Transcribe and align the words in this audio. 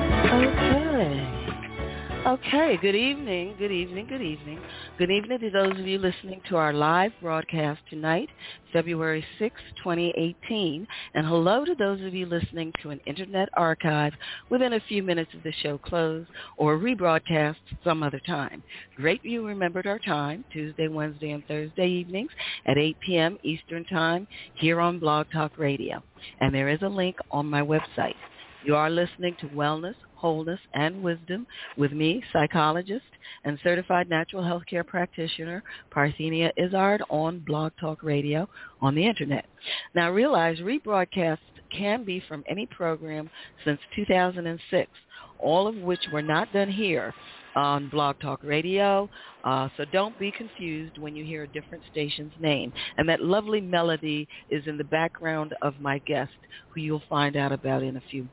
Okay. 2.27 2.77
Good 2.83 2.97
evening. 2.97 3.55
Good 3.57 3.71
evening. 3.71 4.09
Good 4.09 4.21
evening. 4.21 4.59
Good 4.99 5.13
evening 5.13 5.39
to 5.39 5.51
those 5.51 5.79
of 5.79 5.87
you 5.87 5.99
listening 5.99 6.41
to 6.49 6.57
our 6.57 6.73
live 6.73 7.13
broadcast 7.23 7.79
tonight, 7.89 8.29
February 8.73 9.25
6, 9.39 9.55
2018. 9.77 10.89
And 11.15 11.25
hello 11.25 11.65
to 11.65 11.77
those 11.77 12.01
of 12.01 12.15
you 12.15 12.27
listening 12.27 12.73
to 12.83 12.91
an 12.91 12.99
internet 13.07 13.49
archive 13.57 14.13
within 14.51 14.73
a 14.73 14.81
few 14.89 15.05
minutes 15.05 15.35
of 15.35 15.45
the 15.45 15.53
show 15.63 15.79
close 15.79 16.27
or 16.57 16.79
rebroadcast 16.79 17.59
some 17.85 18.03
other 18.03 18.21
time. 18.27 18.61
Great 18.97 19.25
you 19.25 19.47
remembered 19.47 19.87
our 19.87 20.01
time, 20.01 20.45
Tuesday, 20.53 20.89
Wednesday, 20.89 21.31
and 21.31 21.47
Thursday 21.47 21.87
evenings 21.87 22.33
at 22.67 22.77
8 22.77 22.97
p.m. 23.07 23.39
Eastern 23.45 23.85
Time 23.85 24.27
here 24.55 24.81
on 24.81 24.99
Blog 24.99 25.29
Talk 25.33 25.57
Radio. 25.59 26.03
And 26.41 26.53
there 26.53 26.71
is 26.71 26.83
a 26.83 26.89
link 26.89 27.15
on 27.31 27.47
my 27.47 27.63
website. 27.63 28.17
You 28.65 28.75
are 28.75 28.91
listening 28.91 29.37
to 29.39 29.47
Wellness, 29.47 29.95
Wholeness, 30.17 30.61
and 30.75 31.03
Wisdom 31.03 31.47
with 31.77 31.93
me, 31.93 32.23
psychologist 32.33 33.05
and 33.45 33.59
certified 33.63 34.09
natural 34.09 34.43
healthcare 34.43 34.87
practitioner 34.87 35.63
Parthenia 35.95 36.51
Izzard, 36.57 37.03
on 37.11 37.41
Blog 37.41 37.73
Talk 37.81 38.03
Radio 38.03 38.49
on 38.81 38.95
the 38.95 39.07
Internet. 39.07 39.47
Now 39.95 40.11
realize 40.11 40.59
rebroadcasts 40.59 41.39
can 41.71 42.05
be 42.05 42.23
from 42.29 42.45
any 42.49 42.67
program 42.67 43.29
since 43.65 43.81
2006, 43.95 44.91
all 45.39 45.67
of 45.67 45.77
which 45.77 46.01
were 46.13 46.23
not 46.23 46.53
done 46.53 46.71
here 46.71 47.13
on 47.57 47.89
Blog 47.89 48.21
Talk 48.21 48.41
Radio. 48.45 49.09
Uh, 49.45 49.69
so 49.77 49.85
don't 49.93 50.17
be 50.19 50.31
confused 50.31 50.99
when 50.99 51.17
you 51.17 51.25
hear 51.25 51.45
a 51.45 51.49
different 51.49 51.83
station's 51.91 52.33
name. 52.39 52.73
And 52.99 53.09
that 53.09 53.23
lovely 53.23 53.61
melody 53.61 54.29
is 54.51 54.67
in 54.67 54.77
the 54.77 54.85
background 54.85 55.55
of 55.63 55.81
my 55.81 55.99
guest, 56.01 56.33
who 56.71 56.81
you'll 56.81 57.03
find 57.09 57.37
out 57.37 57.53
about 57.53 57.83
in 57.83 57.97
a 57.97 58.03
few 58.11 58.29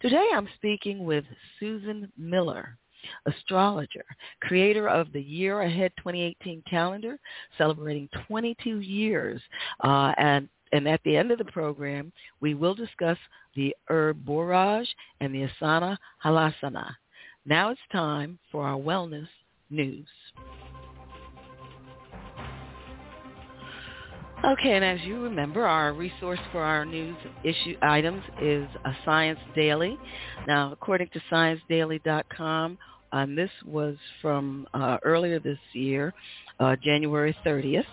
Today 0.00 0.26
I'm 0.34 0.48
speaking 0.56 1.04
with 1.04 1.26
Susan 1.60 2.10
Miller 2.16 2.78
astrologer, 3.26 4.04
creator 4.40 4.88
of 4.88 5.12
the 5.12 5.20
Year 5.20 5.62
Ahead 5.62 5.92
2018 5.98 6.62
calendar, 6.68 7.18
celebrating 7.56 8.08
22 8.26 8.80
years. 8.80 9.40
Uh, 9.84 10.12
and, 10.18 10.48
and 10.72 10.86
at 10.88 11.00
the 11.04 11.16
end 11.16 11.30
of 11.30 11.38
the 11.38 11.44
program, 11.46 12.12
we 12.40 12.54
will 12.54 12.74
discuss 12.74 13.18
the 13.54 13.74
herb 13.88 14.24
borage 14.24 14.88
and 15.20 15.34
the 15.34 15.48
asana 15.60 15.96
halasana. 16.24 16.94
Now 17.46 17.70
it's 17.70 17.80
time 17.90 18.38
for 18.52 18.66
our 18.66 18.78
wellness 18.78 19.28
news. 19.70 20.06
Okay, 24.44 24.76
and 24.76 24.84
as 24.84 25.00
you 25.02 25.20
remember, 25.20 25.66
our 25.66 25.92
resource 25.92 26.38
for 26.52 26.62
our 26.62 26.84
news 26.84 27.16
issue 27.42 27.76
items 27.82 28.22
is 28.40 28.68
a 28.84 28.92
Science 29.04 29.40
Daily. 29.56 29.98
Now, 30.46 30.70
according 30.70 31.08
to 31.12 31.20
ScienceDaily.com, 31.28 32.78
and 33.10 33.36
this 33.36 33.50
was 33.66 33.96
from 34.22 34.68
uh, 34.74 34.98
earlier 35.02 35.40
this 35.40 35.58
year, 35.72 36.14
uh, 36.60 36.76
January 36.80 37.36
30th, 37.44 37.84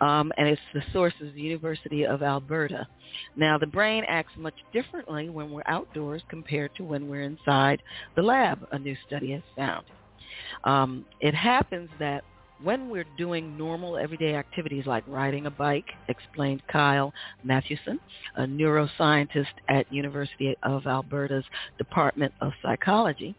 um, 0.00 0.32
and 0.38 0.48
it's 0.48 0.62
the 0.72 0.82
source 0.94 1.12
is 1.20 1.34
the 1.34 1.42
University 1.42 2.06
of 2.06 2.22
Alberta. 2.22 2.88
Now, 3.36 3.58
the 3.58 3.66
brain 3.66 4.02
acts 4.08 4.32
much 4.38 4.56
differently 4.72 5.28
when 5.28 5.50
we're 5.50 5.62
outdoors 5.66 6.22
compared 6.30 6.74
to 6.76 6.84
when 6.84 7.06
we're 7.06 7.22
inside 7.22 7.82
the 8.16 8.22
lab, 8.22 8.66
a 8.72 8.78
new 8.78 8.96
study 9.06 9.32
has 9.32 9.42
found. 9.54 9.84
Um, 10.64 11.04
it 11.20 11.34
happens 11.34 11.90
that 11.98 12.24
when 12.62 12.88
we're 12.88 13.06
doing 13.18 13.56
normal 13.56 13.96
everyday 13.96 14.34
activities 14.34 14.86
like 14.86 15.04
riding 15.06 15.46
a 15.46 15.50
bike, 15.50 15.86
explained 16.08 16.62
Kyle 16.70 17.12
Mathewson, 17.42 17.98
a 18.36 18.42
neuroscientist 18.42 19.46
at 19.68 19.92
University 19.92 20.56
of 20.62 20.86
Alberta's 20.86 21.44
Department 21.78 22.32
of 22.40 22.52
Psychology, 22.62 23.34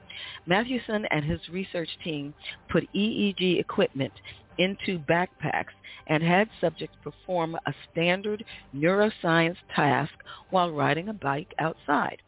Mathewson 0.45 1.05
and 1.11 1.23
his 1.23 1.39
research 1.49 1.89
team 2.03 2.33
put 2.69 2.87
EEG 2.93 3.59
equipment 3.59 4.13
into 4.57 4.99
backpacks 4.99 5.73
and 6.07 6.21
had 6.21 6.49
subjects 6.61 6.97
perform 7.03 7.55
a 7.65 7.73
standard 7.91 8.43
neuroscience 8.75 9.57
task 9.75 10.13
while 10.49 10.71
riding 10.71 11.09
a 11.09 11.13
bike 11.13 11.53
outside. 11.59 12.21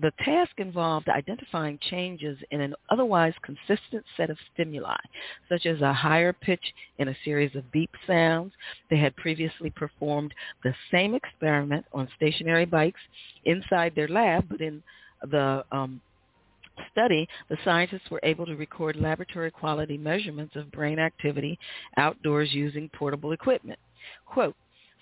The 0.00 0.12
task 0.24 0.58
involved 0.58 1.08
identifying 1.08 1.78
changes 1.78 2.36
in 2.50 2.60
an 2.60 2.74
otherwise 2.90 3.34
consistent 3.42 4.04
set 4.16 4.28
of 4.28 4.38
stimuli, 4.52 4.96
such 5.48 5.66
as 5.66 5.80
a 5.80 5.92
higher 5.92 6.32
pitch 6.32 6.74
in 6.98 7.08
a 7.08 7.16
series 7.24 7.54
of 7.54 7.70
beep 7.70 7.90
sounds. 8.06 8.52
They 8.90 8.96
had 8.96 9.14
previously 9.14 9.70
performed 9.70 10.34
the 10.64 10.74
same 10.90 11.14
experiment 11.14 11.86
on 11.92 12.08
stationary 12.16 12.64
bikes 12.64 13.00
inside 13.44 13.94
their 13.94 14.08
lab, 14.08 14.48
but 14.48 14.60
in 14.60 14.82
the 15.22 15.64
um, 15.70 16.00
study, 16.90 17.28
the 17.48 17.58
scientists 17.64 18.10
were 18.10 18.20
able 18.24 18.46
to 18.46 18.56
record 18.56 18.96
laboratory 18.96 19.52
quality 19.52 19.96
measurements 19.96 20.56
of 20.56 20.72
brain 20.72 20.98
activity 20.98 21.56
outdoors 21.98 22.52
using 22.52 22.88
portable 22.88 23.30
equipment. 23.30 23.78
Quote, 24.26 24.56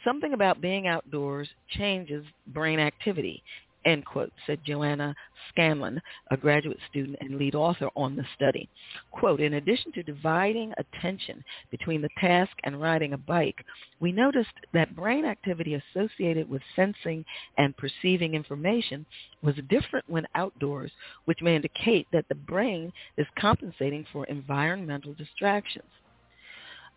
Something 0.04 0.34
about 0.34 0.60
being 0.60 0.88
outdoors 0.88 1.48
changes 1.70 2.26
brain 2.48 2.80
activity 2.80 3.42
end 3.84 4.04
quote, 4.04 4.32
said 4.46 4.60
Joanna 4.64 5.14
Scanlon, 5.48 6.00
a 6.30 6.36
graduate 6.36 6.78
student 6.90 7.16
and 7.20 7.36
lead 7.36 7.54
author 7.54 7.88
on 7.96 8.16
the 8.16 8.24
study. 8.34 8.68
Quote, 9.10 9.40
in 9.40 9.54
addition 9.54 9.92
to 9.92 10.02
dividing 10.02 10.72
attention 10.78 11.44
between 11.70 12.02
the 12.02 12.08
task 12.20 12.52
and 12.64 12.80
riding 12.80 13.12
a 13.12 13.18
bike, 13.18 13.64
we 14.00 14.12
noticed 14.12 14.50
that 14.72 14.96
brain 14.96 15.24
activity 15.24 15.74
associated 15.74 16.48
with 16.48 16.62
sensing 16.76 17.24
and 17.58 17.76
perceiving 17.76 18.34
information 18.34 19.06
was 19.42 19.54
different 19.68 20.08
when 20.08 20.26
outdoors, 20.34 20.92
which 21.24 21.42
may 21.42 21.56
indicate 21.56 22.06
that 22.12 22.26
the 22.28 22.34
brain 22.34 22.92
is 23.16 23.26
compensating 23.38 24.06
for 24.12 24.24
environmental 24.26 25.14
distractions. 25.14 25.84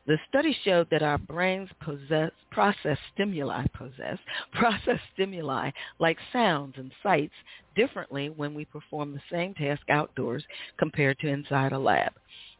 The 0.08 0.20
study 0.30 0.56
showed 0.64 0.88
that 0.92 1.02
our 1.02 1.18
brains 1.18 1.70
possess 1.80 2.32
process 2.52 2.98
stimuli 3.14 3.66
possess 3.74 4.20
process 4.54 5.00
stimuli 5.14 5.72
like 6.00 6.18
sounds 6.32 6.76
and 6.78 6.92
sights 7.02 7.34
differently 7.76 8.30
when 8.30 8.54
we 8.54 8.66
perform 8.66 9.14
the 9.14 9.22
same 9.32 9.54
task 9.56 9.82
outdoors 9.90 10.44
compared 10.78 11.18
to 11.20 11.28
inside 11.28 11.72
a 11.72 11.80
lab. 11.80 12.14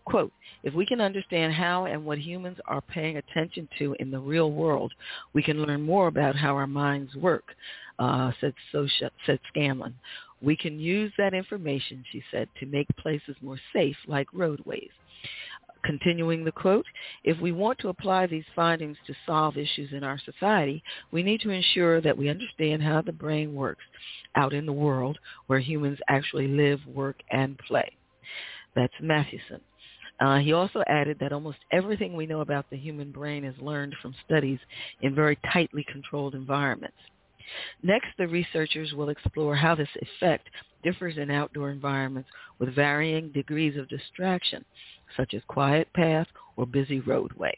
Quote, 0.06 0.32
if 0.64 0.74
we 0.74 0.86
can 0.86 1.02
understand 1.02 1.54
how 1.54 1.86
and 1.86 2.06
what 2.06 2.20
humans 2.20 2.58
are 2.66 2.82
paying 2.82 3.18
attention 3.18 3.68
to 3.80 3.96
in 4.00 4.12
the 4.12 4.20
real 4.20 4.52
world, 4.52 4.94
we 5.34 5.42
can 5.42 5.64
learn 5.64 5.82
more 5.82 6.08
about 6.08 6.36
how 6.36 6.56
our 6.56 6.68
minds 6.68 7.16
work, 7.16 7.56
uh, 7.98 8.32
said, 8.40 8.54
Sosha, 8.72 9.10
said 9.26 9.40
Scanlon. 9.48 9.96
We 10.42 10.56
can 10.56 10.80
use 10.80 11.12
that 11.18 11.34
information, 11.34 12.04
she 12.12 12.22
said, 12.30 12.50
to 12.60 12.68
make 12.68 12.88
places 12.98 13.36
more 13.42 13.60
safe 13.74 13.98
like 14.06 14.28
roadways. 14.32 14.92
Continuing 15.86 16.44
the 16.44 16.52
quote, 16.52 16.86
if 17.24 17.40
we 17.40 17.52
want 17.52 17.78
to 17.80 17.90
apply 17.90 18.26
these 18.26 18.44
findings 18.56 18.98
to 19.06 19.14
solve 19.26 19.56
issues 19.56 19.94
in 19.94 20.04
our 20.04 20.20
society, 20.20 20.84
we 21.12 21.22
need 21.22 21.42
to 21.42 21.52
ensure 21.52 22.02
that 22.02 22.18
we 22.18 22.30
understand 22.30 22.82
how 22.82 23.02
the 23.02 23.12
brain 23.12 23.54
works 23.54 23.84
out 24.36 24.54
in 24.54 24.66
the 24.66 24.74
world 24.74 25.18
where 25.48 25.60
humans 25.60 26.00
actually 26.10 26.48
live, 26.48 26.80
work, 26.88 27.18
and 27.32 27.58
play. 27.60 27.90
That's 28.76 28.94
Mathewson. 29.00 29.62
Uh, 30.20 30.38
he 30.40 30.54
also 30.54 30.82
added 30.88 31.18
that 31.20 31.34
almost 31.34 31.58
everything 31.72 32.16
we 32.16 32.26
know 32.26 32.42
about 32.42 32.66
the 32.70 32.78
human 32.78 33.12
brain 33.12 33.44
is 33.44 33.56
learned 33.62 33.94
from 34.02 34.16
studies 34.26 34.60
in 35.02 35.14
very 35.14 35.38
tightly 35.54 35.86
controlled 35.92 36.34
environments. 36.34 36.98
Next, 37.84 38.08
the 38.18 38.28
researchers 38.28 38.94
will 38.94 39.10
explore 39.10 39.56
how 39.56 39.76
this 39.76 39.90
effect 40.02 40.50
differs 40.84 41.18
in 41.18 41.32
outdoor 41.32 41.72
environments 41.72 42.30
with 42.60 42.76
varying 42.76 43.32
degrees 43.32 43.78
of 43.78 43.90
distraction, 43.90 44.64
such 45.18 45.34
as 45.34 45.42
quiet 45.48 45.92
path 45.94 46.28
or 46.56 46.66
busy 46.66 47.00
roadway. 47.00 47.56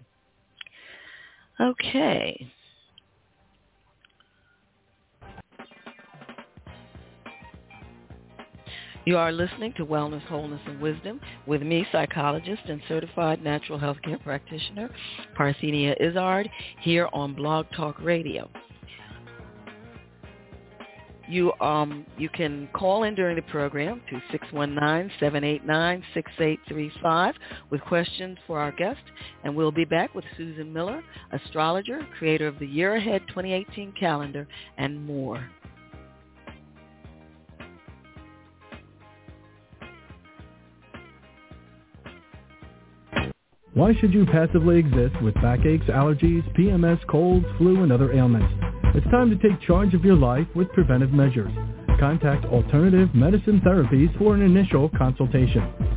Okay. 1.59 2.51
You 9.07 9.15
are 9.15 9.31
listening 9.31 9.71
to 9.77 9.85
Wellness, 9.85 10.21
Wholeness, 10.23 10.59
and 10.65 10.81
Wisdom 10.81 11.21
with 11.45 11.61
me, 11.61 11.87
psychologist 11.93 12.63
and 12.67 12.81
certified 12.89 13.41
natural 13.41 13.79
health 13.79 13.95
care 14.03 14.17
practitioner, 14.17 14.89
Parthenia 15.33 15.95
Izzard, 16.01 16.49
here 16.81 17.07
on 17.13 17.33
Blog 17.33 17.67
Talk 17.73 17.95
Radio. 18.01 18.49
You 21.27 21.51
um 21.59 22.05
you 22.17 22.29
can 22.29 22.69
call 22.73 23.03
in 23.03 23.15
during 23.15 23.35
the 23.35 23.41
program 23.43 24.01
to 24.09 24.21
619-789-6835 24.53 27.33
with 27.69 27.81
questions 27.81 28.37
for 28.47 28.59
our 28.59 28.71
guest 28.71 29.01
and 29.43 29.55
we'll 29.55 29.71
be 29.71 29.85
back 29.85 30.15
with 30.15 30.25
Susan 30.37 30.71
Miller, 30.71 31.03
astrologer, 31.31 32.07
creator 32.17 32.47
of 32.47 32.57
the 32.59 32.67
Year 32.67 32.95
Ahead 32.95 33.23
2018 33.27 33.93
calendar 33.99 34.47
and 34.77 35.05
more. 35.05 35.45
Why 43.73 43.93
should 43.99 44.11
you 44.11 44.25
passively 44.25 44.79
exist 44.79 45.21
with 45.21 45.35
backaches, 45.35 45.87
allergies, 45.89 46.41
PMS, 46.57 47.05
colds, 47.05 47.45
flu, 47.59 47.83
and 47.83 47.91
other 47.91 48.11
ailments? 48.11 48.66
It's 48.95 49.05
time 49.11 49.29
to 49.29 49.37
take 49.37 49.61
charge 49.61 49.93
of 49.93 50.03
your 50.03 50.15
life 50.15 50.47
with 50.55 50.67
preventive 50.73 51.11
measures. 51.11 51.51
Contact 51.99 52.45
Alternative 52.45 53.09
Medicine 53.13 53.61
Therapies 53.61 54.17
for 54.17 54.33
an 54.35 54.41
initial 54.41 54.89
consultation. 54.97 55.96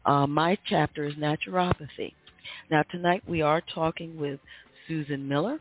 Uh, 0.05 0.27
my 0.27 0.59
chapter 0.67 1.05
is 1.05 1.15
naturopathy. 1.15 2.15
Now 2.69 2.83
tonight 2.91 3.23
we 3.29 3.43
are 3.43 3.63
talking 3.73 4.19
with 4.19 4.41
Susan 4.89 5.29
Miller 5.29 5.61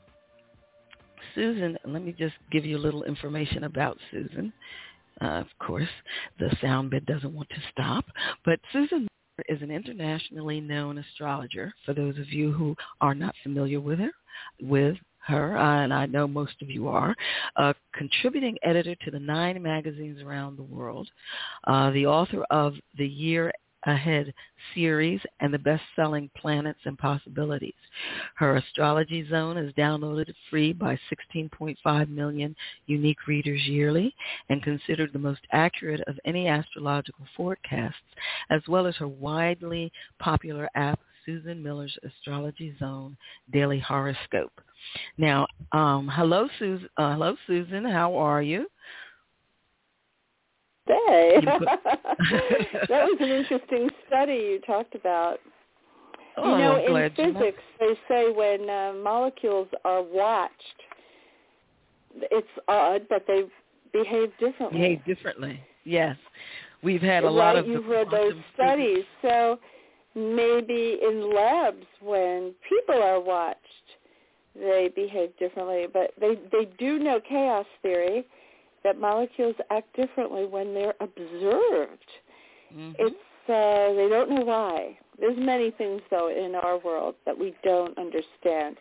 Susan, 1.34 1.76
let 1.84 2.02
me 2.02 2.12
just 2.12 2.34
give 2.50 2.64
you 2.64 2.76
a 2.76 2.80
little 2.80 3.04
information 3.04 3.64
about 3.64 3.98
Susan. 4.10 4.52
Uh, 5.20 5.40
of 5.40 5.46
course, 5.58 5.88
the 6.38 6.54
sound 6.60 6.90
bit 6.90 7.04
doesn't 7.06 7.34
want 7.34 7.48
to 7.50 7.62
stop, 7.70 8.04
but 8.44 8.58
Susan 8.72 9.06
is 9.48 9.62
an 9.62 9.70
internationally 9.70 10.60
known 10.60 10.98
astrologer. 10.98 11.72
For 11.84 11.94
those 11.94 12.18
of 12.18 12.30
you 12.30 12.52
who 12.52 12.76
are 13.00 13.14
not 13.14 13.34
familiar 13.42 13.80
with 13.80 13.98
her, 13.98 14.10
with 14.60 14.96
her, 15.26 15.56
and 15.56 15.92
I 15.92 16.06
know 16.06 16.26
most 16.26 16.60
of 16.62 16.70
you 16.70 16.88
are, 16.88 17.14
a 17.56 17.74
contributing 17.94 18.56
editor 18.62 18.94
to 19.04 19.10
the 19.10 19.18
nine 19.18 19.62
magazines 19.62 20.20
around 20.20 20.56
the 20.56 20.62
world, 20.62 21.08
uh, 21.66 21.90
the 21.90 22.06
author 22.06 22.44
of 22.50 22.74
the 22.98 23.06
Year 23.06 23.52
Ahead 23.84 24.32
series 24.76 25.20
and 25.40 25.52
the 25.52 25.58
best-selling 25.58 26.30
Planets 26.36 26.78
and 26.84 26.96
Possibilities. 26.96 27.74
Her 28.36 28.56
Astrology 28.56 29.28
Zone 29.28 29.56
is 29.56 29.74
downloaded 29.74 30.32
free 30.48 30.72
by 30.72 30.96
16.5 31.34 32.08
million 32.08 32.54
unique 32.86 33.26
readers 33.26 33.60
yearly 33.66 34.14
and 34.50 34.62
considered 34.62 35.12
the 35.12 35.18
most 35.18 35.40
accurate 35.50 36.00
of 36.06 36.16
any 36.24 36.46
astrological 36.46 37.26
forecasts, 37.36 37.96
as 38.50 38.62
well 38.68 38.86
as 38.86 38.94
her 38.96 39.08
widely 39.08 39.90
popular 40.20 40.68
app, 40.76 41.00
Susan 41.24 41.62
Miller's 41.62 41.96
Astrology 42.04 42.74
Zone 42.78 43.16
Daily 43.52 43.78
Horoscope. 43.78 44.52
Now, 45.18 45.46
um, 45.72 46.10
hello, 46.12 46.48
Susan. 46.58 46.88
Uh, 46.96 47.12
hello, 47.12 47.36
Susan. 47.46 47.84
How 47.84 48.14
are 48.16 48.42
you? 48.42 48.66
Hey, 50.86 51.36
that 51.44 52.88
was 52.90 53.16
an 53.20 53.28
interesting 53.28 53.88
study 54.06 54.34
you 54.34 54.60
talked 54.66 54.94
about. 54.94 55.38
Oh, 56.36 56.56
you 56.56 56.62
know, 56.62 56.76
in 56.84 56.90
glad 56.90 57.12
you 57.16 57.32
physics, 57.32 57.62
they 57.78 57.94
say 58.08 58.32
when 58.32 58.68
uh, 58.68 58.94
molecules 59.02 59.68
are 59.84 60.02
watched, 60.02 60.52
it's 62.30 62.48
odd, 62.68 63.02
but 63.08 63.24
they 63.26 63.42
behave 63.92 64.30
differently. 64.40 64.78
behave 64.78 65.04
differently. 65.04 65.60
Yes, 65.84 66.16
we've 66.82 67.02
had 67.02 67.24
a 67.24 67.26
right, 67.26 67.32
lot 67.32 67.56
of. 67.56 67.66
you've 67.66 67.86
read 67.86 68.08
those 68.10 68.32
studies, 68.54 69.04
so 69.20 69.58
maybe 70.14 70.98
in 71.02 71.34
labs 71.34 71.86
when 72.00 72.54
people 72.68 73.02
are 73.02 73.20
watched, 73.20 73.58
they 74.54 74.90
behave 74.94 75.36
differently. 75.38 75.86
But 75.92 76.12
they 76.20 76.36
they 76.50 76.66
do 76.78 76.98
know 76.98 77.20
chaos 77.20 77.66
theory 77.82 78.26
that 78.84 78.98
molecules 78.98 79.56
act 79.70 79.94
differently 79.96 80.44
when 80.46 80.74
they're 80.74 80.94
observed. 81.00 82.10
Mhm. 82.74 82.94
It's 82.98 83.16
uh, 83.48 83.94
they 83.94 84.08
don't 84.08 84.30
know 84.30 84.44
why. 84.44 84.98
There's 85.18 85.36
many 85.38 85.70
things 85.72 86.02
though 86.10 86.28
in 86.28 86.54
our 86.54 86.78
world 86.78 87.14
that 87.26 87.38
we 87.38 87.54
don't 87.64 87.96
understand. 87.98 88.76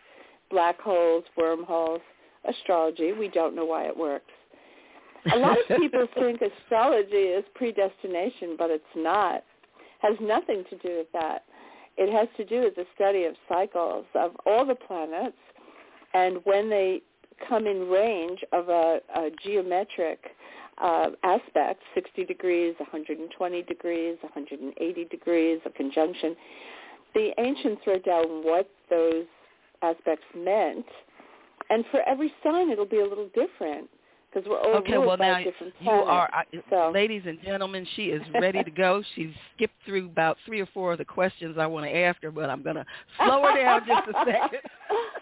Black 0.50 0.80
holes, 0.80 1.24
wormholes, 1.36 2.02
astrology. 2.44 3.12
We 3.12 3.28
don't 3.28 3.54
know 3.54 3.64
why 3.64 3.84
it 3.84 3.96
works. 3.96 4.30
A 5.32 5.36
lot 5.36 5.58
of 5.58 5.76
people 5.78 6.06
think 6.14 6.40
astrology 6.42 7.16
is 7.16 7.44
predestination, 7.54 8.56
but 8.58 8.70
it's 8.70 8.84
not. 8.94 9.44
Has 10.02 10.16
nothing 10.20 10.64
to 10.70 10.76
do 10.78 10.98
with 10.98 11.06
that. 11.12 11.44
It 11.96 12.12
has 12.12 12.28
to 12.36 12.44
do 12.44 12.62
with 12.62 12.74
the 12.74 12.86
study 12.94 13.24
of 13.24 13.34
cycles 13.48 14.06
of 14.14 14.32
all 14.46 14.66
the 14.66 14.74
planets 14.74 15.36
and 16.14 16.38
when 16.44 16.68
they 16.68 17.02
come 17.48 17.66
in 17.66 17.88
range 17.88 18.40
of 18.52 18.68
a, 18.68 19.00
a 19.16 19.30
geometric 19.44 20.20
uh, 20.82 21.10
aspect, 21.22 21.82
60 21.94 22.24
degrees, 22.24 22.74
120 22.78 23.62
degrees, 23.62 24.16
180 24.22 25.04
degrees, 25.06 25.60
a 25.64 25.70
conjunction. 25.70 26.36
The 27.14 27.30
ancients 27.38 27.82
wrote 27.86 28.04
down 28.04 28.44
what 28.44 28.68
those 28.90 29.26
aspects 29.82 30.24
meant, 30.36 30.86
and 31.70 31.84
for 31.90 32.00
every 32.08 32.32
sign 32.42 32.70
it'll 32.70 32.86
be 32.86 33.00
a 33.00 33.06
little 33.06 33.28
different 33.34 33.88
because 34.32 34.48
we're 34.48 34.58
Okay, 34.76 34.98
well 34.98 35.16
by 35.16 35.28
now 35.28 35.42
different 35.42 35.74
you 35.80 35.90
are, 35.90 36.28
I- 36.32 36.44
So- 36.70 36.90
ladies 36.94 37.22
and 37.26 37.38
gentlemen. 37.42 37.86
She 37.96 38.06
is 38.06 38.22
ready 38.40 38.62
to 38.62 38.70
go. 38.70 39.02
She's 39.14 39.30
skipped 39.54 39.74
through 39.84 40.06
about 40.06 40.36
three 40.46 40.60
or 40.60 40.66
four 40.72 40.92
of 40.92 40.98
the 40.98 41.04
questions 41.04 41.56
I 41.58 41.66
want 41.66 41.86
to 41.86 41.94
ask 41.96 42.22
her, 42.22 42.30
but 42.30 42.48
I'm 42.50 42.62
going 42.62 42.76
to 42.76 42.86
slow 43.18 43.42
her 43.42 43.56
down 43.56 43.82
just 43.86 44.08
a 44.08 44.24
second. 44.24 44.60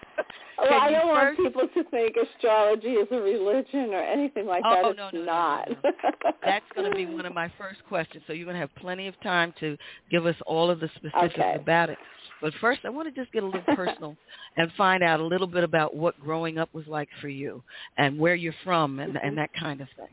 well, 0.58 0.80
I 0.80 0.90
don't 0.90 1.08
want 1.08 1.36
people 1.36 1.62
to 1.74 1.84
think 1.90 2.16
astrology 2.16 2.88
is 2.88 3.08
a 3.10 3.16
religion 3.20 3.94
or 3.94 4.02
anything 4.02 4.46
like 4.46 4.62
Oh, 4.64 4.70
that. 4.70 4.82
no, 4.82 4.88
it's 4.90 4.98
no, 4.98 5.10
no, 5.12 5.18
no, 5.20 5.24
not. 5.26 5.68
no, 5.68 5.76
That's 6.44 6.64
going 6.74 6.90
to 6.90 6.96
be 6.96 7.06
one 7.06 7.26
of 7.26 7.34
my 7.34 7.50
first 7.58 7.84
questions. 7.88 8.22
So 8.26 8.32
you're 8.32 8.44
going 8.44 8.54
to 8.56 8.60
have 8.60 8.74
plenty 8.76 9.08
of 9.08 9.18
time 9.20 9.52
to 9.60 9.76
give 10.10 10.26
us 10.26 10.36
all 10.46 10.70
of 10.70 10.80
the 10.80 10.88
specifics 10.96 11.38
Okay. 11.38 11.54
about 11.54 11.90
it. 11.90 11.98
But 12.40 12.52
first, 12.60 12.80
I 12.84 12.88
want 12.90 13.14
to 13.14 13.20
just 13.20 13.32
get 13.32 13.42
a 13.42 13.46
little 13.46 13.62
personal 13.74 14.16
and 14.56 14.70
find 14.76 15.02
out 15.02 15.20
a 15.20 15.24
little 15.24 15.46
bit 15.46 15.64
about 15.64 15.94
what 15.94 16.18
growing 16.20 16.58
up 16.58 16.70
was 16.72 16.86
like 16.86 17.08
for 17.20 17.28
you 17.28 17.62
and 17.98 18.18
where 18.18 18.34
you're 18.34 18.54
from 18.64 19.00
and, 19.00 19.18
and 19.22 19.36
that 19.38 19.50
kind 19.58 19.80
of 19.80 19.88
thing. 19.96 20.08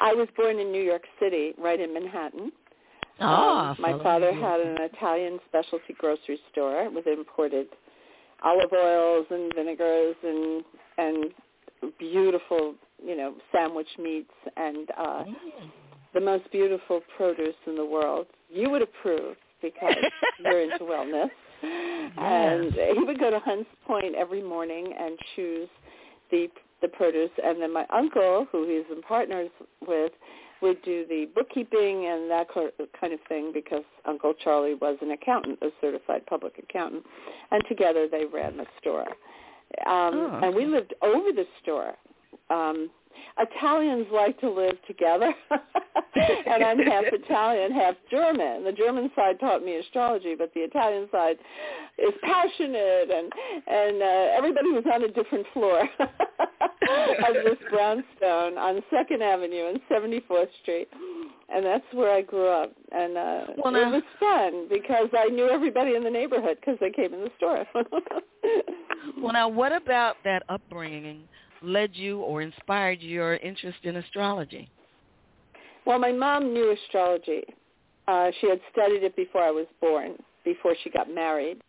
I 0.00 0.14
was 0.14 0.28
born 0.36 0.58
in 0.58 0.72
New 0.72 0.82
York 0.82 1.04
City, 1.20 1.52
right 1.58 1.80
in 1.80 1.94
Manhattan. 1.94 2.50
Ah, 3.20 3.70
Um, 3.70 3.76
my 3.80 3.92
father 4.02 4.32
had 4.32 4.60
an 4.60 4.78
Italian 4.80 5.38
specialty 5.48 5.94
grocery 5.98 6.40
store 6.50 6.90
with 6.90 7.06
imported 7.06 7.68
olive 8.42 8.72
oils 8.72 9.26
and 9.30 9.52
vinegars 9.54 10.16
and 10.22 10.64
and 10.98 11.34
beautiful, 11.98 12.74
you 13.04 13.16
know, 13.16 13.34
sandwich 13.52 13.88
meats 13.98 14.34
and 14.56 14.90
uh 14.96 15.24
Mm. 15.24 15.70
the 16.14 16.20
most 16.20 16.50
beautiful 16.50 17.00
produce 17.16 17.56
in 17.66 17.74
the 17.76 17.84
world. 17.84 18.26
You 18.50 18.68
would 18.70 18.82
approve 18.82 19.36
because 19.62 19.96
you're 20.38 20.60
into 20.60 20.84
wellness. 20.84 21.30
And 22.18 22.72
he 22.74 23.04
would 23.04 23.18
go 23.20 23.30
to 23.30 23.38
Hunts 23.38 23.70
Point 23.86 24.14
every 24.16 24.42
morning 24.42 24.92
and 24.98 25.18
choose 25.36 25.68
the 26.30 26.48
the 26.82 26.88
produce 26.88 27.30
and 27.44 27.62
then 27.62 27.72
my 27.72 27.86
uncle, 27.92 28.46
who 28.50 28.66
he's 28.68 28.84
in 28.94 29.02
partners 29.02 29.50
with, 29.86 30.12
would 30.62 30.80
do 30.82 31.04
the 31.08 31.28
bookkeeping 31.34 32.06
and 32.06 32.30
that 32.30 32.48
kind 32.52 33.12
of 33.12 33.18
thing 33.28 33.50
because 33.52 33.82
Uncle 34.06 34.32
Charlie 34.42 34.74
was 34.74 34.96
an 35.02 35.10
accountant, 35.10 35.58
a 35.62 35.68
certified 35.80 36.24
public 36.26 36.54
accountant, 36.58 37.04
and 37.50 37.62
together 37.68 38.06
they 38.10 38.24
ran 38.24 38.56
the 38.56 38.66
store. 38.80 39.06
Um, 39.86 40.14
Oh, 40.14 40.40
And 40.42 40.54
we 40.54 40.64
lived 40.66 40.94
over 41.02 41.32
the 41.32 41.46
store. 41.62 41.94
Um, 42.50 42.90
Italians 43.38 44.06
like 44.12 44.38
to 44.40 44.50
live 44.50 44.76
together, 44.86 45.32
and 46.14 46.64
I'm 46.64 46.78
half 46.78 47.04
Italian, 47.06 47.72
half 47.72 47.94
German. 48.10 48.64
The 48.64 48.72
German 48.72 49.10
side 49.16 49.40
taught 49.40 49.64
me 49.64 49.76
astrology, 49.76 50.34
but 50.36 50.52
the 50.54 50.60
Italian 50.60 51.08
side 51.10 51.36
is 51.98 52.12
passionate, 52.22 53.10
and 53.10 53.32
and 53.66 54.02
uh, 54.02 54.36
everybody 54.36 54.70
was 54.70 54.84
on 54.92 55.04
a 55.04 55.08
different 55.08 55.46
floor 55.52 55.80
of 56.00 57.34
this 57.44 57.58
brownstone 57.70 58.58
on 58.58 58.82
Second 58.90 59.22
Avenue 59.22 59.68
and 59.68 59.80
74th 59.90 60.48
Street, 60.62 60.88
and 61.48 61.64
that's 61.64 61.84
where 61.92 62.12
I 62.12 62.22
grew 62.22 62.48
up. 62.48 62.72
And 62.92 63.16
uh, 63.16 63.44
Well, 63.64 63.74
it 63.76 63.90
was 63.90 64.02
fun 64.20 64.68
because 64.68 65.08
I 65.16 65.28
knew 65.28 65.48
everybody 65.48 65.94
in 65.94 66.04
the 66.04 66.10
neighborhood 66.10 66.58
because 66.60 66.78
they 66.80 66.90
came 66.90 67.14
in 67.14 67.20
the 67.20 67.30
store. 67.36 67.66
Well, 69.20 69.32
now, 69.32 69.48
what 69.48 69.72
about 69.72 70.16
that 70.24 70.42
upbringing 70.48 71.22
led 71.64 71.90
you 71.94 72.20
or 72.20 72.42
inspired 72.42 73.00
your 73.00 73.36
interest 73.36 73.78
in 73.82 73.96
astrology? 73.96 74.68
Well, 75.86 75.98
my 75.98 76.12
mom 76.12 76.52
knew 76.52 76.72
astrology. 76.72 77.42
Uh, 78.08 78.30
she 78.40 78.48
had 78.48 78.60
studied 78.72 79.02
it 79.02 79.14
before 79.16 79.42
I 79.42 79.50
was 79.50 79.66
born, 79.80 80.14
before 80.44 80.74
she 80.82 80.90
got 80.90 81.12
married. 81.12 81.60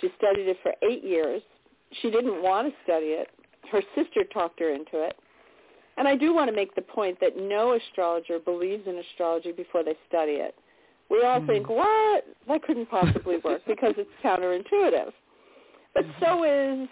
She 0.00 0.08
studied 0.18 0.48
it 0.48 0.56
for 0.62 0.72
eight 0.82 1.04
years. 1.04 1.42
She 2.02 2.10
didn't 2.10 2.42
want 2.42 2.68
to 2.68 2.74
study 2.82 3.06
it. 3.06 3.28
Her 3.70 3.82
sister 3.94 4.24
talked 4.32 4.60
her 4.60 4.70
into 4.70 5.04
it. 5.04 5.16
And 5.96 6.08
I 6.08 6.16
do 6.16 6.34
want 6.34 6.50
to 6.50 6.56
make 6.56 6.74
the 6.74 6.82
point 6.82 7.18
that 7.20 7.36
no 7.36 7.74
astrologer 7.74 8.38
believes 8.40 8.86
in 8.86 8.98
astrology 8.98 9.52
before 9.52 9.84
they 9.84 9.96
study 10.08 10.32
it. 10.32 10.54
We 11.08 11.22
all 11.22 11.40
Hmm. 11.40 11.46
think, 11.46 11.68
what? 11.68 12.24
That 12.48 12.62
couldn't 12.62 12.86
possibly 12.86 13.38
work 13.38 13.62
because 13.66 13.94
it's 13.96 14.10
counterintuitive. 14.24 15.12
But 15.94 16.04
so 16.20 16.42
is 16.42 16.88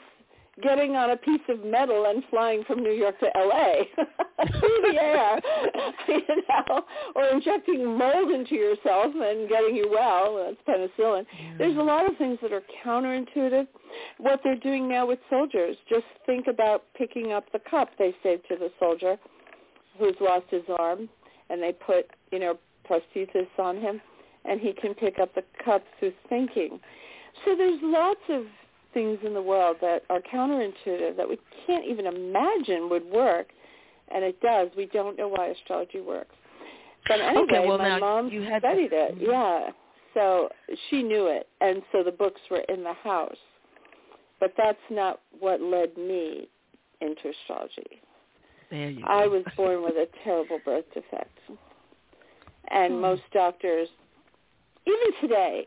getting 0.63 0.97
on 0.97 1.11
a 1.11 1.17
piece 1.17 1.41
of 1.49 1.65
metal 1.65 2.05
and 2.07 2.23
flying 2.29 2.63
from 2.65 2.83
New 2.83 2.93
York 2.93 3.19
to 3.21 3.27
LA 3.35 3.85
through 4.59 4.93
the 4.93 5.01
air, 5.01 5.41
you 6.09 6.21
know, 6.49 6.85
or 7.15 7.25
injecting 7.29 7.97
mold 7.97 8.31
into 8.31 8.55
yourself 8.55 9.15
and 9.15 9.49
getting 9.49 9.75
you 9.75 9.89
well. 9.91 10.37
That's 10.37 10.61
penicillin. 10.69 11.25
There's 11.57 11.77
a 11.77 11.83
lot 11.83 12.09
of 12.11 12.19
things 12.19 12.39
that 12.43 12.53
are 12.53 12.63
counterintuitive. 12.85 13.67
What 14.19 14.41
they're 14.45 14.57
doing 14.57 14.89
now 14.89 15.07
with 15.07 15.21
soldiers, 15.31 15.77
just 15.89 16.05
think 16.27 16.47
about 16.49 16.85
picking 16.97 17.33
up 17.33 17.51
the 17.53 17.61
cup 17.71 17.91
they 17.99 18.15
say 18.23 18.37
to 18.49 18.57
the 18.57 18.71
soldier 18.79 19.17
who's 19.99 20.17
lost 20.21 20.47
his 20.51 20.63
arm, 20.79 21.09
and 21.51 21.63
they 21.63 21.73
put, 21.73 22.07
you 22.31 22.39
know, 22.39 22.59
prosthesis 22.89 23.47
on 23.59 23.79
him, 23.79 24.01
and 24.45 24.61
he 24.61 24.73
can 24.73 24.95
pick 24.95 25.19
up 25.19 25.35
the 25.35 25.45
cup 25.65 25.83
through 25.99 26.13
thinking. 26.29 26.81
So 27.45 27.55
there's 27.57 27.79
lots 27.83 28.21
of 28.29 28.45
things 28.95 29.19
in 29.25 29.35
the 29.35 29.43
world 29.43 29.77
that 29.81 30.03
are 30.11 30.21
counterintuitive 30.21 31.17
that 31.17 31.29
we 31.29 31.39
can't 31.67 31.85
even 31.85 32.07
imagine 32.07 32.89
would 32.91 33.05
work, 33.07 33.49
and 34.15 34.25
it 34.25 34.41
does. 34.41 34.69
We 34.77 34.87
don't 34.87 35.17
know 35.17 35.29
why 35.29 35.47
astrology 35.49 36.01
works. 36.01 36.35
But 37.09 37.21
anyway, 37.21 37.43
Okay, 37.59 37.69
well, 37.69 37.79
my 37.79 37.89
now 37.89 37.99
mom 37.99 38.29
you 38.29 38.43
had 38.43 38.63
to- 38.63 38.69
studied 38.69 38.93
it. 38.93 39.19
Mhm. 39.19 39.27
Yeah, 39.27 39.73
so 40.15 40.51
she 40.89 41.03
knew 41.03 41.27
it, 41.27 41.49
and 41.61 41.83
so 41.93 42.03
the 42.03 42.13
books 42.13 42.41
were 42.51 42.61
in 42.69 42.83
the 42.85 42.93
house. 42.93 43.39
But 44.39 44.55
that's 44.57 44.91
not 44.91 45.21
what 45.39 45.61
led 45.61 45.97
me 45.97 46.49
into 47.01 47.29
astrology. 47.29 48.01
There 48.71 48.91
you 48.91 49.03
go. 49.03 49.09
I 49.09 49.27
was 49.27 49.45
born 49.57 49.83
with 49.83 49.97
a 49.97 50.07
terrible 50.25 50.59
birth 50.61 50.89
defect. 50.95 51.39
And 52.69 52.95
Hmm. 52.95 53.01
most 53.01 53.23
doctors, 53.33 53.89
even 54.87 55.13
today, 55.21 55.67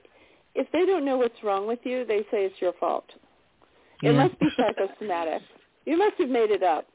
if 0.55 0.71
they 0.71 0.85
don't 0.85 1.05
know 1.05 1.17
what's 1.17 1.43
wrong 1.43 1.67
with 1.67 1.79
you, 1.83 2.05
they 2.05 2.21
say 2.31 2.45
it's 2.45 2.61
your 2.61 2.73
fault. 2.73 3.05
It 4.01 4.11
Yeah. 4.11 4.23
must 4.23 4.39
be 4.39 4.49
psychosomatic. 4.57 5.41
You 5.85 5.97
must 5.97 6.17
have 6.17 6.29
made 6.29 6.49
it 6.49 6.63
up. 6.63 6.87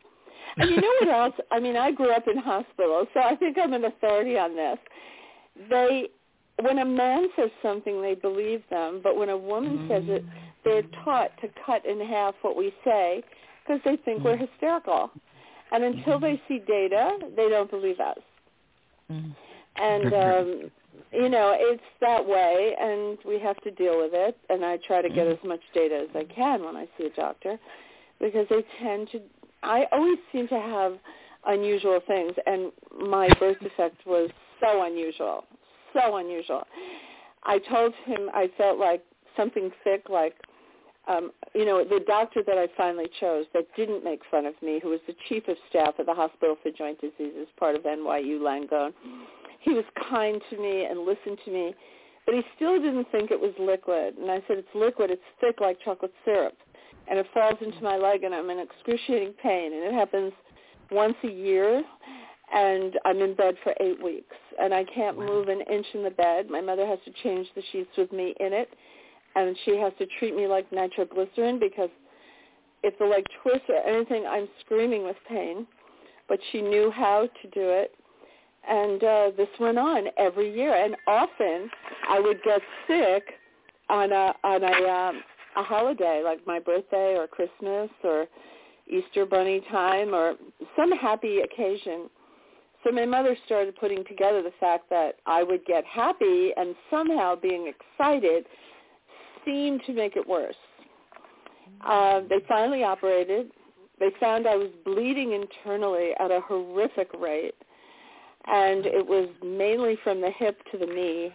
And 0.56 0.68
you 0.68 0.80
know 0.80 0.94
what 1.00 1.08
else? 1.20 1.34
I 1.52 1.60
mean, 1.60 1.76
I 1.76 1.92
grew 1.92 2.10
up 2.10 2.26
in 2.26 2.36
hospitals, 2.36 3.06
so 3.14 3.20
I 3.20 3.36
think 3.36 3.56
I'm 3.56 3.72
an 3.72 3.84
authority 3.84 4.36
on 4.36 4.56
this. 4.56 4.78
they 5.68 6.10
when 6.62 6.78
a 6.78 6.84
man 6.84 7.28
says 7.36 7.50
something, 7.62 8.02
they 8.02 8.14
believe 8.14 8.62
them, 8.68 9.00
but 9.02 9.16
when 9.16 9.28
a 9.30 9.36
woman 9.36 9.78
mm-hmm. 9.78 9.88
says 9.88 10.04
it, 10.08 10.24
they're 10.64 10.82
taught 11.04 11.30
to 11.40 11.48
cut 11.64 11.84
in 11.86 12.00
half 12.00 12.34
what 12.42 12.56
we 12.56 12.74
say 12.84 13.22
because 13.62 13.80
they 13.84 13.96
think 14.04 14.18
mm-hmm. 14.18 14.24
we're 14.24 14.36
hysterical. 14.36 15.10
And 15.72 15.84
until 15.84 16.18
mm-hmm. 16.18 16.24
they 16.24 16.42
see 16.48 16.58
data, 16.66 17.18
they 17.36 17.48
don't 17.48 17.70
believe 17.70 18.00
us. 18.00 18.18
Mm-hmm. 19.10 19.30
And 19.76 20.14
um, 20.14 20.70
you 21.12 21.28
know, 21.28 21.54
it's 21.56 21.82
that 22.00 22.24
way, 22.24 22.74
and 22.80 23.18
we 23.26 23.38
have 23.40 23.56
to 23.62 23.70
deal 23.70 23.98
with 23.98 24.12
it. 24.14 24.36
And 24.48 24.64
I 24.64 24.78
try 24.86 25.02
to 25.02 25.08
get 25.08 25.26
mm-hmm. 25.26 25.44
as 25.44 25.48
much 25.48 25.60
data 25.74 26.06
as 26.08 26.14
I 26.14 26.24
can 26.32 26.64
when 26.64 26.76
I 26.76 26.86
see 26.96 27.06
a 27.06 27.10
doctor, 27.10 27.58
because 28.20 28.46
they 28.50 28.64
tend 28.82 29.08
to. 29.12 29.20
I 29.62 29.86
always 29.92 30.18
seem 30.32 30.48
to 30.48 30.58
have 30.58 30.94
unusual 31.46 32.00
things, 32.06 32.32
and 32.46 32.72
my 32.98 33.28
birth 33.38 33.58
defect 33.60 34.06
was 34.06 34.30
so 34.60 34.84
unusual, 34.84 35.44
so 35.92 36.16
unusual. 36.16 36.66
I 37.42 37.58
told 37.58 37.94
him 38.04 38.30
I 38.32 38.50
felt 38.56 38.78
like 38.78 39.02
something 39.36 39.70
thick, 39.84 40.08
like 40.08 40.34
um, 41.08 41.32
you 41.54 41.64
know, 41.64 41.82
the 41.82 42.00
doctor 42.06 42.42
that 42.46 42.58
I 42.58 42.68
finally 42.76 43.08
chose 43.18 43.46
that 43.54 43.66
didn't 43.76 44.04
make 44.04 44.20
fun 44.30 44.46
of 44.46 44.54
me, 44.62 44.80
who 44.82 44.90
was 44.90 45.00
the 45.06 45.14
chief 45.28 45.48
of 45.48 45.56
staff 45.68 45.94
at 45.98 46.06
the 46.06 46.14
Hospital 46.14 46.56
for 46.62 46.70
Joint 46.70 47.00
Diseases, 47.00 47.48
part 47.58 47.74
of 47.74 47.82
NYU 47.82 48.38
Langone. 48.38 48.92
He 49.60 49.72
was 49.72 49.84
kind 50.10 50.40
to 50.50 50.58
me 50.58 50.86
and 50.86 51.00
listened 51.00 51.38
to 51.44 51.50
me, 51.50 51.74
but 52.26 52.34
he 52.34 52.42
still 52.56 52.80
didn't 52.80 53.06
think 53.12 53.30
it 53.30 53.40
was 53.40 53.52
liquid. 53.58 54.16
And 54.18 54.30
I 54.30 54.42
said, 54.48 54.58
it's 54.58 54.74
liquid. 54.74 55.10
It's 55.10 55.22
thick 55.40 55.60
like 55.60 55.78
chocolate 55.84 56.12
syrup. 56.24 56.56
And 57.08 57.18
it 57.18 57.26
falls 57.32 57.56
into 57.60 57.82
my 57.82 57.96
leg, 57.96 58.24
and 58.24 58.34
I'm 58.34 58.50
in 58.50 58.58
excruciating 58.58 59.34
pain. 59.42 59.72
And 59.72 59.84
it 59.84 59.94
happens 59.94 60.32
once 60.90 61.16
a 61.24 61.30
year 61.30 61.82
and 62.52 62.98
I'm 63.04 63.20
in 63.20 63.34
bed 63.34 63.54
for 63.62 63.74
eight 63.80 64.02
weeks, 64.02 64.36
and 64.58 64.74
I 64.74 64.84
can't 64.84 65.16
wow. 65.16 65.26
move 65.26 65.48
an 65.48 65.60
inch 65.72 65.86
in 65.94 66.02
the 66.02 66.10
bed. 66.10 66.50
My 66.50 66.60
mother 66.60 66.86
has 66.86 66.98
to 67.04 67.12
change 67.22 67.46
the 67.54 67.62
sheets 67.70 67.90
with 67.96 68.12
me 68.12 68.34
in 68.40 68.52
it, 68.52 68.68
and 69.36 69.56
she 69.64 69.76
has 69.76 69.92
to 69.98 70.06
treat 70.18 70.34
me 70.34 70.46
like 70.46 70.70
nitroglycerin 70.72 71.60
because 71.60 71.90
if 72.82 72.98
the 72.98 73.04
leg 73.04 73.24
twists 73.42 73.68
or 73.68 73.76
anything, 73.76 74.26
I'm 74.26 74.48
screaming 74.64 75.04
with 75.04 75.16
pain. 75.28 75.66
But 76.28 76.38
she 76.50 76.62
knew 76.62 76.90
how 76.90 77.28
to 77.42 77.48
do 77.50 77.68
it, 77.70 77.94
and 78.68 79.02
uh, 79.02 79.30
this 79.36 79.48
went 79.58 79.78
on 79.78 80.06
every 80.18 80.54
year. 80.54 80.74
And 80.74 80.96
often, 81.06 81.70
I 82.08 82.20
would 82.20 82.42
get 82.42 82.60
sick 82.86 83.24
on 83.88 84.12
a 84.12 84.34
on 84.44 84.62
a 84.62 84.88
um, 84.88 85.22
a 85.56 85.62
holiday 85.62 86.22
like 86.24 86.46
my 86.46 86.58
birthday 86.58 87.16
or 87.16 87.26
Christmas 87.26 87.90
or 88.04 88.26
Easter 88.88 89.26
bunny 89.26 89.62
time 89.70 90.14
or 90.14 90.34
some 90.76 90.92
happy 90.92 91.40
occasion. 91.40 92.08
So 92.84 92.90
my 92.90 93.04
mother 93.04 93.36
started 93.44 93.76
putting 93.76 94.04
together 94.04 94.42
the 94.42 94.52
fact 94.58 94.88
that 94.90 95.16
I 95.26 95.42
would 95.42 95.64
get 95.66 95.84
happy 95.84 96.52
and 96.56 96.74
somehow 96.90 97.36
being 97.36 97.70
excited 97.70 98.46
seemed 99.44 99.82
to 99.86 99.92
make 99.92 100.16
it 100.16 100.26
worse. 100.26 100.54
Uh, 101.86 102.20
they 102.28 102.40
finally 102.48 102.82
operated. 102.82 103.50
They 103.98 104.10
found 104.18 104.46
I 104.46 104.56
was 104.56 104.70
bleeding 104.84 105.32
internally 105.32 106.10
at 106.18 106.30
a 106.30 106.40
horrific 106.40 107.08
rate, 107.18 107.54
and 108.46 108.86
it 108.86 109.06
was 109.06 109.28
mainly 109.44 109.98
from 110.02 110.20
the 110.20 110.30
hip 110.30 110.60
to 110.72 110.78
the 110.78 110.86
knee. 110.86 111.32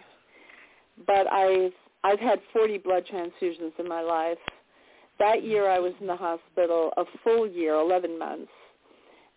But 1.06 1.32
I've 1.32 1.74
I've 2.04 2.20
had 2.20 2.40
40 2.54 2.78
blood 2.80 3.04
transfusions 3.12 3.72
in 3.80 3.88
my 3.88 4.02
life, 4.02 4.38
that 5.20 5.44
year 5.44 5.70
I 5.70 5.80
was 5.80 5.94
in 6.02 6.08
the 6.08 6.16
hospital 6.16 6.92
a 6.98 7.06
full 7.24 7.48
year, 7.48 7.76
11 7.76 8.20
months. 8.20 8.52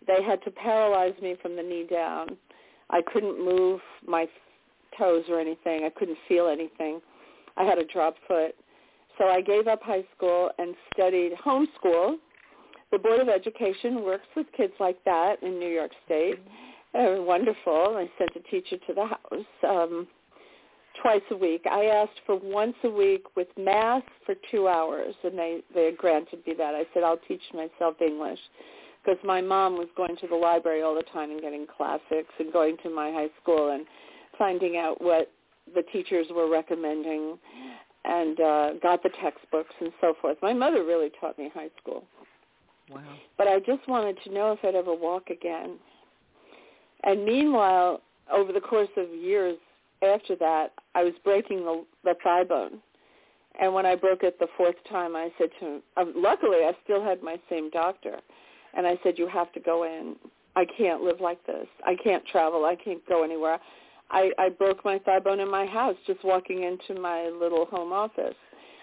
They 0.07 0.23
had 0.23 0.43
to 0.45 0.51
paralyze 0.51 1.15
me 1.23 1.37
from 1.41 1.57
the 1.57 1.63
knee 1.63 1.87
down. 1.89 2.37
I 2.91 3.01
couldn't 3.13 3.43
move 3.45 3.81
my 4.07 4.27
toes 4.99 5.25
or 5.29 5.41
anything. 5.41 5.85
I 5.85 5.91
couldn't 5.91 6.19
feel 6.27 6.49
anything. 6.49 7.01
I 7.57 7.65
had 7.65 7.79
a 7.79 7.85
drop 7.85 8.17
foot. 8.27 8.55
So 9.19 9.27
I 9.27 9.41
gave 9.41 9.67
up 9.67 9.83
high 9.83 10.05
school 10.17 10.51
and 10.59 10.75
studied 10.93 11.33
homeschool. 11.45 12.17
The 12.91 12.99
Board 12.99 13.21
of 13.21 13.29
Education 13.29 14.03
works 14.03 14.27
with 14.35 14.47
kids 14.57 14.73
like 14.81 15.03
that 15.05 15.43
in 15.43 15.59
New 15.59 15.69
York 15.69 15.93
State. 16.07 16.41
Mm-hmm. 16.41 16.68
Uh, 16.99 17.23
wonderful. 17.23 17.97
I 17.97 18.11
sent 18.19 18.31
a 18.35 18.51
teacher 18.51 18.77
to 18.87 18.95
the 18.95 19.07
house. 19.07 19.47
Um, 19.67 20.09
twice 21.01 21.23
a 21.31 21.37
week. 21.37 21.65
I 21.71 21.85
asked 21.87 22.21
for 22.27 22.37
once 22.37 22.75
a 22.85 22.91
week 22.91 23.25
with 23.37 23.49
math 23.57 24.03
for 24.27 24.35
two 24.51 24.69
hours, 24.69 25.15
and 25.25 25.39
they 25.39 25.61
they 25.75 25.93
granted 25.97 26.41
me 26.47 26.55
that. 26.59 26.75
I 26.75 26.85
said 26.93 27.03
I'll 27.03 27.21
teach 27.29 27.43
myself 27.55 28.01
English 28.01 28.41
because 29.05 29.19
my 29.25 29.41
mom 29.41 29.77
was 29.77 29.89
going 29.97 30.17
to 30.17 30.27
the 30.27 30.35
library 30.35 30.83
all 30.83 30.95
the 30.95 31.05
time 31.13 31.31
and 31.31 31.41
getting 31.41 31.67
classics, 31.67 32.33
and 32.39 32.53
going 32.53 32.77
to 32.83 32.91
my 32.91 33.11
high 33.11 33.31
school 33.43 33.73
and 33.73 33.87
finding 34.37 34.77
out 34.77 35.01
what 35.01 35.31
the 35.75 35.83
teachers 35.93 36.27
were 36.35 36.51
recommending, 36.51 37.39
and 38.05 38.41
uh, 38.41 38.73
got 38.83 39.03
the 39.03 39.11
textbooks 39.23 39.75
and 39.81 39.93
so 40.01 40.15
forth. 40.21 40.39
My 40.43 40.53
mother 40.53 40.85
really 40.85 41.11
taught 41.21 41.39
me 41.39 41.51
high 41.55 41.71
school. 41.81 42.05
Wow. 42.91 43.03
But 43.37 43.49
I 43.49 43.59
just 43.59 43.87
wanted 43.87 44.17
to 44.25 44.33
know 44.33 44.53
if 44.53 44.61
I'd 44.65 44.75
ever 44.75 44.95
walk 44.95 45.29
again. 45.29 45.79
And 47.05 47.25
meanwhile, 47.25 48.03
over 48.33 48.53
the 48.53 48.61
course 48.61 48.89
of 48.97 49.09
years, 49.11 49.57
after 50.03 50.37
that, 50.37 50.73
I 50.95 51.03
was 51.05 51.15
breaking 51.25 51.65
the, 51.65 51.85
the 52.05 52.15
thigh 52.23 52.45
bone. 52.45 52.81
And 53.61 53.75
when 53.75 53.87
I 53.87 53.97
broke 53.97 54.23
it 54.23 54.39
the 54.39 54.47
fourth 54.57 54.77
time, 54.89 55.17
I 55.17 55.31
said 55.39 55.51
to 55.59 55.67
him, 55.67 55.83
um, 55.97 56.13
luckily 56.17 56.59
I 56.59 56.73
still 56.85 57.03
had 57.03 57.23
my 57.23 57.39
same 57.51 57.71
doctor. 57.71 58.19
And 58.75 58.87
I 58.87 58.99
said, 59.03 59.19
you 59.19 59.27
have 59.27 59.53
to 59.53 59.61
go 59.61 59.85
in. 59.85 60.17
I 60.55 60.65
can't 60.77 61.03
live 61.03 61.21
like 61.21 61.45
this. 61.47 61.67
I 61.87 61.97
can't 61.97 62.25
travel. 62.27 62.65
I 62.65 62.77
can't 62.77 63.05
go 63.09 63.25
anywhere. 63.25 63.59
I, 64.11 64.31
I 64.39 64.49
broke 64.49 64.85
my 64.85 64.99
thigh 64.99 65.19
bone 65.19 65.41
in 65.41 65.51
my 65.51 65.67
house 65.67 65.97
just 66.07 66.25
walking 66.25 66.63
into 66.63 67.01
my 67.01 67.29
little 67.29 67.67
home 67.67 67.93
office. 67.93 68.35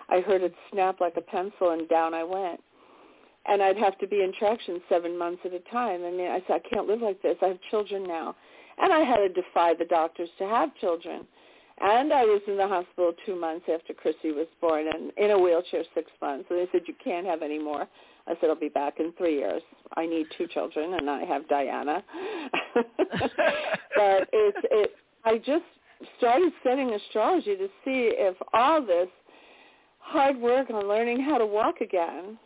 I 0.10 0.20
heard 0.22 0.42
it 0.42 0.54
snap 0.72 1.00
like 1.00 1.18
a 1.18 1.22
pencil 1.22 1.72
and 1.72 1.88
down 1.90 2.14
I 2.14 2.24
went. 2.24 2.62
And 3.48 3.62
I'd 3.62 3.78
have 3.78 3.98
to 4.00 4.08
be 4.08 4.22
in 4.22 4.34
traction 4.38 4.82
seven 4.90 5.18
months 5.18 5.42
at 5.46 5.54
a 5.54 5.60
time. 5.72 6.04
I 6.04 6.12
mean, 6.12 6.32
I 6.32 6.42
said, 6.48 6.62
I 6.66 6.70
can't 6.70 6.88
live 6.88 7.02
like 7.02 7.22
this. 7.22 7.38
I 7.42 7.48
have 7.48 7.60
children 7.70 8.04
now. 8.04 8.36
And 8.78 8.92
I 8.92 9.02
had 9.02 9.18
to 9.18 9.30
defy 9.30 9.74
the 9.74 9.86
doctors 9.86 10.30
to 10.40 10.46
have 10.46 10.76
children. 10.76 11.26
And 11.82 12.14
I 12.14 12.24
was 12.24 12.42
in 12.48 12.58
the 12.58 12.68
hospital 12.68 13.14
two 13.26 13.40
months 13.40 13.66
after 13.72 13.94
Chrissy 13.94 14.32
was 14.32 14.48
born 14.62 14.88
and 14.88 15.12
in 15.18 15.32
a 15.32 15.40
wheelchair 15.40 15.84
six 15.94 16.10
months. 16.22 16.48
And 16.50 16.60
they 16.60 16.68
said, 16.72 16.82
you 16.88 16.96
can't 17.04 17.28
have 17.28 17.42
any 17.42 17.60
more. 17.60 17.88
I 18.28 18.34
said, 18.40 18.50
I'll 18.50 18.56
be 18.56 18.70
back 18.70 19.00
in 19.00 19.14
three 19.18 19.38
years. 19.38 19.62
I 19.96 20.06
need 20.06 20.26
two 20.38 20.48
children, 20.48 20.96
and 20.96 21.10
I 21.10 21.26
have 21.26 21.48
Diana. 21.48 22.04
but 22.76 24.30
it's, 24.34 24.58
it, 24.72 24.92
I 25.26 25.38
just 25.38 25.64
started 26.18 26.52
studying 26.62 26.94
astrology 26.94 27.56
to 27.56 27.68
see 27.84 28.12
if 28.14 28.36
all 28.54 28.84
this 28.84 29.10
hard 30.00 30.38
work 30.38 30.70
on 30.70 30.88
learning 30.88 31.22
how 31.22 31.38
to 31.38 31.46
walk 31.46 31.82
again, 31.82 32.38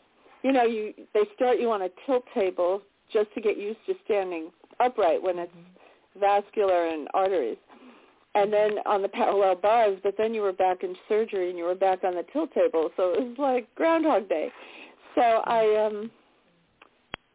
you 0.44 0.52
know, 0.52 0.64
you 0.64 0.94
they 1.14 1.24
start 1.36 1.60
you 1.60 1.72
on 1.72 1.84
a 1.84 1.90
tilt 2.06 2.24
table 2.34 2.82
just 3.12 3.34
to 3.34 3.42
get 3.42 3.58
used 3.58 3.80
to 3.88 3.96
standing 4.06 4.52
upright 4.80 5.22
when 5.22 5.40
it's 5.40 5.52
mm-hmm 5.52 5.80
vascular 6.20 6.88
and 6.88 7.08
arteries. 7.14 7.58
And 8.36 8.54
then 8.54 8.78
on 8.86 9.02
the 9.02 9.10
parallel 9.10 9.56
bars, 9.56 9.98
but 10.04 10.16
then 10.18 10.34
you 10.34 10.42
were 10.42 10.54
back 10.54 10.84
in 10.84 10.96
surgery 11.08 11.50
and 11.50 11.58
you 11.58 11.66
were 11.66 11.76
back 11.76 12.04
on 12.04 12.16
the 12.16 12.24
tilt 12.32 12.54
table. 12.54 12.92
So 12.96 13.14
it 13.14 13.20
was 13.22 13.36
like 13.38 13.74
Groundhog 13.76 14.30
Day. 14.30 14.50
So 15.16 15.22
I 15.22 15.86
um 15.86 16.12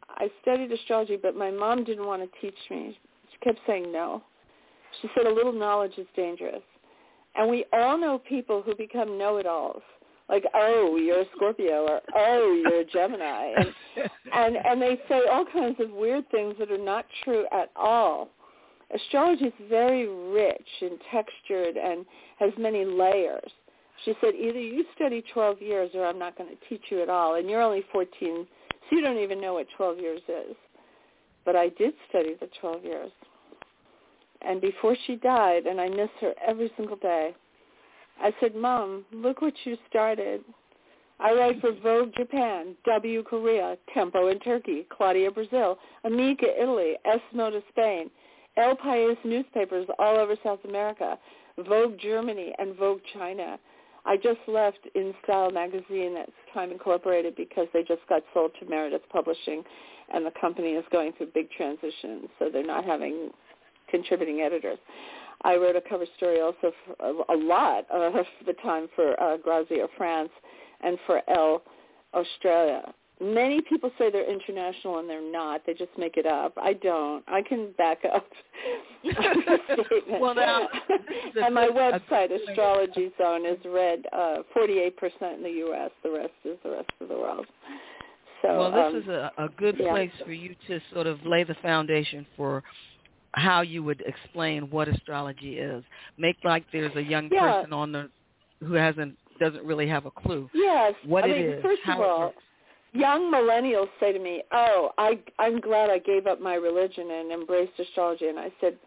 I 0.08 0.30
studied 0.42 0.70
astrology, 0.70 1.18
but 1.20 1.34
my 1.34 1.50
mom 1.50 1.82
didn't 1.82 2.06
want 2.06 2.22
to 2.22 2.40
teach 2.40 2.58
me. 2.70 2.96
She 3.32 3.38
kept 3.38 3.58
saying 3.66 3.90
no. 3.90 4.22
She 5.02 5.08
said 5.16 5.26
a 5.26 5.34
little 5.34 5.52
knowledge 5.52 5.98
is 5.98 6.06
dangerous. 6.14 6.62
And 7.34 7.50
we 7.50 7.64
all 7.72 7.98
know 7.98 8.18
people 8.18 8.62
who 8.62 8.76
become 8.76 9.18
know-it-alls. 9.18 9.82
Like, 10.28 10.44
oh, 10.54 10.96
you're 10.96 11.20
a 11.20 11.26
Scorpio, 11.36 11.86
or 11.86 12.00
oh, 12.16 12.62
you're 12.62 12.80
a 12.80 12.84
Gemini, 12.84 13.52
and 13.56 13.74
and 14.32 14.56
and 14.56 14.80
they 14.80 14.98
say 15.08 15.22
all 15.30 15.44
kinds 15.44 15.76
of 15.80 15.90
weird 15.90 16.28
things 16.30 16.54
that 16.58 16.70
are 16.70 16.78
not 16.78 17.04
true 17.24 17.44
at 17.52 17.70
all 17.76 18.30
astrology 18.94 19.46
is 19.46 19.52
very 19.68 20.08
rich 20.08 20.68
and 20.80 20.98
textured 21.10 21.76
and 21.76 22.04
has 22.38 22.50
many 22.58 22.84
layers. 22.84 23.50
She 24.04 24.14
said, 24.20 24.34
either 24.34 24.60
you 24.60 24.84
study 24.94 25.22
12 25.32 25.62
years 25.62 25.90
or 25.94 26.06
I'm 26.06 26.18
not 26.18 26.36
going 26.36 26.50
to 26.50 26.68
teach 26.68 26.82
you 26.90 27.02
at 27.02 27.08
all. 27.08 27.36
And 27.36 27.48
you're 27.48 27.62
only 27.62 27.84
14, 27.92 28.08
so 28.20 28.96
you 28.96 29.02
don't 29.02 29.18
even 29.18 29.40
know 29.40 29.54
what 29.54 29.66
12 29.76 29.98
years 29.98 30.20
is. 30.28 30.56
But 31.44 31.56
I 31.56 31.68
did 31.70 31.94
study 32.08 32.34
the 32.40 32.48
12 32.60 32.84
years. 32.84 33.10
And 34.42 34.60
before 34.60 34.96
she 35.06 35.16
died, 35.16 35.66
and 35.66 35.80
I 35.80 35.88
miss 35.88 36.10
her 36.20 36.34
every 36.46 36.70
single 36.76 36.96
day, 36.96 37.34
I 38.20 38.32
said, 38.40 38.54
Mom, 38.54 39.04
look 39.12 39.42
what 39.42 39.54
you 39.64 39.76
started. 39.88 40.42
I 41.20 41.32
write 41.32 41.60
for 41.60 41.72
Vogue 41.72 42.12
Japan, 42.16 42.74
W 42.84 43.22
Korea, 43.22 43.76
Tempo 43.92 44.28
in 44.28 44.40
Turkey, 44.40 44.86
Claudia 44.90 45.30
Brazil, 45.30 45.78
Amica 46.04 46.46
Italy, 46.60 46.94
S 47.04 47.20
Moda 47.34 47.62
Spain, 47.70 48.10
El 48.56 48.76
País 48.76 49.16
newspapers 49.24 49.86
all 49.98 50.16
over 50.16 50.36
South 50.42 50.60
America, 50.64 51.18
Vogue 51.68 51.98
Germany, 52.00 52.52
and 52.58 52.76
Vogue 52.76 53.00
China. 53.12 53.58
I 54.06 54.16
just 54.16 54.40
left 54.48 54.80
In 54.94 55.14
Style 55.22 55.50
magazine 55.50 56.14
that's 56.14 56.32
Time 56.52 56.70
Incorporated 56.70 57.36
because 57.36 57.68
they 57.72 57.82
just 57.82 58.06
got 58.08 58.22
sold 58.34 58.50
to 58.60 58.68
Meredith 58.68 59.08
Publishing, 59.10 59.62
and 60.12 60.26
the 60.26 60.32
company 60.40 60.70
is 60.70 60.84
going 60.92 61.12
through 61.12 61.28
big 61.32 61.50
transitions, 61.50 62.28
so 62.38 62.50
they're 62.52 62.66
not 62.66 62.84
having 62.84 63.30
contributing 63.88 64.40
editors. 64.40 64.78
I 65.44 65.56
wrote 65.56 65.76
a 65.76 65.80
cover 65.80 66.06
story 66.16 66.40
also 66.40 66.72
for 66.86 67.24
a 67.28 67.36
lot 67.36 67.84
of 67.90 68.14
the 68.46 68.54
time 68.54 68.88
for 68.96 69.20
uh, 69.20 69.36
Grazia 69.36 69.86
France 69.96 70.30
and 70.82 70.98
for 71.06 71.20
Elle 71.28 71.62
Australia. 72.14 72.92
Many 73.20 73.60
people 73.60 73.90
say 73.96 74.10
they're 74.10 74.28
international 74.28 74.98
and 74.98 75.08
they're 75.08 75.30
not. 75.30 75.64
They 75.66 75.74
just 75.74 75.92
make 75.96 76.16
it 76.16 76.26
up. 76.26 76.52
I 76.56 76.72
don't. 76.72 77.22
I 77.28 77.42
can 77.42 77.72
back 77.78 77.98
up 78.12 78.26
well, 80.20 80.34
now, 80.34 80.66
and 81.40 81.54
my 81.54 81.68
website, 81.72 82.30
Astrology 82.32 83.12
Zone, 83.18 83.46
is 83.46 83.58
read 83.64 84.04
uh, 84.12 84.38
48% 84.56 84.92
in 85.34 85.42
the 85.42 85.50
U.S. 85.50 85.90
The 86.02 86.10
rest 86.10 86.32
is 86.44 86.58
the 86.64 86.70
rest 86.70 86.90
of 87.00 87.08
the 87.08 87.14
world. 87.14 87.46
So, 88.42 88.58
well, 88.58 88.70
this 88.70 88.94
um, 88.94 88.96
is 88.96 89.08
a, 89.08 89.32
a 89.44 89.48
good 89.56 89.76
yeah. 89.78 89.90
place 89.90 90.10
for 90.24 90.32
you 90.32 90.54
to 90.68 90.80
sort 90.92 91.06
of 91.06 91.24
lay 91.24 91.44
the 91.44 91.54
foundation 91.62 92.26
for 92.36 92.62
how 93.36 93.60
you 93.62 93.82
would 93.82 94.02
explain 94.06 94.70
what 94.70 94.88
astrology 94.88 95.58
is. 95.58 95.82
Make 96.18 96.36
like 96.44 96.64
there's 96.72 96.94
a 96.96 97.02
young 97.02 97.28
Yeah. 97.32 97.54
person 97.60 97.72
on 97.72 97.92
the 97.92 98.10
who 98.60 98.74
hasn't 98.74 99.16
doesn't 99.40 99.64
really 99.64 99.88
have 99.88 100.06
a 100.06 100.10
clue 100.12 100.48
Yes. 100.54 100.94
what 101.04 101.24
I 101.24 101.28
it 101.28 101.36
mean, 101.36 101.46
is, 101.46 101.62
First 101.62 101.82
how 101.82 101.94
of 101.94 102.08
all, 102.08 102.34
young 102.92 103.30
millennials 103.32 103.88
say 103.98 104.12
to 104.12 104.18
me, 104.18 104.42
"Oh, 104.52 104.92
I 104.96 105.18
I'm 105.40 105.60
glad 105.60 105.90
I 105.90 105.98
gave 105.98 106.26
up 106.28 106.40
my 106.40 106.54
religion 106.54 107.10
and 107.10 107.32
embraced 107.32 107.78
astrology." 107.78 108.28
And 108.28 108.38
I 108.38 108.52
said, 108.60 108.78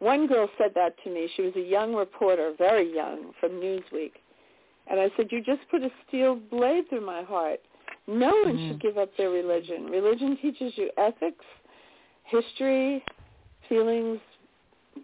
one 0.00 0.26
girl 0.26 0.50
said 0.58 0.72
that 0.74 0.98
to 1.04 1.10
me. 1.10 1.26
She 1.36 1.42
was 1.42 1.54
a 1.56 1.60
young 1.60 1.94
reporter, 1.94 2.52
very 2.58 2.92
young, 2.92 3.32
from 3.40 3.52
Newsweek. 3.52 4.12
And 4.88 5.00
I 5.00 5.10
said, 5.16 5.30
"You 5.32 5.40
just 5.40 5.66
put 5.70 5.82
a 5.82 5.90
steel 6.06 6.34
blade 6.34 6.88
through 6.88 7.06
my 7.06 7.22
heart. 7.22 7.60
No 8.06 8.28
one 8.44 8.58
Mm. 8.58 8.68
should 8.68 8.80
give 8.80 8.98
up 8.98 9.16
their 9.16 9.30
religion. 9.30 9.86
Religion 9.86 10.36
teaches 10.36 10.76
you 10.76 10.90
ethics, 10.98 11.44
history, 12.24 13.04
feelings, 13.68 14.18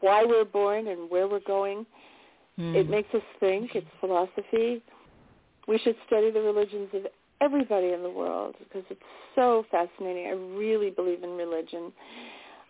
why 0.00 0.24
we're 0.24 0.44
born 0.44 0.88
and 0.88 1.10
where 1.10 1.28
we're 1.28 1.40
going. 1.40 1.86
Hmm. 2.56 2.74
It 2.74 2.88
makes 2.88 3.12
us 3.14 3.22
think. 3.40 3.74
It's 3.74 3.86
philosophy. 4.00 4.82
We 5.68 5.78
should 5.78 5.96
study 6.06 6.30
the 6.30 6.40
religions 6.40 6.88
of 6.94 7.06
everybody 7.40 7.92
in 7.92 8.02
the 8.02 8.10
world 8.10 8.54
because 8.58 8.84
it's 8.90 9.00
so 9.34 9.64
fascinating. 9.70 10.26
I 10.26 10.58
really 10.58 10.90
believe 10.90 11.22
in 11.22 11.30
religion. 11.30 11.92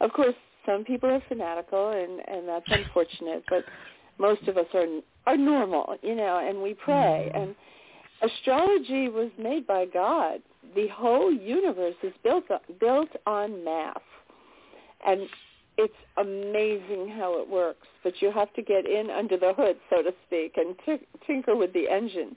Of 0.00 0.12
course, 0.12 0.35
some 0.66 0.85
people 0.85 1.11
are 1.11 1.22
fanatical, 1.28 1.90
and 1.90 2.20
and 2.28 2.48
that's 2.48 2.66
unfortunate. 2.68 3.44
But 3.48 3.64
most 4.18 4.46
of 4.48 4.57
us 4.57 4.66
are 4.74 4.87
are 5.26 5.37
normal, 5.37 5.96
you 6.02 6.14
know, 6.14 6.38
and 6.46 6.62
we 6.62 6.74
pray. 6.74 7.31
Mhm. 7.35 7.42
And 7.42 7.57
astrology 8.22 9.09
was 9.09 9.31
made 9.38 9.66
by 9.66 9.87
God. 9.87 10.42
The 10.74 10.88
whole 10.88 11.33
universe 11.33 11.96
is 12.02 12.12
built 12.22 12.50
on, 12.50 12.61
built 12.78 13.11
on 13.26 13.64
math, 13.64 14.02
and 15.07 15.28
it's 15.78 15.94
amazing 16.18 17.08
how 17.16 17.40
it 17.40 17.48
works. 17.48 17.87
But 18.04 18.14
you 18.20 18.30
have 18.32 18.52
to 18.54 18.62
get 18.62 18.87
in 18.87 19.11
under 19.11 19.37
the 19.37 19.54
hood, 19.54 19.76
so 19.90 20.02
to 20.02 20.12
speak, 20.26 20.54
and 20.56 20.74
t- 20.85 21.06
tinker 21.26 21.56
with 21.56 21.72
the 21.72 21.88
engine 21.88 22.37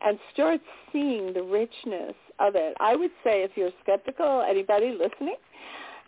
and 0.00 0.18
start 0.32 0.60
seeing 0.92 1.32
the 1.32 1.42
richness 1.42 2.14
of 2.38 2.54
it. 2.54 2.76
I 2.80 2.94
would 2.96 3.10
say 3.24 3.42
if 3.42 3.52
you're 3.56 3.72
skeptical, 3.82 4.44
anybody 4.48 4.92
listening, 4.92 5.36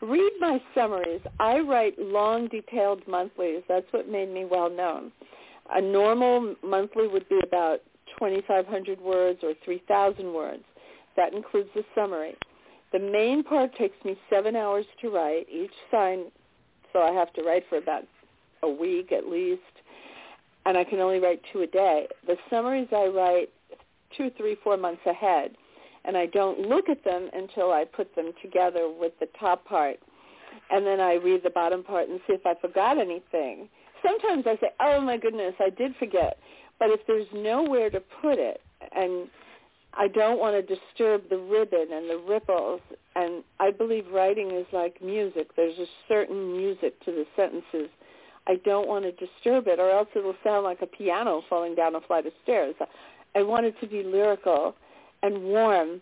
read 0.01 0.33
my 0.41 0.61
summaries. 0.75 1.21
I 1.39 1.59
write 1.59 1.99
long, 1.99 2.49
detailed 2.49 3.07
monthlies. 3.09 3.63
That's 3.69 3.87
what 3.91 4.09
made 4.09 4.33
me 4.33 4.45
well 4.45 4.71
known. 4.71 5.13
A 5.73 5.81
normal 5.81 6.55
monthly 6.65 7.07
would 7.07 7.29
be 7.29 7.41
about 7.45 7.81
2,500 8.19 9.01
words 9.01 9.41
or 9.43 9.55
3,000 9.65 10.33
words. 10.33 10.65
That 11.17 11.35
includes 11.35 11.69
the 11.75 11.85
summary. 11.95 12.37
The 12.93 12.99
main 12.99 13.45
part 13.45 13.75
takes 13.77 14.05
me 14.05 14.19
seven 14.29 14.57
hours 14.57 14.85
to 15.01 15.11
write, 15.11 15.47
each 15.49 15.75
sign, 15.91 16.25
so 16.93 17.01
I 17.01 17.13
have 17.13 17.33
to 17.35 17.43
write 17.43 17.65
for 17.69 17.79
about 17.79 18.05
a 18.63 18.69
week 18.69 19.13
at 19.13 19.29
least, 19.29 19.63
and 20.67 20.77
I 20.77 20.85
can 20.85 20.99
only 20.99 21.21
write 21.21 21.41
two 21.53 21.63
a 21.63 21.67
day. 21.67 22.09
The 22.27 22.37
summaries 22.51 22.89
I 22.93 23.07
write 23.07 23.51
two, 24.17 24.31
three, 24.37 24.57
four 24.63 24.77
months 24.77 25.03
ahead, 25.07 25.57
and 26.05 26.17
I 26.17 26.27
don't 26.27 26.61
look 26.61 26.89
at 26.89 27.05
them 27.05 27.31
until 27.33 27.71
I 27.73 27.85
put 27.85 28.15
them 28.17 28.33
together 28.43 28.91
with 28.91 29.13
the 29.21 29.29
top 29.39 29.65
part, 29.65 30.01
and 30.71 30.85
then 30.85 31.01
I 31.01 31.15
read 31.15 31.43
the 31.45 31.51
bottom 31.51 31.85
part 31.85 32.09
and 32.09 32.21
see 32.27 32.33
if 32.33 32.45
I 32.45 32.55
forgot 32.55 32.99
anything. 32.99 33.69
Sometimes 34.03 34.47
I 34.47 34.57
say, 34.57 34.71
"Oh 34.81 35.01
my 35.01 35.17
goodness, 35.17 35.55
I 35.61 35.71
did 35.71 35.95
forget," 35.97 36.39
but 36.79 36.91
if 36.91 37.07
there's 37.07 37.31
nowhere 37.33 37.91
to 37.91 38.01
put 38.01 38.39
it, 38.39 38.61
and 38.93 39.29
I 39.95 40.09
don't 40.09 40.39
want 40.39 40.55
to 40.55 40.77
disturb 40.77 41.29
the 41.29 41.39
ribbon 41.39 41.89
and 41.93 42.09
the 42.09 42.23
ripples, 42.29 42.81
and 43.17 43.43
I 43.59 43.71
believe 43.71 44.07
writing 44.13 44.53
is 44.53 44.67
like 44.73 45.03
music. 45.03 45.49
There's 45.57 45.79
a 45.79 45.87
certain 46.09 46.57
music 46.57 47.05
to 47.05 47.11
the 47.11 47.27
sentences. 47.37 47.91
I 48.47 48.57
don't 48.65 48.89
want 48.89 49.05
to 49.05 49.13
disturb 49.13 49.67
it, 49.67 49.79
or 49.79 49.91
else 49.91 50.09
it 50.15 50.25
will 50.25 50.37
sound 50.45 50.65
like 50.65 50.81
a 50.83 50.87
piano 50.87 51.43
falling 51.49 51.75
down 51.75 51.95
a 51.95 52.01
flight 52.01 52.27
of 52.27 52.33
stairs. 52.43 52.75
I 53.35 53.43
want 53.43 53.67
it 53.67 53.75
to 53.81 53.87
be 53.87 54.03
lyrical 54.03 54.75
and 55.23 55.43
warm. 55.43 56.01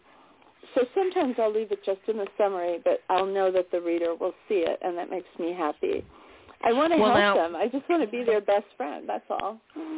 So 0.74 0.82
sometimes 0.94 1.36
I'll 1.38 1.52
leave 1.52 1.72
it 1.72 1.84
just 1.84 2.00
in 2.08 2.18
the 2.18 2.26
summary, 2.36 2.80
but 2.84 3.00
I'll 3.08 3.26
know 3.26 3.50
that 3.50 3.70
the 3.70 3.80
reader 3.80 4.14
will 4.14 4.34
see 4.48 4.64
it, 4.66 4.78
and 4.82 4.96
that 4.98 5.10
makes 5.10 5.28
me 5.38 5.52
happy. 5.52 6.04
I 6.64 6.72
want 6.72 6.92
to 6.92 6.98
Well, 6.98 7.14
help 7.16 7.36
now- 7.36 7.42
them. 7.48 7.56
I 7.56 7.68
just 7.68 7.88
want 7.88 8.02
to 8.02 8.08
be 8.08 8.24
their 8.24 8.40
best 8.40 8.66
friend. 8.76 9.08
That's 9.08 9.24
all. 9.30 9.60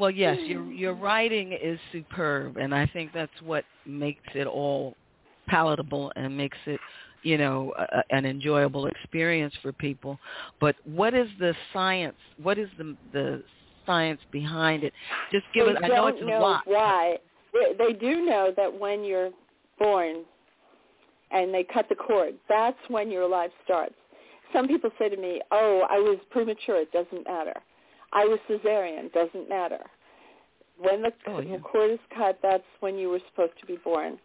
Well, 0.00 0.10
yes, 0.10 0.36
your 0.40 0.64
your 0.72 0.92
writing 0.94 1.52
is 1.52 1.78
superb, 1.92 2.56
and 2.58 2.74
I 2.74 2.86
think 2.86 3.12
that's 3.14 3.32
what 3.42 3.64
makes 3.86 4.22
it 4.34 4.46
all 4.46 4.94
palatable 5.46 6.12
and 6.16 6.36
makes 6.36 6.58
it, 6.66 6.80
you 7.22 7.38
know, 7.38 7.72
a, 7.78 7.82
a- 7.98 8.16
an 8.16 8.26
enjoyable 8.26 8.86
experience 8.88 9.54
for 9.62 9.72
people. 9.72 10.18
But 10.60 10.74
what 10.84 11.14
is 11.14 11.28
the 11.38 11.54
science? 11.72 12.16
What 12.42 12.58
is 12.58 12.68
the 12.78 12.96
the 13.12 13.42
science 13.86 14.20
behind 14.32 14.82
it? 14.84 14.92
Just 15.32 15.46
give 15.54 15.66
they 15.66 15.72
it. 15.72 15.78
I 15.82 15.88
know 15.88 16.10
don't 16.10 16.22
a 16.22 16.26
know 16.26 16.40
lot. 16.40 16.62
why. 16.66 17.16
They, 17.54 17.72
they 17.86 17.92
do 17.94 18.24
know 18.26 18.52
that 18.56 18.72
when 18.78 19.02
you're 19.04 19.30
born 19.78 20.24
and 21.30 21.54
they 21.54 21.64
cut 21.64 21.88
the 21.88 21.94
cord, 21.94 22.34
that's 22.48 22.76
when 22.88 23.10
your 23.10 23.26
life 23.28 23.50
starts. 23.64 23.94
Some 24.52 24.68
people 24.68 24.90
say 24.98 25.08
to 25.08 25.16
me, 25.16 25.40
"Oh, 25.50 25.86
I 25.88 25.98
was 25.98 26.18
premature. 26.30 26.76
It 26.80 26.92
doesn't 26.92 27.26
matter. 27.26 27.54
I 28.12 28.24
was 28.24 28.38
cesarean. 28.48 29.12
Doesn't 29.12 29.48
matter." 29.48 29.84
When 30.78 31.02
the 31.02 31.12
Oh, 31.26 31.40
yeah. 31.40 31.58
cord 31.58 31.90
is 31.90 32.00
cut, 32.10 32.38
that's 32.42 32.66
when 32.80 32.98
you 32.98 33.08
were 33.08 33.20
supposed 33.30 33.58
to 33.60 33.66
be 33.66 33.76
born. 33.76 34.18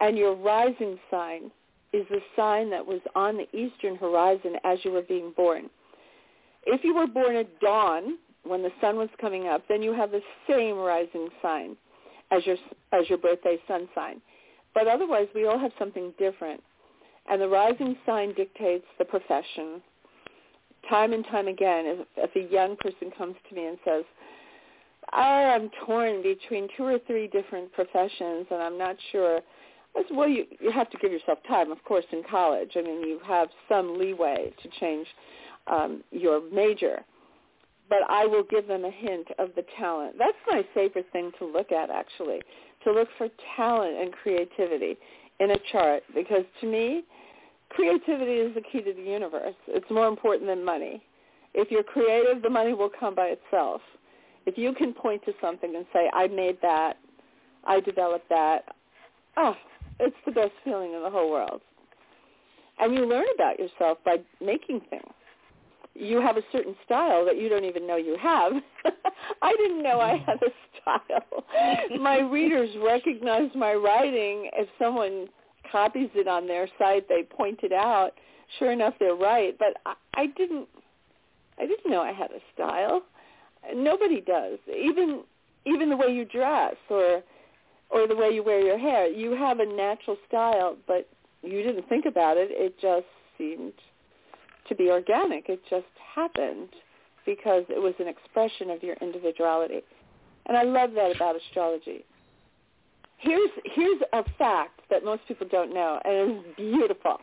And 0.00 0.16
your 0.16 0.34
rising 0.34 0.98
sign 1.10 1.50
is 1.92 2.06
the 2.08 2.22
sign 2.36 2.70
that 2.70 2.86
was 2.86 3.00
on 3.14 3.36
the 3.36 3.48
eastern 3.56 3.96
horizon 3.96 4.56
as 4.64 4.84
you 4.84 4.92
were 4.92 5.02
being 5.02 5.32
born. 5.32 5.68
If 6.64 6.84
you 6.84 6.94
were 6.94 7.06
born 7.06 7.34
at 7.36 7.58
dawn, 7.60 8.18
when 8.44 8.62
the 8.62 8.72
sun 8.80 8.96
was 8.96 9.08
coming 9.20 9.48
up, 9.48 9.66
then 9.68 9.82
you 9.82 9.92
have 9.92 10.10
the 10.12 10.22
same 10.48 10.76
rising 10.78 11.28
sign 11.42 11.76
as 12.30 12.46
your 12.46 12.56
as 12.92 13.08
your 13.08 13.18
birthday 13.18 13.58
sun 13.66 13.88
sign. 13.94 14.22
But 14.74 14.86
otherwise, 14.86 15.28
we 15.34 15.46
all 15.46 15.58
have 15.58 15.72
something 15.78 16.12
different. 16.18 16.62
And 17.30 17.40
the 17.40 17.48
rising 17.48 17.96
sign 18.04 18.34
dictates 18.34 18.84
the 18.98 19.04
profession. 19.04 19.80
Time 20.88 21.12
and 21.12 21.24
time 21.26 21.46
again, 21.46 21.84
if, 21.86 22.06
if 22.16 22.36
a 22.36 22.52
young 22.52 22.76
person 22.76 23.12
comes 23.16 23.36
to 23.48 23.54
me 23.54 23.66
and 23.66 23.78
says, 23.84 24.04
oh, 25.12 25.18
I'm 25.18 25.70
torn 25.86 26.22
between 26.22 26.68
two 26.76 26.84
or 26.84 26.98
three 27.06 27.28
different 27.28 27.72
professions 27.72 28.46
and 28.50 28.60
I'm 28.60 28.76
not 28.76 28.96
sure, 29.12 29.40
I 29.96 30.02
said, 30.08 30.16
well, 30.16 30.28
you, 30.28 30.44
you 30.58 30.72
have 30.72 30.90
to 30.90 30.98
give 30.98 31.12
yourself 31.12 31.38
time, 31.46 31.70
of 31.70 31.82
course, 31.84 32.04
in 32.12 32.22
college. 32.28 32.70
I 32.74 32.82
mean, 32.82 33.00
you 33.00 33.20
have 33.24 33.48
some 33.68 33.98
leeway 33.98 34.52
to 34.62 34.68
change 34.80 35.06
um, 35.68 36.02
your 36.10 36.42
major. 36.52 37.04
But 37.88 37.98
I 38.08 38.24
will 38.26 38.44
give 38.44 38.68
them 38.68 38.84
a 38.84 38.90
hint 38.90 39.28
of 39.38 39.50
the 39.56 39.64
talent. 39.78 40.16
That's 40.18 40.36
my 40.48 40.64
favorite 40.74 41.06
thing 41.12 41.32
to 41.38 41.44
look 41.44 41.72
at, 41.72 41.90
actually, 41.90 42.40
to 42.84 42.92
look 42.92 43.08
for 43.18 43.28
talent 43.56 43.96
and 44.00 44.12
creativity 44.12 44.96
in 45.40 45.50
a 45.50 45.56
chart. 45.72 46.02
Because 46.14 46.44
to 46.60 46.66
me, 46.66 47.02
creativity 47.70 48.34
is 48.34 48.54
the 48.54 48.60
key 48.60 48.82
to 48.82 48.92
the 48.92 49.02
universe. 49.02 49.54
It's 49.68 49.90
more 49.90 50.08
important 50.08 50.46
than 50.46 50.64
money. 50.64 51.02
If 51.54 51.70
you're 51.70 51.82
creative, 51.82 52.42
the 52.42 52.50
money 52.50 52.74
will 52.74 52.90
come 52.90 53.14
by 53.14 53.34
itself. 53.34 53.80
If 54.46 54.56
you 54.56 54.72
can 54.72 54.92
point 54.92 55.24
to 55.24 55.32
something 55.40 55.74
and 55.74 55.84
say, 55.92 56.10
I 56.12 56.26
made 56.28 56.58
that, 56.62 56.96
I 57.64 57.80
developed 57.80 58.28
that, 58.28 58.64
oh, 59.36 59.54
it's 59.98 60.16
the 60.24 60.32
best 60.32 60.52
feeling 60.64 60.94
in 60.94 61.02
the 61.02 61.10
whole 61.10 61.30
world. 61.30 61.60
And 62.78 62.94
you 62.94 63.06
learn 63.06 63.26
about 63.34 63.58
yourself 63.58 63.98
by 64.04 64.16
making 64.40 64.80
things. 64.88 65.12
You 65.94 66.20
have 66.20 66.36
a 66.36 66.42
certain 66.50 66.74
style 66.84 67.26
that 67.26 67.38
you 67.38 67.48
don't 67.48 67.64
even 67.64 67.86
know 67.86 67.96
you 67.96 68.16
have. 68.20 68.52
I 69.42 69.52
didn't 69.56 69.82
know 69.82 70.00
I 70.00 70.16
had 70.16 70.38
a 70.42 70.50
style. 70.80 71.44
my 72.00 72.20
readers 72.20 72.70
recognize 72.82 73.50
my 73.54 73.74
writing. 73.74 74.48
If 74.54 74.68
someone 74.78 75.28
copies 75.70 76.10
it 76.14 76.28
on 76.28 76.46
their 76.46 76.68
site, 76.78 77.08
they 77.08 77.22
point 77.22 77.60
it 77.62 77.72
out. 77.72 78.12
Sure 78.58 78.72
enough, 78.72 78.94
they're 78.98 79.14
right. 79.14 79.56
But 79.58 79.76
I, 79.86 79.94
I 80.14 80.26
didn't. 80.26 80.68
I 81.58 81.66
didn't 81.66 81.90
know 81.90 82.00
I 82.00 82.12
had 82.12 82.30
a 82.30 82.40
style. 82.54 83.02
Nobody 83.74 84.20
does. 84.20 84.58
Even 84.68 85.22
even 85.66 85.90
the 85.90 85.96
way 85.96 86.08
you 86.12 86.24
dress 86.24 86.76
or 86.88 87.22
or 87.90 88.06
the 88.08 88.16
way 88.16 88.30
you 88.30 88.42
wear 88.42 88.60
your 88.60 88.78
hair. 88.78 89.06
You 89.08 89.32
have 89.32 89.60
a 89.60 89.66
natural 89.66 90.16
style, 90.28 90.76
but 90.86 91.08
you 91.42 91.62
didn't 91.62 91.88
think 91.88 92.06
about 92.06 92.36
it. 92.36 92.48
It 92.50 92.78
just 92.80 93.06
seemed 93.36 93.72
to 94.68 94.74
be 94.74 94.90
organic. 94.90 95.48
It 95.48 95.60
just 95.68 95.86
happened. 96.14 96.68
because 97.26 97.64
it 97.68 97.80
was 97.80 97.94
an 97.98 98.08
expression 98.08 98.70
of 98.70 98.82
your 98.82 98.96
individuality. 99.00 99.80
And 100.46 100.56
I 100.56 100.62
love 100.62 100.92
that 100.94 101.14
about 101.14 101.36
astrology. 101.36 102.04
Here's 103.20 103.50
here's 103.64 104.00
a 104.12 104.24
fact 104.38 104.80
that 104.90 105.04
most 105.04 105.26
people 105.28 105.46
don't 105.50 105.74
know, 105.74 106.00
and 106.04 106.14
it 106.14 106.36
is 106.38 106.44
beautiful. 106.56 107.18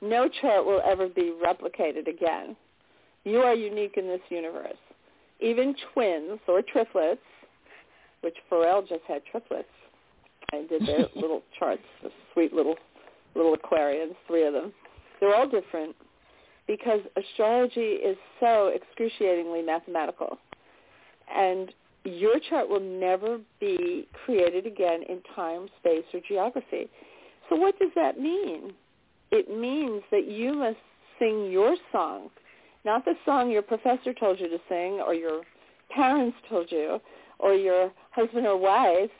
No 0.00 0.28
chart 0.28 0.64
will 0.64 0.80
ever 0.84 1.08
be 1.08 1.32
replicated 1.44 2.08
again. 2.08 2.56
You 3.24 3.38
are 3.38 3.54
unique 3.54 3.96
in 3.96 4.06
this 4.06 4.20
universe. 4.28 4.78
Even 5.40 5.74
twins 5.92 6.40
or 6.46 6.62
triplets, 6.62 7.20
which 8.20 8.36
Pharrell 8.50 8.88
just 8.88 9.02
had 9.06 9.22
triplets. 9.30 9.68
I 10.52 10.64
did 10.68 10.86
their 10.86 11.06
little 11.16 11.42
charts, 11.58 11.82
the 12.02 12.10
sweet 12.32 12.52
little 12.52 12.76
little 13.34 13.56
Aquarians, 13.56 14.14
three 14.26 14.46
of 14.46 14.52
them. 14.52 14.72
They're 15.20 15.34
all 15.34 15.48
different 15.48 15.96
because 16.66 17.00
astrology 17.16 17.80
is 17.80 18.16
so 18.38 18.72
excruciatingly 18.74 19.62
mathematical. 19.62 20.38
And 21.34 21.72
your 22.04 22.38
chart 22.50 22.68
will 22.68 22.80
never 22.80 23.38
be 23.60 24.08
created 24.24 24.66
again 24.66 25.02
in 25.08 25.20
time, 25.34 25.68
space, 25.80 26.04
or 26.12 26.20
geography. 26.26 26.88
So 27.48 27.56
what 27.56 27.78
does 27.78 27.90
that 27.94 28.18
mean? 28.18 28.72
It 29.30 29.48
means 29.50 30.02
that 30.10 30.26
you 30.26 30.54
must 30.54 30.78
sing 31.18 31.50
your 31.50 31.76
song, 31.90 32.30
not 32.84 33.04
the 33.04 33.14
song 33.24 33.50
your 33.50 33.62
professor 33.62 34.12
told 34.12 34.40
you 34.40 34.48
to 34.48 34.58
sing 34.68 35.00
or 35.00 35.14
your 35.14 35.42
parents 35.90 36.36
told 36.48 36.70
you 36.70 37.00
or 37.38 37.54
your 37.54 37.92
husband 38.10 38.46
or 38.46 38.56
wife, 38.56 39.10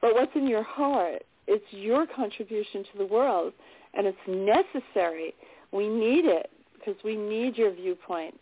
but 0.00 0.14
what's 0.14 0.34
in 0.34 0.46
your 0.46 0.62
heart. 0.62 1.22
It's 1.46 1.64
your 1.70 2.06
contribution 2.06 2.84
to 2.92 2.98
the 2.98 3.06
world, 3.06 3.52
and 3.94 4.06
it's 4.06 4.18
necessary. 4.26 5.34
We 5.72 5.88
need 5.88 6.24
it 6.24 6.50
because 6.74 7.02
we 7.04 7.16
need 7.16 7.56
your 7.56 7.72
viewpoint. 7.72 8.38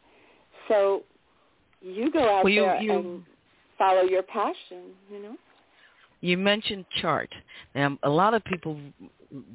So 0.68 1.04
you 1.80 2.10
go 2.10 2.20
out 2.20 2.44
well, 2.44 2.52
you, 2.52 2.62
there 2.62 2.82
you, 2.82 2.92
and 2.92 3.22
follow 3.78 4.02
your 4.02 4.22
passion, 4.22 4.92
you 5.10 5.22
know? 5.22 5.36
You 6.20 6.36
mentioned 6.36 6.84
chart. 7.00 7.32
Now, 7.74 7.96
a 8.02 8.10
lot 8.10 8.34
of 8.34 8.44
people 8.44 8.78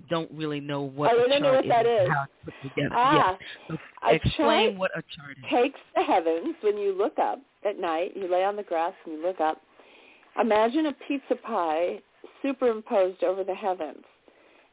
don't 0.09 0.31
really 0.31 0.59
know 0.59 0.83
what 0.83 1.11
oh, 1.11 1.25
a 1.25 1.27
chart 1.27 1.41
know 1.41 1.53
what 1.53 1.65
is. 1.65 1.69
That 1.69 1.85
is. 1.85 2.09
How 2.09 2.23
to 2.23 2.29
put 2.45 2.53
together. 2.61 2.95
Ah, 2.95 3.37
yes. 3.69 3.79
so 4.01 4.09
explain 4.09 4.77
what 4.77 4.91
a 4.91 5.01
chart 5.15 5.37
is. 5.37 5.43
Takes 5.51 5.79
the 5.95 6.03
heavens 6.03 6.55
when 6.61 6.77
you 6.77 6.97
look 6.97 7.19
up 7.19 7.39
at 7.67 7.79
night. 7.79 8.11
You 8.15 8.31
lay 8.31 8.43
on 8.43 8.55
the 8.55 8.63
grass 8.63 8.93
and 9.05 9.15
you 9.15 9.21
look 9.21 9.41
up. 9.41 9.61
Imagine 10.39 10.87
a 10.87 10.93
pizza 11.07 11.35
pie 11.35 11.99
superimposed 12.41 13.23
over 13.23 13.43
the 13.43 13.53
heavens. 13.53 14.03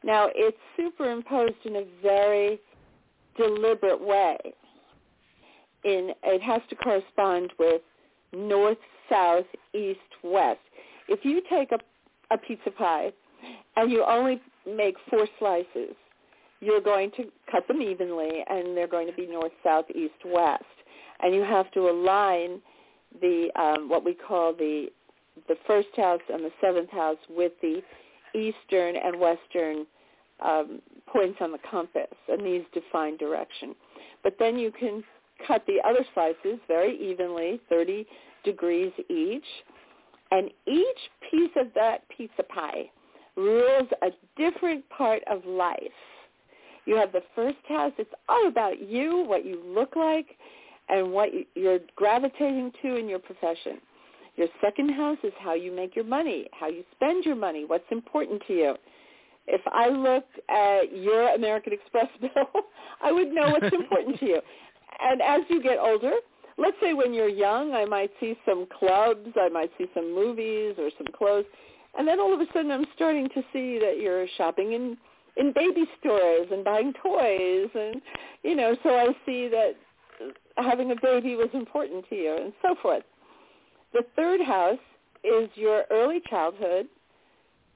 Now, 0.03 0.29
it's 0.33 0.57
superimposed 0.77 1.65
in 1.65 1.75
a 1.75 1.85
very 2.01 2.59
deliberate 3.37 4.01
way. 4.01 4.37
In 5.83 6.11
it 6.23 6.41
has 6.41 6.61
to 6.69 6.75
correspond 6.75 7.51
with 7.57 7.81
north, 8.33 8.77
south, 9.09 9.45
east, 9.73 9.99
west. 10.23 10.59
If 11.07 11.23
you 11.23 11.41
take 11.49 11.71
a, 11.71 11.79
a 12.33 12.37
pizza 12.37 12.71
pie 12.71 13.11
and 13.75 13.91
you 13.91 14.03
only 14.03 14.41
make 14.65 14.95
four 15.09 15.27
slices, 15.39 15.95
you're 16.59 16.81
going 16.81 17.11
to 17.17 17.23
cut 17.51 17.67
them 17.67 17.81
evenly, 17.81 18.43
and 18.47 18.77
they're 18.77 18.87
going 18.87 19.07
to 19.07 19.13
be 19.13 19.25
north, 19.25 19.51
south, 19.63 19.85
east, 19.93 20.13
west. 20.25 20.63
And 21.19 21.33
you 21.33 21.41
have 21.41 21.71
to 21.71 21.89
align 21.89 22.61
the 23.19 23.49
um, 23.59 23.89
what 23.89 24.05
we 24.05 24.13
call 24.13 24.53
the 24.53 24.87
the 25.47 25.55
first 25.65 25.89
house 25.95 26.21
and 26.31 26.43
the 26.43 26.51
seventh 26.61 26.89
house 26.89 27.17
with 27.29 27.53
the 27.61 27.81
eastern 28.35 28.95
and 28.95 29.19
western 29.19 29.85
um, 30.43 30.81
points 31.07 31.37
on 31.41 31.51
the 31.51 31.59
compass, 31.69 32.13
and 32.29 32.45
these 32.45 32.63
define 32.73 33.17
direction. 33.17 33.75
But 34.23 34.35
then 34.39 34.57
you 34.57 34.71
can 34.71 35.03
cut 35.47 35.63
the 35.67 35.79
other 35.85 36.05
slices 36.13 36.59
very 36.67 36.97
evenly, 36.97 37.59
30 37.69 38.05
degrees 38.43 38.91
each, 39.09 39.45
and 40.31 40.49
each 40.67 40.97
piece 41.29 41.51
of 41.55 41.67
that 41.75 42.03
pizza 42.15 42.43
pie 42.43 42.89
rules 43.35 43.87
a 44.01 44.09
different 44.37 44.87
part 44.89 45.21
of 45.29 45.45
life. 45.45 45.77
You 46.85 46.95
have 46.95 47.11
the 47.11 47.23
first 47.35 47.57
house. 47.67 47.93
It's 47.97 48.13
all 48.27 48.47
about 48.47 48.81
you, 48.81 49.23
what 49.27 49.45
you 49.45 49.61
look 49.65 49.95
like, 49.95 50.27
and 50.89 51.11
what 51.11 51.29
you're 51.55 51.79
gravitating 51.95 52.71
to 52.81 52.95
in 52.95 53.07
your 53.07 53.19
profession. 53.19 53.79
Your 54.35 54.47
second 54.61 54.89
house 54.89 55.17
is 55.23 55.33
how 55.39 55.53
you 55.53 55.71
make 55.71 55.95
your 55.95 56.05
money, 56.05 56.47
how 56.51 56.67
you 56.67 56.83
spend 56.95 57.25
your 57.25 57.35
money, 57.35 57.65
what's 57.65 57.83
important 57.91 58.41
to 58.47 58.53
you. 58.53 58.75
If 59.47 59.61
I 59.67 59.89
looked 59.89 60.39
at 60.49 60.95
your 60.95 61.33
American 61.35 61.73
Express 61.73 62.07
bill, 62.21 62.63
I 63.01 63.11
would 63.11 63.31
know 63.31 63.49
what's 63.49 63.73
important 63.73 64.19
to 64.19 64.25
you. 64.25 64.41
And 64.99 65.21
as 65.21 65.41
you 65.49 65.61
get 65.61 65.79
older, 65.79 66.13
let's 66.57 66.77
say 66.81 66.93
when 66.93 67.13
you're 67.13 67.29
young, 67.29 67.73
I 67.73 67.85
might 67.85 68.11
see 68.19 68.37
some 68.45 68.67
clubs, 68.77 69.29
I 69.35 69.49
might 69.49 69.71
see 69.77 69.85
some 69.93 70.13
movies 70.13 70.75
or 70.77 70.89
some 70.97 71.07
clothes, 71.15 71.45
and 71.97 72.07
then 72.07 72.19
all 72.19 72.33
of 72.33 72.39
a 72.39 72.45
sudden 72.53 72.71
I'm 72.71 72.85
starting 72.95 73.27
to 73.29 73.41
see 73.51 73.79
that 73.79 73.99
you're 73.99 74.27
shopping 74.37 74.73
in 74.73 74.97
in 75.37 75.53
baby 75.53 75.85
stores 75.99 76.47
and 76.51 76.63
buying 76.63 76.93
toys 77.01 77.69
and 77.73 78.01
you 78.43 78.55
know, 78.55 78.75
so 78.83 78.89
I 78.89 79.07
see 79.25 79.47
that 79.47 79.75
having 80.57 80.91
a 80.91 80.95
baby 81.01 81.35
was 81.35 81.49
important 81.53 82.05
to 82.09 82.15
you 82.15 82.37
and 82.37 82.53
so 82.61 82.75
forth. 82.81 83.03
The 83.93 84.03
third 84.15 84.41
house 84.41 84.79
is 85.23 85.49
your 85.55 85.83
early 85.91 86.21
childhood, 86.29 86.87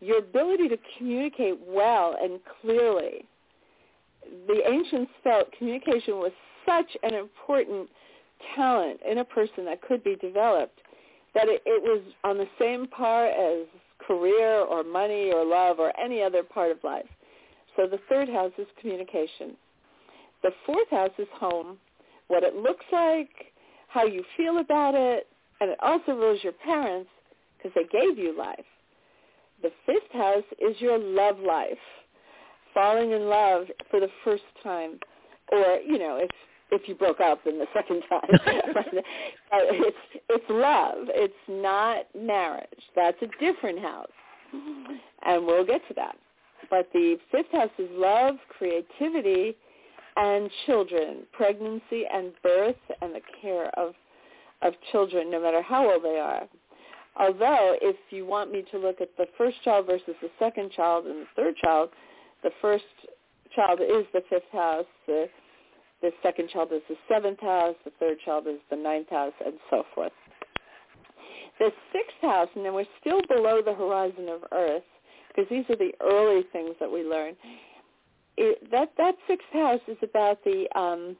your 0.01 0.19
ability 0.19 0.67
to 0.69 0.77
communicate 0.97 1.59
well 1.65 2.15
and 2.21 2.39
clearly. 2.61 3.25
The 4.47 4.61
ancients 4.67 5.11
felt 5.23 5.51
communication 5.57 6.15
was 6.15 6.31
such 6.65 6.97
an 7.03 7.13
important 7.13 7.89
talent 8.55 8.99
in 9.09 9.19
a 9.19 9.25
person 9.25 9.65
that 9.65 9.81
could 9.81 10.03
be 10.03 10.15
developed 10.15 10.79
that 11.33 11.47
it, 11.47 11.61
it 11.65 11.81
was 11.83 12.01
on 12.23 12.37
the 12.37 12.47
same 12.59 12.87
par 12.87 13.27
as 13.27 13.65
career 14.05 14.59
or 14.61 14.83
money 14.83 15.31
or 15.31 15.45
love 15.45 15.79
or 15.79 15.91
any 15.99 16.21
other 16.21 16.43
part 16.43 16.71
of 16.71 16.77
life. 16.83 17.05
So 17.75 17.87
the 17.87 17.99
third 18.09 18.29
house 18.29 18.53
is 18.57 18.67
communication. 18.79 19.55
The 20.43 20.51
fourth 20.65 20.89
house 20.89 21.11
is 21.17 21.27
home, 21.33 21.77
what 22.27 22.43
it 22.43 22.55
looks 22.55 22.85
like, 22.91 23.29
how 23.87 24.05
you 24.05 24.23
feel 24.37 24.59
about 24.59 24.95
it, 24.95 25.27
and 25.59 25.71
it 25.71 25.77
also 25.81 26.13
rules 26.13 26.43
your 26.43 26.53
parents 26.53 27.09
because 27.57 27.71
they 27.75 27.99
gave 27.99 28.17
you 28.17 28.37
life. 28.37 28.65
The 29.61 29.71
fifth 29.85 30.11
house 30.13 30.43
is 30.59 30.79
your 30.79 30.97
love 30.97 31.39
life, 31.39 31.77
falling 32.73 33.11
in 33.11 33.27
love 33.27 33.65
for 33.89 33.99
the 33.99 34.09
first 34.23 34.43
time, 34.61 34.99
or 35.51 35.79
you 35.85 35.97
know, 35.97 36.17
if 36.17 36.29
if 36.75 36.87
you 36.87 36.95
broke 36.95 37.19
up 37.19 37.45
in 37.47 37.57
the 37.59 37.67
second 37.73 38.03
time, 38.09 38.21
uh, 38.31 39.57
it's 39.71 39.97
it's 40.29 40.45
love. 40.49 41.07
It's 41.09 41.33
not 41.47 42.05
marriage. 42.15 42.67
That's 42.95 43.17
a 43.21 43.27
different 43.39 43.79
house, 43.79 44.11
and 45.25 45.45
we'll 45.45 45.65
get 45.65 45.81
to 45.87 45.93
that. 45.95 46.17
But 46.69 46.89
the 46.93 47.17
fifth 47.31 47.51
house 47.51 47.69
is 47.77 47.89
love, 47.91 48.35
creativity, 48.57 49.55
and 50.17 50.49
children, 50.65 51.27
pregnancy 51.33 52.03
and 52.11 52.33
birth, 52.43 52.75
and 53.01 53.15
the 53.15 53.21
care 53.41 53.69
of 53.79 53.93
of 54.61 54.73
children, 54.91 55.29
no 55.29 55.41
matter 55.41 55.61
how 55.61 55.91
old 55.91 56.03
they 56.03 56.17
are. 56.17 56.47
Although, 57.17 57.77
if 57.81 57.95
you 58.09 58.25
want 58.25 58.51
me 58.51 58.65
to 58.71 58.77
look 58.77 58.99
at 58.99 59.09
the 59.17 59.27
first 59.37 59.61
child 59.63 59.85
versus 59.85 60.15
the 60.21 60.29
second 60.37 60.71
child 60.71 61.05
and 61.05 61.21
the 61.21 61.27
third 61.35 61.55
child, 61.63 61.89
the 62.43 62.51
first 62.61 62.83
child 63.55 63.79
is 63.79 64.05
the 64.13 64.21
fifth 64.29 64.51
house, 64.51 64.85
the, 65.07 65.27
the 66.01 66.11
second 66.21 66.49
child 66.49 66.69
is 66.73 66.81
the 66.89 66.95
seventh 67.09 67.39
house, 67.39 67.75
the 67.83 67.91
third 67.99 68.17
child 68.23 68.47
is 68.47 68.59
the 68.69 68.75
ninth 68.75 69.09
house, 69.09 69.33
and 69.45 69.55
so 69.69 69.83
forth. 69.93 70.11
The 71.59 71.71
sixth 71.93 72.17
house, 72.21 72.49
and 72.55 72.65
then 72.65 72.73
we're 72.73 72.85
still 72.99 73.21
below 73.27 73.61
the 73.63 73.73
horizon 73.73 74.27
of 74.29 74.41
Earth, 74.51 74.83
because 75.29 75.49
these 75.49 75.65
are 75.69 75.77
the 75.77 75.93
early 76.01 76.43
things 76.51 76.75
that 76.79 76.91
we 76.91 77.03
learn. 77.03 77.35
It, 78.37 78.69
that 78.71 78.91
that 78.97 79.15
sixth 79.27 79.47
house 79.53 79.79
is 79.87 79.97
about 80.03 80.43
the 80.43 80.67
um, 80.77 81.15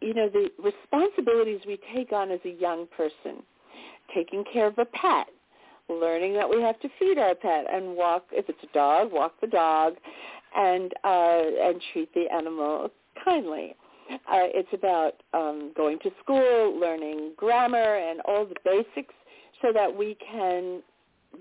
you 0.00 0.14
know, 0.14 0.28
the 0.28 0.48
responsibilities 0.62 1.60
we 1.66 1.78
take 1.94 2.12
on 2.12 2.30
as 2.30 2.40
a 2.44 2.50
young 2.50 2.86
person, 2.96 3.42
taking 4.14 4.44
care 4.52 4.66
of 4.66 4.78
a 4.78 4.84
pet, 4.84 5.26
learning 5.88 6.34
that 6.34 6.48
we 6.48 6.60
have 6.62 6.78
to 6.80 6.88
feed 6.98 7.18
our 7.18 7.34
pet 7.34 7.64
and 7.72 7.96
walk, 7.96 8.26
if 8.32 8.48
it's 8.48 8.58
a 8.62 8.72
dog, 8.72 9.12
walk 9.12 9.34
the 9.40 9.46
dog, 9.46 9.94
and 10.56 10.92
uh, 11.04 11.42
and 11.62 11.82
treat 11.92 12.12
the 12.14 12.26
animal 12.32 12.90
kindly. 13.24 13.74
Uh, 14.10 14.48
it's 14.54 14.68
about 14.72 15.14
um, 15.34 15.72
going 15.76 15.98
to 16.00 16.10
school, 16.22 16.78
learning 16.80 17.32
grammar 17.36 17.96
and 17.96 18.20
all 18.22 18.46
the 18.46 18.54
basics 18.64 19.14
so 19.60 19.68
that 19.72 19.94
we 19.94 20.16
can 20.30 20.82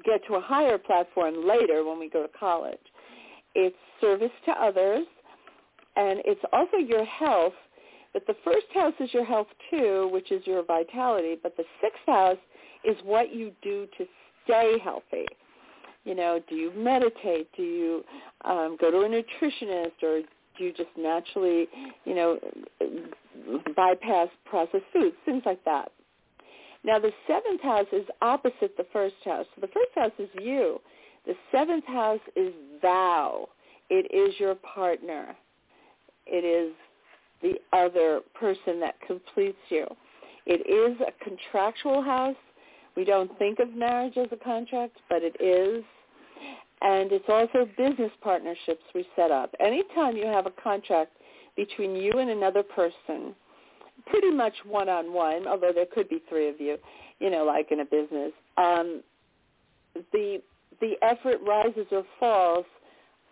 get 0.03 0.19
to 0.27 0.35
a 0.35 0.41
higher 0.41 0.77
platform 0.77 1.47
later 1.47 1.85
when 1.85 1.97
we 1.97 2.09
go 2.09 2.21
to 2.23 2.29
college. 2.37 2.77
It's 3.55 3.75
service 4.01 4.31
to 4.45 4.51
others, 4.51 5.07
and 5.95 6.21
it's 6.25 6.41
also 6.51 6.77
your 6.77 7.05
health 7.05 7.53
but 8.17 8.25
the 8.25 8.35
first 8.43 8.65
house 8.73 8.93
is 8.99 9.13
your 9.13 9.25
health 9.25 9.45
too, 9.69 10.09
which 10.11 10.31
is 10.31 10.41
your 10.47 10.63
vitality. 10.63 11.35
But 11.41 11.55
the 11.55 11.65
sixth 11.81 12.01
house 12.07 12.37
is 12.83 12.97
what 13.03 13.31
you 13.31 13.51
do 13.61 13.87
to 13.97 14.05
stay 14.43 14.79
healthy. 14.83 15.25
You 16.03 16.15
know, 16.15 16.39
do 16.49 16.55
you 16.55 16.71
meditate? 16.75 17.47
Do 17.55 17.61
you 17.61 18.03
um, 18.43 18.75
go 18.81 18.89
to 18.89 19.01
a 19.01 19.07
nutritionist, 19.07 20.01
or 20.01 20.21
you 20.59 20.73
just 20.73 20.89
naturally, 20.97 21.67
you 22.05 22.15
know, 22.15 22.39
bypass 23.75 24.29
processed 24.45 24.85
foods, 24.93 25.15
things 25.25 25.43
like 25.45 25.63
that. 25.65 25.91
Now 26.83 26.99
the 26.99 27.11
seventh 27.27 27.61
house 27.61 27.87
is 27.91 28.05
opposite 28.21 28.77
the 28.77 28.85
first 28.93 29.15
house. 29.25 29.45
So 29.55 29.61
the 29.61 29.67
first 29.67 29.91
house 29.95 30.11
is 30.19 30.29
you. 30.41 30.79
The 31.25 31.33
seventh 31.51 31.85
house 31.85 32.21
is 32.35 32.53
thou. 32.81 33.49
It 33.89 34.11
is 34.13 34.39
your 34.39 34.55
partner. 34.55 35.35
It 36.25 36.43
is 36.45 36.73
the 37.41 37.55
other 37.73 38.21
person 38.33 38.79
that 38.79 38.95
completes 39.05 39.57
you. 39.69 39.85
It 40.45 40.65
is 40.65 40.99
a 41.01 41.23
contractual 41.23 42.01
house. 42.01 42.35
We 42.95 43.03
don't 43.03 43.37
think 43.37 43.59
of 43.59 43.73
marriage 43.73 44.17
as 44.17 44.27
a 44.31 44.43
contract, 44.43 44.97
but 45.09 45.21
it 45.21 45.35
is. 45.41 45.83
And 46.81 47.11
it's 47.11 47.25
also 47.27 47.67
business 47.77 48.11
partnerships 48.21 48.83
we 48.93 49.07
set 49.15 49.31
up. 49.31 49.53
Anytime 49.59 50.15
you 50.15 50.25
have 50.27 50.45
a 50.45 50.51
contract 50.51 51.11
between 51.55 51.95
you 51.95 52.11
and 52.19 52.29
another 52.29 52.61
person, 52.63 53.33
pretty 54.05 54.31
much 54.31 54.53
one-on-one, 54.65 55.47
although 55.47 55.71
there 55.73 55.87
could 55.91 56.07
be 56.07 56.21
three 56.29 56.47
of 56.49 56.59
you, 56.59 56.77
you 57.19 57.29
know, 57.31 57.43
like 57.43 57.71
in 57.71 57.79
a 57.79 57.85
business, 57.85 58.31
um, 58.57 59.01
the 60.11 60.41
the 60.79 60.93
effort 61.01 61.37
rises 61.41 61.87
or 61.91 62.03
falls 62.19 62.65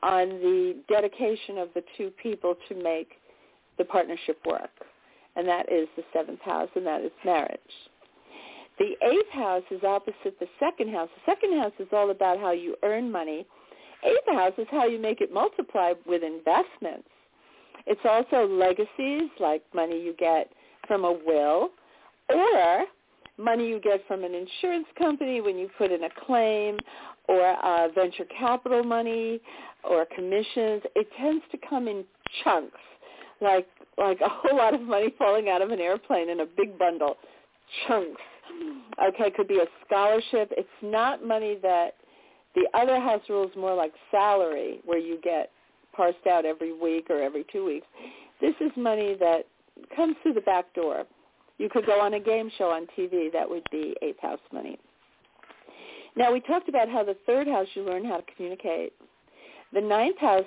on 0.01 0.29
the 0.29 0.75
dedication 0.89 1.59
of 1.59 1.69
the 1.75 1.83
two 1.95 2.09
people 2.21 2.55
to 2.67 2.75
make 2.75 3.13
the 3.77 3.85
partnership 3.85 4.39
work. 4.47 4.71
And 5.35 5.47
that 5.47 5.71
is 5.71 5.87
the 5.95 6.03
seventh 6.11 6.41
house, 6.41 6.69
and 6.75 6.85
that 6.87 7.01
is 7.01 7.11
marriage. 7.23 7.59
The 8.77 8.95
eighth 9.01 9.31
house 9.31 9.63
is 9.71 9.83
opposite 9.83 10.37
the 10.39 10.47
second 10.59 10.91
house. 10.91 11.09
The 11.15 11.31
second 11.31 11.57
house 11.57 11.71
is 11.79 11.87
all 11.93 12.11
about 12.11 12.39
how 12.39 12.51
you 12.51 12.75
earn 12.83 13.11
money. 13.11 13.45
Eighth 14.03 14.27
house 14.27 14.53
is 14.57 14.67
how 14.69 14.85
you 14.85 14.99
make 14.99 15.21
it 15.21 15.31
multiply 15.33 15.93
with 16.05 16.23
investments. 16.23 17.07
It's 17.87 18.01
also 18.03 18.47
legacies, 18.47 19.29
like 19.39 19.63
money 19.73 20.01
you 20.01 20.13
get 20.17 20.51
from 20.87 21.05
a 21.05 21.11
will, 21.11 21.69
or 22.29 22.85
money 23.37 23.67
you 23.67 23.79
get 23.79 24.05
from 24.07 24.23
an 24.23 24.33
insurance 24.33 24.87
company 24.97 25.41
when 25.41 25.57
you 25.57 25.69
put 25.77 25.91
in 25.91 26.03
a 26.03 26.09
claim, 26.25 26.77
or 27.27 27.41
uh, 27.63 27.87
venture 27.93 28.25
capital 28.37 28.83
money, 28.83 29.39
or 29.83 30.05
commissions. 30.15 30.81
It 30.95 31.07
tends 31.17 31.43
to 31.51 31.57
come 31.69 31.87
in 31.87 32.03
chunks, 32.43 32.77
like 33.41 33.67
like 33.97 34.19
a 34.21 34.29
whole 34.29 34.57
lot 34.57 34.73
of 34.73 34.81
money 34.81 35.13
falling 35.17 35.49
out 35.49 35.61
of 35.61 35.69
an 35.69 35.79
airplane 35.79 36.29
in 36.29 36.41
a 36.41 36.45
big 36.45 36.77
bundle, 36.77 37.17
chunks. 37.87 38.21
Okay, 39.03 39.31
could 39.31 39.47
be 39.47 39.59
a 39.59 39.65
scholarship. 39.85 40.51
It's 40.57 40.67
not 40.81 41.25
money 41.25 41.57
that 41.61 41.95
the 42.53 42.67
other 42.73 42.99
house 42.99 43.21
rules 43.29 43.51
more 43.57 43.75
like 43.75 43.93
salary, 44.11 44.79
where 44.85 44.99
you 44.99 45.19
get 45.21 45.51
parsed 45.93 46.25
out 46.29 46.45
every 46.45 46.73
week 46.73 47.07
or 47.09 47.21
every 47.21 47.45
two 47.51 47.65
weeks. 47.65 47.87
This 48.41 48.53
is 48.61 48.71
money 48.75 49.15
that 49.19 49.45
comes 49.95 50.15
through 50.23 50.33
the 50.33 50.41
back 50.41 50.73
door. 50.73 51.03
You 51.57 51.69
could 51.69 51.85
go 51.85 51.99
on 52.01 52.13
a 52.13 52.19
game 52.19 52.51
show 52.57 52.69
on 52.69 52.87
TV. 52.97 53.31
That 53.31 53.49
would 53.49 53.63
be 53.71 53.95
eighth 54.01 54.19
house 54.21 54.39
money. 54.51 54.77
Now, 56.17 56.31
we 56.31 56.39
talked 56.41 56.69
about 56.69 56.89
how 56.89 57.03
the 57.03 57.17
third 57.25 57.47
house 57.47 57.67
you 57.73 57.83
learn 57.83 58.05
how 58.05 58.17
to 58.17 58.23
communicate. 58.35 58.93
The 59.73 59.81
ninth 59.81 60.17
house 60.17 60.45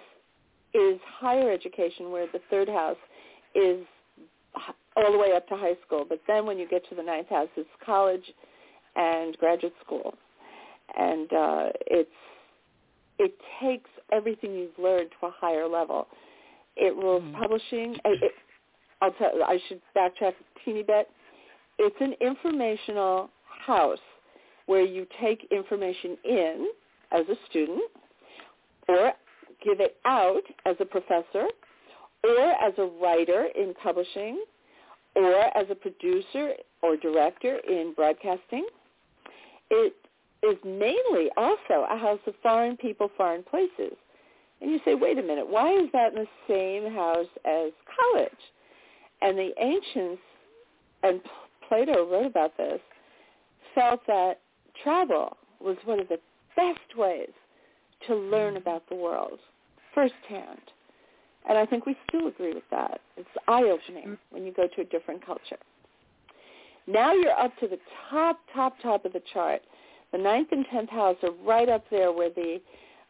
is 0.73 0.99
higher 1.19 1.51
education, 1.51 2.11
where 2.11 2.27
the 2.33 2.41
third 2.51 2.69
house 2.69 2.97
is 3.55 3.85
all 4.97 5.13
the 5.13 5.19
way 5.19 5.33
up 5.35 5.47
to 5.49 5.57
high 5.57 5.77
school. 5.87 6.05
But 6.09 6.21
then 6.27 6.47
when 6.47 6.59
you 6.59 6.69
get 6.69 6.89
to 6.89 6.95
the 6.95 7.03
ninth 7.03 7.29
house, 7.29 7.49
it's 7.57 7.69
college 7.85 8.25
and 8.97 9.37
graduate 9.39 9.75
school. 9.85 10.15
And 10.97 11.33
uh, 11.33 11.65
it's 11.87 12.11
it 13.19 13.35
takes 13.61 13.91
everything 14.13 14.55
you've 14.55 14.79
learned 14.79 15.11
to 15.21 15.27
a 15.27 15.31
higher 15.31 15.69
level. 15.69 16.07
It 16.77 16.95
rules 16.97 17.23
mm-hmm. 17.23 17.41
publishing. 17.41 17.97
It, 18.05 18.33
I'll 19.03 19.13
tell. 19.13 19.31
I 19.45 19.59
should 19.69 19.81
backtrack 19.97 20.33
a 20.33 20.65
teeny 20.65 20.83
bit. 20.83 21.09
It's 21.79 21.97
an 22.01 22.15
informational 22.21 23.31
house 23.45 23.99
where 24.67 24.85
you 24.85 25.07
take 25.21 25.47
information 25.51 26.17
in 26.25 26.69
as 27.13 27.25
a 27.29 27.35
student, 27.49 27.83
or 28.89 29.13
give 29.65 29.81
it 29.81 29.97
out 30.05 30.43
as 30.67 30.77
a 30.81 30.85
professor, 30.85 31.47
or 32.25 32.39
as 32.39 32.73
a 32.79 32.85
writer 33.01 33.49
in 33.55 33.75
publishing, 33.83 34.43
or 35.15 35.35
as 35.57 35.67
a 35.71 35.75
producer 35.75 36.53
or 36.83 36.97
director 36.97 37.59
in 37.69 37.93
broadcasting. 37.95 38.67
It 39.71 39.95
is 40.43 40.57
mainly 40.65 41.31
also 41.37 41.87
a 41.91 41.99
house 41.99 42.21
of 42.27 42.35
foreign 42.43 42.77
people, 42.77 43.11
foreign 43.17 43.43
places. 43.43 43.97
And 44.61 44.71
you 44.71 44.81
say, 44.85 44.95
wait 44.95 45.19
a 45.19 45.23
minute, 45.23 45.49
why 45.49 45.73
is 45.73 45.89
that 45.93 46.15
in 46.15 46.25
the 46.25 46.27
same 46.49 46.93
house 46.93 47.27
as 47.45 47.73
college? 48.01 48.31
And 49.21 49.37
the 49.37 49.51
ancients, 49.61 50.23
and 51.03 51.21
Plato 51.69 52.09
wrote 52.11 52.27
about 52.27 52.57
this, 52.57 52.81
felt 53.75 54.01
that 54.07 54.41
travel 54.83 55.37
was 55.61 55.77
one 55.85 56.01
of 56.01 56.09
the 56.09 56.19
best 56.57 56.97
ways 56.97 57.31
to 58.07 58.15
learn 58.15 58.55
mm. 58.55 58.59
about 58.59 58.89
the 58.89 58.95
world 58.95 59.39
firsthand. 59.95 60.61
And 61.49 61.57
I 61.57 61.65
think 61.67 61.87
we 61.87 61.97
still 62.09 62.29
agree 62.29 62.53
with 62.53 62.69
that. 62.71 63.01
It's 63.17 63.29
eye-opening 63.49 64.09
mm. 64.09 64.19
when 64.31 64.45
you 64.45 64.53
go 64.53 64.69
to 64.69 64.81
a 64.83 64.85
different 64.85 65.25
culture. 65.25 65.59
Now 66.87 67.13
you're 67.13 67.39
up 67.39 67.57
to 67.61 67.69
the 67.69 67.79
top, 68.11 68.39
top, 68.55 68.77
top 68.83 69.05
of 69.05 69.13
the 69.13 69.23
chart. 69.33 69.63
The 70.13 70.19
ninth 70.19 70.49
and 70.53 70.65
tenth 70.71 70.91
house 70.91 71.17
are 71.23 71.33
right 71.45 71.69
up 71.69 71.85
there 71.91 72.13
where 72.13 72.31
the 72.31 72.61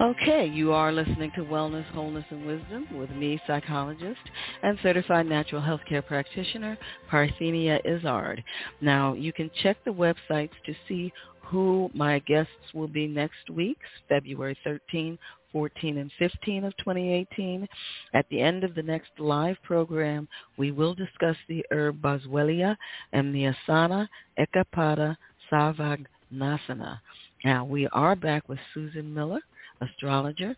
Okay, 0.00 0.50
you 0.52 0.72
are 0.72 0.90
listening 0.90 1.30
to 1.36 1.44
Wellness, 1.44 1.84
Wholeness, 1.92 2.24
and 2.30 2.44
Wisdom 2.44 2.88
with 2.98 3.10
me, 3.10 3.40
psychologist 3.46 4.18
and 4.64 4.76
certified 4.82 5.24
natural 5.24 5.62
healthcare 5.62 6.04
practitioner, 6.04 6.76
Parthenia 7.08 7.78
Izzard. 7.84 8.42
Now, 8.80 9.14
you 9.14 9.32
can 9.32 9.52
check 9.62 9.76
the 9.84 9.92
websites 9.92 10.50
to 10.66 10.74
see 10.88 11.12
who 11.42 11.92
my 11.94 12.18
guests 12.18 12.74
will 12.74 12.88
be 12.88 13.06
next 13.06 13.48
week, 13.48 13.78
February 14.08 14.58
13, 14.64 15.16
14, 15.52 15.98
and 15.98 16.10
15 16.18 16.64
of 16.64 16.76
2018. 16.78 17.68
At 18.14 18.26
the 18.30 18.40
end 18.40 18.64
of 18.64 18.74
the 18.74 18.82
next 18.82 19.12
live 19.20 19.58
program, 19.62 20.26
we 20.56 20.72
will 20.72 20.94
discuss 20.94 21.36
the 21.48 21.64
herb 21.70 22.02
Boswellia 22.02 22.76
and 23.12 23.32
the 23.32 23.54
asana 23.68 24.08
Ekapada 24.40 25.16
Sarvangasana. 25.52 26.98
Now, 27.44 27.64
we 27.64 27.86
are 27.92 28.16
back 28.16 28.48
with 28.48 28.58
Susan 28.74 29.14
Miller 29.14 29.40
astrologer, 29.80 30.54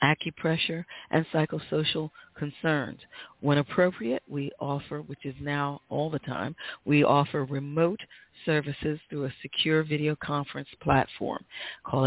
acupressure, 0.04 0.84
and 1.10 1.26
psychosocial 1.32 2.10
concerns. 2.36 2.98
When 3.40 3.58
appropriate, 3.58 4.22
we 4.28 4.50
offer, 4.60 5.02
which 5.02 5.24
is 5.24 5.34
now 5.40 5.80
all 5.88 6.10
the 6.10 6.18
time, 6.20 6.54
we 6.84 7.04
offer 7.04 7.44
remote 7.44 8.00
services 8.44 8.98
through 9.08 9.26
a 9.26 9.34
secure 9.42 9.82
video 9.82 10.16
conference 10.16 10.68
platform. 10.82 11.44
Call 11.84 12.02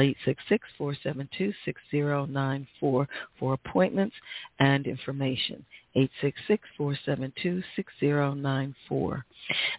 866-472-6094 0.79 2.67
for 2.81 3.07
appointments 3.53 4.15
and 4.59 4.85
information. 4.85 5.65
866-472-6094. 6.79 9.23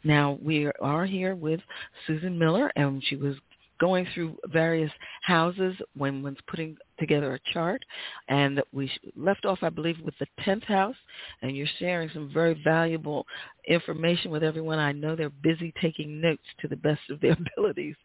Now, 0.05 0.39
we 0.43 0.71
are 0.81 1.07
here 1.07 1.35
with 1.35 1.61
Susan 2.07 2.39
Miller, 2.39 2.73
and 2.75 3.03
she 3.05 3.17
was 3.17 3.37
going 3.79 4.07
through 4.13 4.37
various 4.47 4.91
houses 5.23 5.77
when 5.97 6.23
one's 6.23 6.39
putting 6.49 6.77
together 6.99 7.35
a 7.35 7.53
chart. 7.53 7.83
And 8.29 8.63
we 8.73 8.91
left 9.17 9.45
off, 9.45 9.59
I 9.63 9.69
believe, 9.69 9.97
with 10.05 10.15
the 10.19 10.27
10th 10.45 10.65
house. 10.65 10.97
And 11.43 11.57
you're 11.57 11.67
sharing 11.79 12.11
some 12.13 12.31
very 12.33 12.61
valuable 12.65 13.27
information 13.69 14.31
with 14.31 14.43
everyone. 14.43 14.79
I 14.79 14.93
know 14.93 15.17
they're 15.17 15.31
busy 15.31 15.73
taking 15.81 16.21
notes 16.21 16.43
to 16.61 16.69
the 16.69 16.77
best 16.77 17.01
of 17.11 17.21
their 17.21 17.37
abilities. 17.57 17.97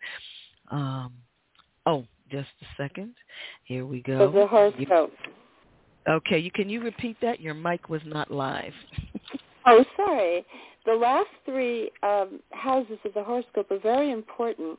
Um, 0.72 1.14
oh, 1.86 2.06
just 2.32 2.50
a 2.62 2.82
second. 2.82 3.14
Here 3.66 3.86
we 3.86 4.02
go. 4.02 4.32
the 4.32 4.48
horoscope. 4.48 5.12
Okay, 6.10 6.38
you 6.38 6.52
can 6.52 6.70
you 6.70 6.82
repeat 6.82 7.16
that? 7.22 7.40
Your 7.40 7.54
mic 7.54 7.88
was 7.90 8.02
not 8.06 8.30
live. 8.30 8.74
oh, 9.66 9.86
sorry. 9.96 10.46
The 10.86 10.94
last 10.94 11.30
three 11.46 11.92
um, 12.02 12.42
houses 12.52 12.98
of 13.06 13.14
the 13.14 13.24
horoscope 13.24 13.72
are 13.72 13.80
very 13.80 14.12
important 14.12 14.78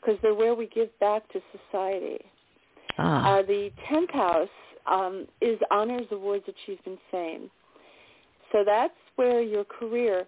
because 0.00 0.18
they're 0.22 0.34
where 0.34 0.54
we 0.54 0.66
give 0.66 0.88
back 0.98 1.30
to 1.32 1.40
society. 1.70 2.18
Ah. 2.98 3.38
Uh, 3.38 3.42
the 3.42 3.70
10th 3.90 4.12
house 4.12 4.48
um, 4.86 5.26
is 5.40 5.58
honors, 5.70 6.06
awards, 6.10 6.44
achievement, 6.48 6.98
fame. 7.10 7.50
So 8.52 8.62
that's 8.64 8.94
where 9.16 9.42
your 9.42 9.64
career 9.64 10.26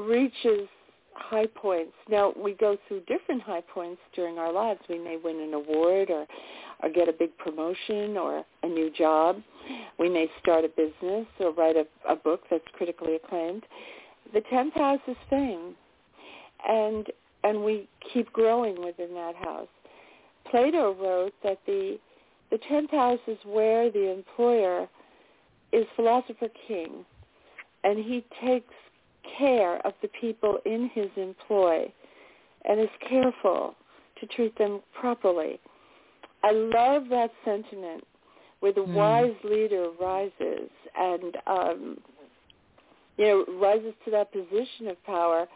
reaches 0.00 0.68
high 1.14 1.46
points. 1.46 1.92
Now, 2.08 2.32
we 2.36 2.54
go 2.54 2.76
through 2.88 3.00
different 3.00 3.42
high 3.42 3.62
points 3.62 4.00
during 4.14 4.38
our 4.38 4.52
lives. 4.52 4.80
We 4.88 4.98
may 4.98 5.18
win 5.22 5.40
an 5.40 5.54
award 5.54 6.10
or, 6.10 6.26
or 6.82 6.90
get 6.90 7.08
a 7.08 7.12
big 7.12 7.36
promotion 7.38 8.16
or 8.16 8.44
a 8.62 8.68
new 8.68 8.90
job. 8.90 9.42
We 9.98 10.08
may 10.08 10.28
start 10.40 10.64
a 10.64 10.68
business 10.68 11.26
or 11.40 11.52
write 11.52 11.76
a, 11.76 11.86
a 12.08 12.16
book 12.16 12.42
that's 12.50 12.64
critically 12.74 13.16
acclaimed. 13.16 13.64
The 14.32 14.40
10th 14.52 14.74
house 14.74 15.00
is 15.08 15.16
fame. 15.28 15.74
And 16.68 17.06
and 17.44 17.64
we 17.64 17.88
keep 18.12 18.32
growing 18.32 18.84
within 18.84 19.14
that 19.14 19.34
house. 19.34 19.66
Plato 20.50 20.94
wrote 20.94 21.34
that 21.42 21.58
the 21.66 21.98
the 22.50 22.58
tenth 22.68 22.90
house 22.90 23.20
is 23.26 23.38
where 23.46 23.90
the 23.90 24.12
employer 24.12 24.86
is 25.72 25.86
philosopher 25.96 26.48
king, 26.68 27.04
and 27.82 27.98
he 27.98 28.24
takes 28.44 28.74
care 29.38 29.84
of 29.86 29.94
the 30.02 30.08
people 30.20 30.58
in 30.66 30.90
his 30.92 31.08
employ, 31.16 31.90
and 32.66 32.78
is 32.78 32.90
careful 33.08 33.74
to 34.20 34.26
treat 34.26 34.56
them 34.58 34.80
properly. 34.98 35.58
I 36.42 36.50
love 36.52 37.04
that 37.08 37.30
sentiment 37.44 38.04
where 38.60 38.72
the 38.72 38.80
mm. 38.80 38.94
wise 38.94 39.34
leader 39.44 39.88
rises 40.00 40.68
and 40.96 41.36
um, 41.46 41.98
you 43.16 43.24
know 43.24 43.44
rises 43.58 43.94
to 44.04 44.10
that 44.10 44.30
position 44.30 44.88
of 44.88 45.02
power 45.04 45.46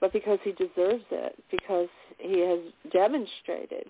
but 0.00 0.12
because 0.12 0.38
he 0.42 0.52
deserves 0.52 1.04
it, 1.10 1.36
because 1.50 1.88
he 2.18 2.40
has 2.40 2.58
demonstrated 2.90 3.86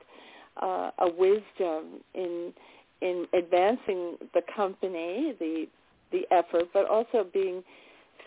uh, 0.60 0.90
a 0.98 1.10
wisdom 1.10 2.00
in 2.14 2.52
in 3.00 3.26
advancing 3.32 4.16
the 4.34 4.42
company, 4.54 5.34
the 5.38 5.66
the 6.12 6.22
effort, 6.30 6.64
but 6.72 6.88
also 6.88 7.24
being 7.32 7.62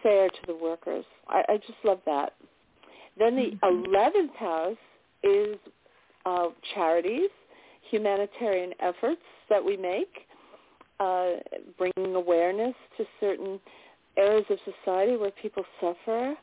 fair 0.01 0.29
to 0.29 0.39
the 0.47 0.55
workers. 0.55 1.05
I, 1.27 1.43
I 1.49 1.57
just 1.57 1.79
love 1.83 1.99
that. 2.05 2.33
Then 3.17 3.35
the 3.35 3.51
mm-hmm. 3.63 3.93
11th 3.93 4.35
house 4.35 4.77
is 5.23 5.57
uh, 6.25 6.47
charities, 6.73 7.29
humanitarian 7.89 8.73
efforts 8.79 9.21
that 9.49 9.63
we 9.63 9.77
make, 9.77 10.09
uh, 10.99 11.31
bringing 11.77 12.15
awareness 12.15 12.73
to 12.97 13.05
certain 13.19 13.59
areas 14.17 14.45
of 14.49 14.57
society 14.63 15.15
where 15.17 15.31
people 15.31 15.63
suffer, 15.79 16.35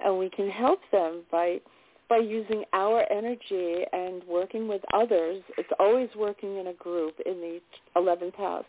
and 0.00 0.18
we 0.18 0.30
can 0.30 0.48
help 0.48 0.80
them 0.92 1.22
by 1.30 1.60
by 2.08 2.18
using 2.18 2.64
our 2.72 3.04
energy 3.10 3.84
and 3.92 4.22
working 4.28 4.68
with 4.68 4.82
others. 4.94 5.42
It's 5.58 5.68
always 5.78 6.08
working 6.16 6.58
in 6.58 6.68
a 6.68 6.74
group 6.74 7.14
in 7.24 7.40
the 7.40 7.60
11th 7.96 8.36
house. 8.36 8.64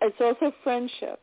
It's 0.00 0.16
also 0.20 0.52
friendships 0.62 1.20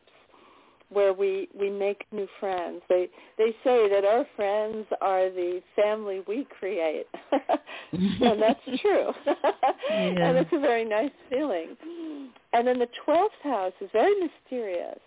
where 0.90 1.12
we, 1.12 1.48
we 1.58 1.70
make 1.70 2.04
new 2.12 2.28
friends. 2.38 2.82
They 2.88 3.08
they 3.36 3.50
say 3.64 3.88
that 3.88 4.04
our 4.04 4.24
friends 4.36 4.86
are 5.00 5.30
the 5.30 5.60
family 5.74 6.22
we 6.28 6.46
create. 6.58 7.06
and 7.92 8.40
that's 8.40 8.60
true. 8.80 9.10
yeah. 9.26 9.34
And 9.90 10.36
it's 10.38 10.50
a 10.52 10.60
very 10.60 10.84
nice 10.84 11.10
feeling. 11.28 11.76
And 12.52 12.66
then 12.66 12.78
the 12.78 12.88
12th 13.06 13.28
house 13.42 13.72
is 13.80 13.90
very 13.92 14.14
mysterious. 14.20 14.98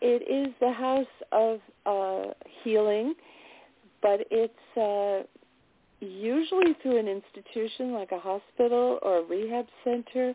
It 0.00 0.22
is 0.30 0.54
the 0.60 0.72
house 0.72 1.06
of 1.32 1.60
uh, 1.84 2.32
healing, 2.62 3.14
but 4.04 4.20
it's 4.30 4.76
uh, 4.76 5.26
usually 6.00 6.76
through 6.82 6.98
an 6.98 7.08
institution 7.08 7.92
like 7.92 8.12
a 8.12 8.18
hospital 8.18 8.98
or 9.00 9.20
a 9.20 9.22
rehab 9.22 9.66
center. 9.82 10.34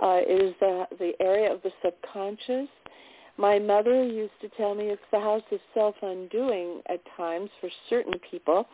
Uh, 0.00 0.20
it 0.22 0.40
is 0.40 0.54
the, 0.60 0.86
the 1.00 1.12
area 1.20 1.52
of 1.52 1.60
the 1.62 1.72
subconscious. 1.84 2.68
My 3.36 3.58
mother 3.58 4.04
used 4.04 4.38
to 4.42 4.48
tell 4.50 4.76
me 4.76 4.84
it's 4.84 5.02
the 5.10 5.18
house 5.18 5.42
of 5.50 5.58
self-undoing 5.74 6.82
at 6.88 7.00
times 7.16 7.50
for 7.60 7.68
certain 7.88 8.14
people. 8.30 8.68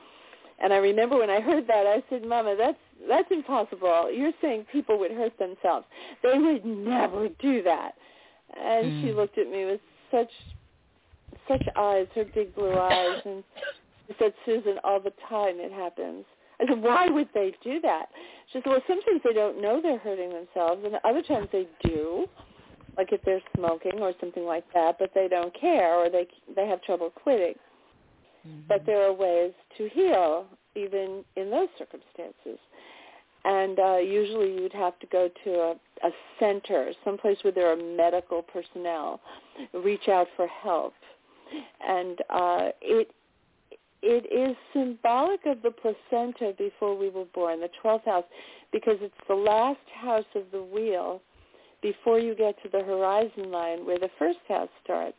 And 0.59 0.71
I 0.71 0.77
remember 0.77 1.19
when 1.19 1.31
I 1.31 1.41
heard 1.41 1.67
that, 1.69 1.87
I 1.87 2.03
said, 2.11 2.23
Mama, 2.23 2.57
that's 2.59 2.79
that's 3.09 3.29
impossible. 3.31 4.11
You're 4.13 4.33
saying 4.43 4.67
people 4.71 4.99
would 4.99 5.13
hurt 5.13 5.39
themselves. 5.39 5.87
They 6.23 6.39
would 6.39 6.65
never 6.65 7.29
do 7.41 7.63
that. 7.63 7.93
And 8.59 8.87
mm. 8.87 9.03
she 9.03 9.11
hmm. 9.11 9.17
looked 9.17 9.39
at 9.39 9.51
me 9.51 9.67
with 9.67 9.81
such 10.11 10.31
such 11.47 11.63
eyes, 11.77 12.07
her 12.15 12.25
big 12.35 12.55
blue 12.55 12.73
eyes, 12.73 13.21
and 13.25 13.45
she 14.07 14.15
said, 14.19 14.33
Susan, 14.45 14.77
all 14.85 15.01
the 15.01 15.13
time 15.29 15.57
it 15.59 15.73
happens. 15.73 16.25
I 16.61 16.67
said, 16.67 16.83
why 16.83 17.09
would 17.09 17.29
they 17.35 17.55
do 17.63 17.81
that? 17.83 18.07
She 18.53 18.59
said, 18.59 18.67
well, 18.67 18.83
sometimes 18.87 19.21
they 19.25 19.33
don't 19.33 19.61
know 19.61 19.81
they're 19.83 19.99
hurting 19.99 20.31
themselves, 20.31 20.83
and 20.85 20.95
other 21.05 21.23
times 21.23 21.49
they 21.53 21.67
do, 21.83 22.27
like 22.97 23.13
if 23.13 23.21
they're 23.25 23.43
smoking 23.57 24.01
or 24.01 24.13
something 24.21 24.45
like 24.45 24.65
that, 24.73 24.97
but 24.99 25.11
they 25.15 25.29
don't 25.29 25.55
care 25.59 25.95
or 25.97 26.09
they 26.09 26.27
they 26.55 26.67
have 26.67 26.83
trouble 26.83 27.11
quitting. 27.11 27.55
Mm-hmm. 28.47 28.61
But 28.69 28.87
there 28.87 29.03
are 29.03 29.13
ways 29.13 29.53
to 29.77 29.89
heal 29.91 30.47
even 30.75 31.25
in 31.37 31.51
those 31.51 31.69
circumstances 31.79 32.59
and 33.47 33.79
uh, 33.79 33.97
usually 33.99 34.53
you'd 34.53 34.73
have 34.73 34.99
to 34.99 35.07
go 35.07 35.31
to 35.45 35.51
a, 35.51 35.75
a 36.05 36.11
center, 36.41 36.91
someplace 37.05 37.39
where 37.43 37.53
there 37.53 37.71
are 37.71 37.77
medical 37.77 38.43
personnel, 38.43 39.21
reach 39.73 40.09
out 40.09 40.27
for 40.35 40.49
help, 40.49 40.95
and 41.87 42.19
uh, 42.29 42.69
it 42.83 43.09
it 44.09 44.33
is 44.33 44.57
symbolic 44.73 45.41
of 45.47 45.63
the 45.63 45.73
placenta 45.73 46.55
before 46.57 46.97
we 46.97 47.09
were 47.09 47.25
born, 47.35 47.61
the 47.61 47.69
12th 47.83 48.05
house, 48.05 48.25
because 48.73 48.97
it's 49.01 49.15
the 49.29 49.35
last 49.35 49.81
house 50.01 50.25
of 50.37 50.45
the 50.53 50.63
wheel 50.63 51.21
before 51.83 52.21
you 52.21 52.35
get 52.35 52.55
to 52.63 52.69
the 52.71 52.85
horizon 52.85 53.51
line 53.51 53.85
where 53.85 53.99
the 53.99 54.11
first 54.19 54.39
house 54.49 54.69
starts. 54.85 55.19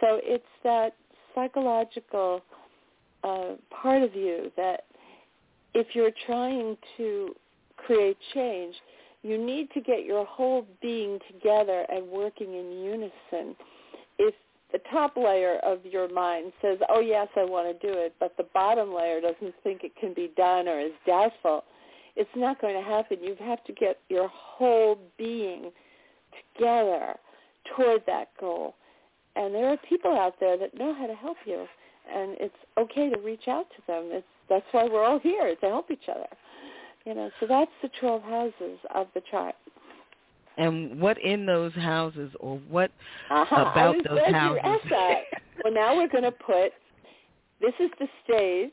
So 0.00 0.20
it's 0.22 0.44
that 0.62 0.94
psychological 1.34 2.42
uh, 3.24 3.54
part 3.70 4.02
of 4.02 4.14
you 4.14 4.52
that 4.56 4.84
if 5.74 5.88
you're 5.94 6.12
trying 6.26 6.76
to 6.98 7.34
create 7.78 8.18
change, 8.34 8.74
you 9.22 9.38
need 9.38 9.70
to 9.72 9.80
get 9.80 10.04
your 10.04 10.26
whole 10.26 10.66
being 10.82 11.18
together 11.32 11.86
and 11.88 12.06
working 12.08 12.52
in 12.54 12.82
unison. 12.82 13.56
If 14.18 14.34
the 14.72 14.80
top 14.90 15.16
layer 15.16 15.58
of 15.62 15.84
your 15.84 16.08
mind 16.08 16.52
says, 16.62 16.78
oh 16.88 17.00
yes, 17.00 17.28
I 17.36 17.44
want 17.44 17.68
to 17.68 17.86
do 17.86 17.92
it, 17.98 18.14
but 18.18 18.36
the 18.36 18.46
bottom 18.54 18.94
layer 18.94 19.20
doesn't 19.20 19.54
think 19.62 19.84
it 19.84 19.92
can 20.00 20.14
be 20.14 20.30
done 20.36 20.68
or 20.68 20.80
is 20.80 20.92
doubtful, 21.06 21.64
it's 22.16 22.30
not 22.36 22.60
going 22.60 22.74
to 22.74 22.82
happen. 22.82 23.18
You 23.22 23.36
have 23.40 23.62
to 23.64 23.72
get 23.72 24.00
your 24.08 24.28
whole 24.28 24.98
being 25.18 25.70
together 26.56 27.14
toward 27.76 28.02
that 28.06 28.28
goal. 28.40 28.74
And 29.36 29.54
there 29.54 29.68
are 29.68 29.78
people 29.88 30.12
out 30.12 30.34
there 30.40 30.58
that 30.58 30.76
know 30.76 30.94
how 30.94 31.06
to 31.06 31.14
help 31.14 31.38
you, 31.46 31.66
and 32.14 32.36
it's 32.38 32.54
okay 32.76 33.08
to 33.08 33.18
reach 33.20 33.48
out 33.48 33.66
to 33.70 33.82
them. 33.86 34.08
It's 34.10 34.26
that's 34.48 34.66
why 34.72 34.84
we're 34.84 35.04
all 35.04 35.18
here 35.18 35.54
to 35.54 35.66
help 35.66 35.90
each 35.90 36.08
other. 36.10 36.26
You 37.06 37.14
know, 37.14 37.30
so 37.40 37.46
that's 37.46 37.70
the 37.82 37.88
12 37.98 38.22
houses 38.22 38.78
of 38.94 39.06
the 39.14 39.22
chart. 39.30 39.54
And 40.58 41.00
what 41.00 41.18
in 41.22 41.46
those 41.46 41.72
houses, 41.74 42.30
or 42.40 42.58
what 42.68 42.90
uh-huh. 43.30 43.56
about 43.56 43.96
those 44.08 44.20
houses? 44.30 44.90
well, 45.64 45.72
now 45.72 45.96
we're 45.96 46.08
going 46.08 46.24
to 46.24 46.32
put. 46.32 46.72
This 47.60 47.74
is 47.80 47.90
the 47.98 48.08
stage. 48.24 48.70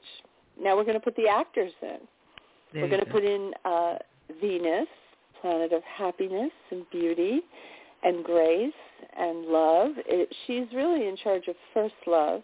Now 0.61 0.75
we're 0.75 0.83
going 0.83 0.99
to 0.99 1.03
put 1.03 1.15
the 1.15 1.27
actors 1.27 1.71
in. 1.81 1.99
There 2.73 2.83
we're 2.83 2.89
going 2.89 3.05
to 3.05 3.11
put 3.11 3.23
in 3.23 3.51
uh, 3.65 3.95
Venus, 4.41 4.87
planet 5.41 5.71
of 5.71 5.81
happiness 5.83 6.51
and 6.71 6.85
beauty, 6.91 7.41
and 8.03 8.23
grace 8.23 8.73
and 9.17 9.45
love. 9.45 9.91
It, 10.05 10.33
she's 10.45 10.65
really 10.73 11.07
in 11.07 11.15
charge 11.17 11.47
of 11.47 11.55
first 11.73 11.95
love. 12.07 12.41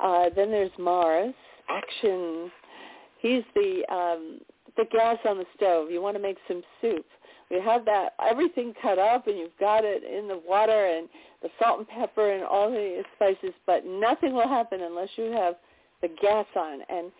Uh, 0.00 0.30
then 0.34 0.50
there's 0.50 0.70
Mars, 0.78 1.34
action. 1.68 2.50
He's 3.20 3.42
the 3.54 3.82
um, 3.92 4.40
the 4.76 4.84
gas 4.90 5.18
on 5.26 5.38
the 5.38 5.46
stove. 5.56 5.90
You 5.90 6.02
want 6.02 6.16
to 6.16 6.22
make 6.22 6.36
some 6.48 6.62
soup. 6.80 7.06
You 7.54 7.60
have 7.60 7.84
that 7.84 8.14
everything 8.20 8.74
cut 8.82 8.98
up 8.98 9.28
and 9.28 9.38
you've 9.38 9.56
got 9.60 9.84
it 9.84 10.02
in 10.02 10.26
the 10.26 10.40
water 10.44 10.86
and 10.86 11.08
the 11.40 11.48
salt 11.60 11.78
and 11.78 11.88
pepper 11.88 12.32
and 12.32 12.42
all 12.42 12.68
the 12.68 13.04
spices, 13.14 13.54
but 13.64 13.86
nothing 13.86 14.32
will 14.32 14.48
happen 14.48 14.80
unless 14.82 15.10
you 15.14 15.30
have 15.30 15.54
the 16.02 16.08
gas 16.20 16.46
on 16.56 16.80
and 16.88 17.12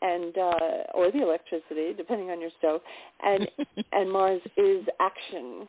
and 0.00 0.38
uh, 0.38 0.94
or 0.94 1.10
the 1.10 1.22
electricity, 1.22 1.92
depending 1.94 2.30
on 2.30 2.40
your 2.40 2.50
stove. 2.58 2.80
And 3.22 3.46
and 3.92 4.10
Mars 4.10 4.40
is 4.56 4.86
action. 5.00 5.68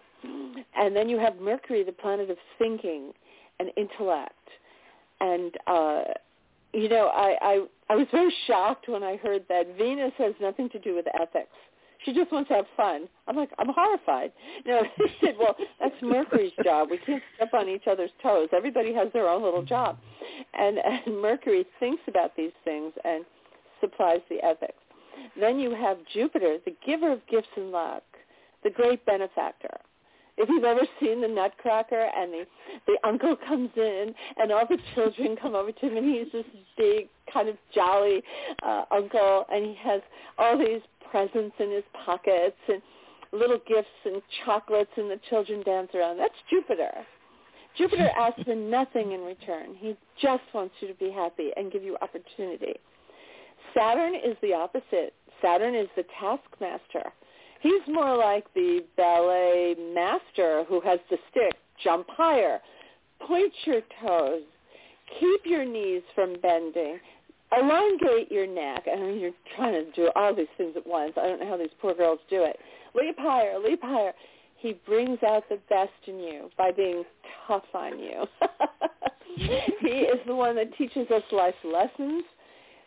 And 0.78 0.96
then 0.96 1.10
you 1.10 1.20
have 1.20 1.36
Mercury, 1.42 1.84
the 1.84 1.92
planet 1.92 2.30
of 2.30 2.38
thinking 2.58 3.12
and 3.60 3.70
intellect. 3.76 4.34
And 5.20 5.54
uh, 5.68 6.04
you 6.74 6.88
know, 6.88 7.08
I, 7.08 7.36
I 7.42 7.66
I 7.90 7.96
was 7.98 8.08
very 8.12 8.34
shocked 8.48 8.88
when 8.88 9.04
I 9.04 9.18
heard 9.18 9.44
that 9.50 9.76
Venus 9.78 10.14
has 10.20 10.34
nothing 10.40 10.70
to 10.70 10.80
do 10.80 10.96
with 10.96 11.06
ethics. 11.20 11.52
She 12.06 12.14
just 12.14 12.32
wants 12.32 12.50
to 12.50 12.56
have 12.56 12.66
fun. 12.78 13.08
I'm 13.28 13.36
like, 13.36 13.50
I'm 13.58 13.70
horrified. 13.70 14.32
No, 14.66 14.84
he 14.96 15.06
said, 15.22 15.36
well, 15.40 15.56
that's 15.80 15.96
Mercury's 16.02 16.54
job. 16.64 16.90
We 16.92 17.00
can't 17.00 17.24
step 17.36 17.54
on 17.54 17.68
each 17.68 17.88
other's 17.90 18.12
toes. 18.22 18.50
Everybody 18.56 18.94
has 18.94 19.12
their 19.12 19.28
own 19.28 19.44
little 19.44 19.64
job. 19.64 19.98
And, 20.54 20.78
and 21.08 21.22
Mercury 21.22 21.66
thinks 21.80 22.04
about 22.08 22.36
these 22.38 22.54
things 22.64 22.94
and 23.04 23.26
supplies 23.82 24.20
the 24.30 24.44
ethics. 24.44 24.74
Then 25.40 25.60
you 25.60 25.74
have 25.74 25.98
Jupiter, 26.14 26.58
the 26.66 26.76
giver 26.86 27.12
of 27.12 27.26
gifts 27.28 27.48
and 27.56 27.72
luck, 27.72 28.04
the 28.64 28.70
great 28.70 29.06
benefactor. 29.06 29.78
If 30.38 30.50
you've 30.50 30.66
ever 30.66 30.82
seen 31.00 31.22
the 31.22 31.28
Nutcracker 31.28 32.10
and 32.16 32.34
the 32.34 32.46
the 32.88 32.98
uncle 33.08 33.36
comes 33.48 33.70
in 33.78 34.14
and 34.38 34.52
all 34.52 34.66
the 34.68 34.78
children 34.94 35.38
come 35.42 35.56
over 35.56 35.72
to 35.72 35.80
him 35.80 35.98
and 35.98 36.14
he's 36.14 36.32
this 36.32 36.46
big 36.78 37.08
kind 37.32 37.48
of 37.48 37.56
jolly 37.74 38.22
uh, 38.64 38.84
uncle 38.92 39.46
and 39.50 39.66
he 39.66 39.76
has 39.76 40.02
all 40.38 40.58
these 40.58 40.82
presents 41.12 41.56
in 41.60 41.72
his 41.72 41.84
pockets 42.06 42.58
and 42.68 42.82
little 43.32 43.60
gifts 43.68 43.88
and 44.06 44.22
chocolates 44.46 44.92
and 44.98 45.10
the 45.10 45.20
children 45.30 45.62
dance 45.64 45.90
around. 45.94 46.18
That's 46.18 46.34
Jupiter. 46.50 46.92
Jupiter 47.78 48.10
asks 48.18 48.44
for 48.44 48.56
nothing 48.56 49.12
in 49.12 49.22
return. 49.22 49.76
He 49.78 49.96
just 50.22 50.44
wants 50.54 50.76
you 50.80 50.88
to 50.88 50.94
be 50.94 51.12
happy 51.12 51.52
and 51.58 51.72
give 51.72 51.84
you 51.84 51.98
opportunity. 52.02 52.76
Saturn 53.78 54.16
is 54.16 54.38
the 54.42 54.54
opposite. 54.54 55.14
Saturn 55.42 55.76
is 55.76 55.88
the 55.96 56.06
taskmaster. 56.20 57.12
He's 57.62 57.82
more 57.88 58.16
like 58.16 58.46
the 58.54 58.82
ballet 58.96 59.76
master 59.94 60.66
who 60.68 60.80
has 60.82 61.00
the 61.10 61.18
stick. 61.32 61.54
Jump 61.84 62.08
higher. 62.10 62.60
Point 63.28 63.52
your 63.66 63.82
toes. 64.06 64.44
Keep 65.20 65.42
your 65.46 65.66
knees 65.66 66.04
from 66.14 66.36
bending. 66.42 67.00
Elongate 67.52 68.32
your 68.32 68.48
neck. 68.48 68.86
I 68.92 68.96
mean, 68.98 69.20
you're 69.20 69.32
trying 69.56 69.74
to 69.74 69.92
do 69.92 70.10
all 70.16 70.36
these 70.36 70.48
things 70.58 70.74
at 70.76 70.86
once. 70.86 71.14
I 71.18 71.28
don't 71.28 71.40
know 71.40 71.48
how 71.48 71.58
these 71.58 71.70
poor 71.82 71.94
girls 71.94 72.20
do 72.30 72.44
it. 72.44 72.58
Leap 72.96 73.16
higher, 73.20 73.60
leap 73.60 73.82
higher. 73.82 74.14
He 74.58 74.74
brings 74.86 75.20
out 75.24 75.44
the 75.50 75.60
best 75.70 75.92
in 76.08 76.20
you 76.20 76.50
by 76.58 76.72
being 76.72 77.04
tough 77.48 77.64
on 77.74 78.00
you. 78.00 78.26
he 79.82 79.88
is 79.88 80.20
the 80.26 80.36
one 80.36 80.56
that 80.56 80.76
teaches 80.78 81.10
us 81.12 81.24
life 81.32 81.56
lessons, 81.64 82.24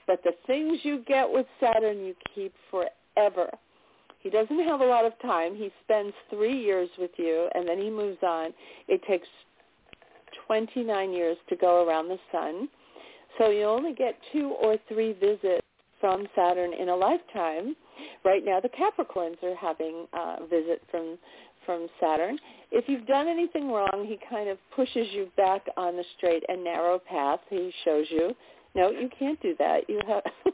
but 0.07 0.23
the 0.25 0.33
things 0.47 0.79
you 0.83 1.05
get 1.07 1.31
with 1.31 1.47
Saturn 1.61 2.05
you 2.05 2.15
keep 2.35 2.53
forever. 2.71 3.51
He 4.21 4.31
doesn't 4.31 4.65
have 4.65 4.81
a 4.81 4.87
lot 4.87 5.05
of 5.05 5.13
time. 5.21 5.55
He 5.55 5.71
spends 5.85 6.13
three 6.31 6.59
years 6.59 6.89
with 6.99 7.13
you, 7.17 7.49
and 7.55 7.69
then 7.69 7.79
he 7.79 7.91
moves 7.91 8.19
on. 8.23 8.53
It 8.89 9.01
takes 9.07 9.29
29 10.47 11.13
years 11.13 11.37
to 11.49 11.57
go 11.57 11.87
around 11.87 12.09
the 12.09 12.19
sun. 12.33 12.69
So 13.39 13.51
you 13.51 13.64
only 13.64 13.95
get 13.95 14.18
two 14.32 14.57
or 14.62 14.76
three 14.89 15.12
visits 15.12 15.66
from 16.01 16.26
Saturn 16.36 16.72
in 16.72 16.89
a 16.89 16.97
lifetime. 16.97 17.76
Right 18.24 18.45
now, 18.45 18.61
the 18.61 18.68
Capricorns 18.68 19.43
are 19.43 19.57
having 19.57 20.07
a 20.12 20.47
visit 20.47 20.82
from 20.91 21.18
from 21.66 21.86
Saturn. 22.01 22.39
If 22.72 22.89
you've 22.89 23.07
done 23.07 23.28
anything 23.28 23.70
wrong, 23.70 24.07
he 24.09 24.18
kind 24.30 24.49
of 24.49 24.57
pushes 24.74 25.07
you 25.12 25.28
back 25.36 25.66
on 25.76 25.97
the 25.97 26.05
straight 26.16 26.43
and 26.49 26.64
narrow 26.64 26.99
path. 26.99 27.41
He 27.51 27.70
shows 27.84 28.07
you, 28.09 28.34
no, 28.74 28.91
you 28.91 29.11
can't 29.18 29.39
do 29.43 29.55
that. 29.59 29.82
You 29.86 30.01
have 30.09 30.22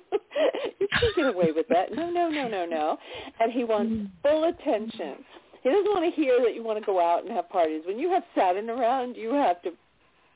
you 0.81 0.89
can't 0.99 1.17
get 1.17 1.27
away 1.27 1.53
with 1.55 1.67
that. 1.69 1.93
No, 1.93 2.11
no, 2.11 2.29
no, 2.29 2.49
no, 2.49 2.67
no. 2.67 2.99
And 3.39 3.53
he 3.53 3.65
wants 3.65 3.93
mm-hmm. 3.93 4.07
full 4.23 4.45
attention. 4.45 5.25
He 5.63 5.71
doesn't 5.71 5.93
want 5.93 6.05
to 6.05 6.21
hear 6.21 6.41
that 6.43 6.55
you 6.55 6.65
want 6.65 6.81
to 6.81 6.85
go 6.85 7.01
out 7.01 7.25
and 7.25 7.33
have 7.33 7.49
parties. 7.49 7.83
When 7.87 7.99
you 7.99 8.11
have 8.11 8.25
Saturn 8.37 8.69
around, 8.69 9.17
you 9.17 9.33
have 9.35 9.63
to 9.63 9.71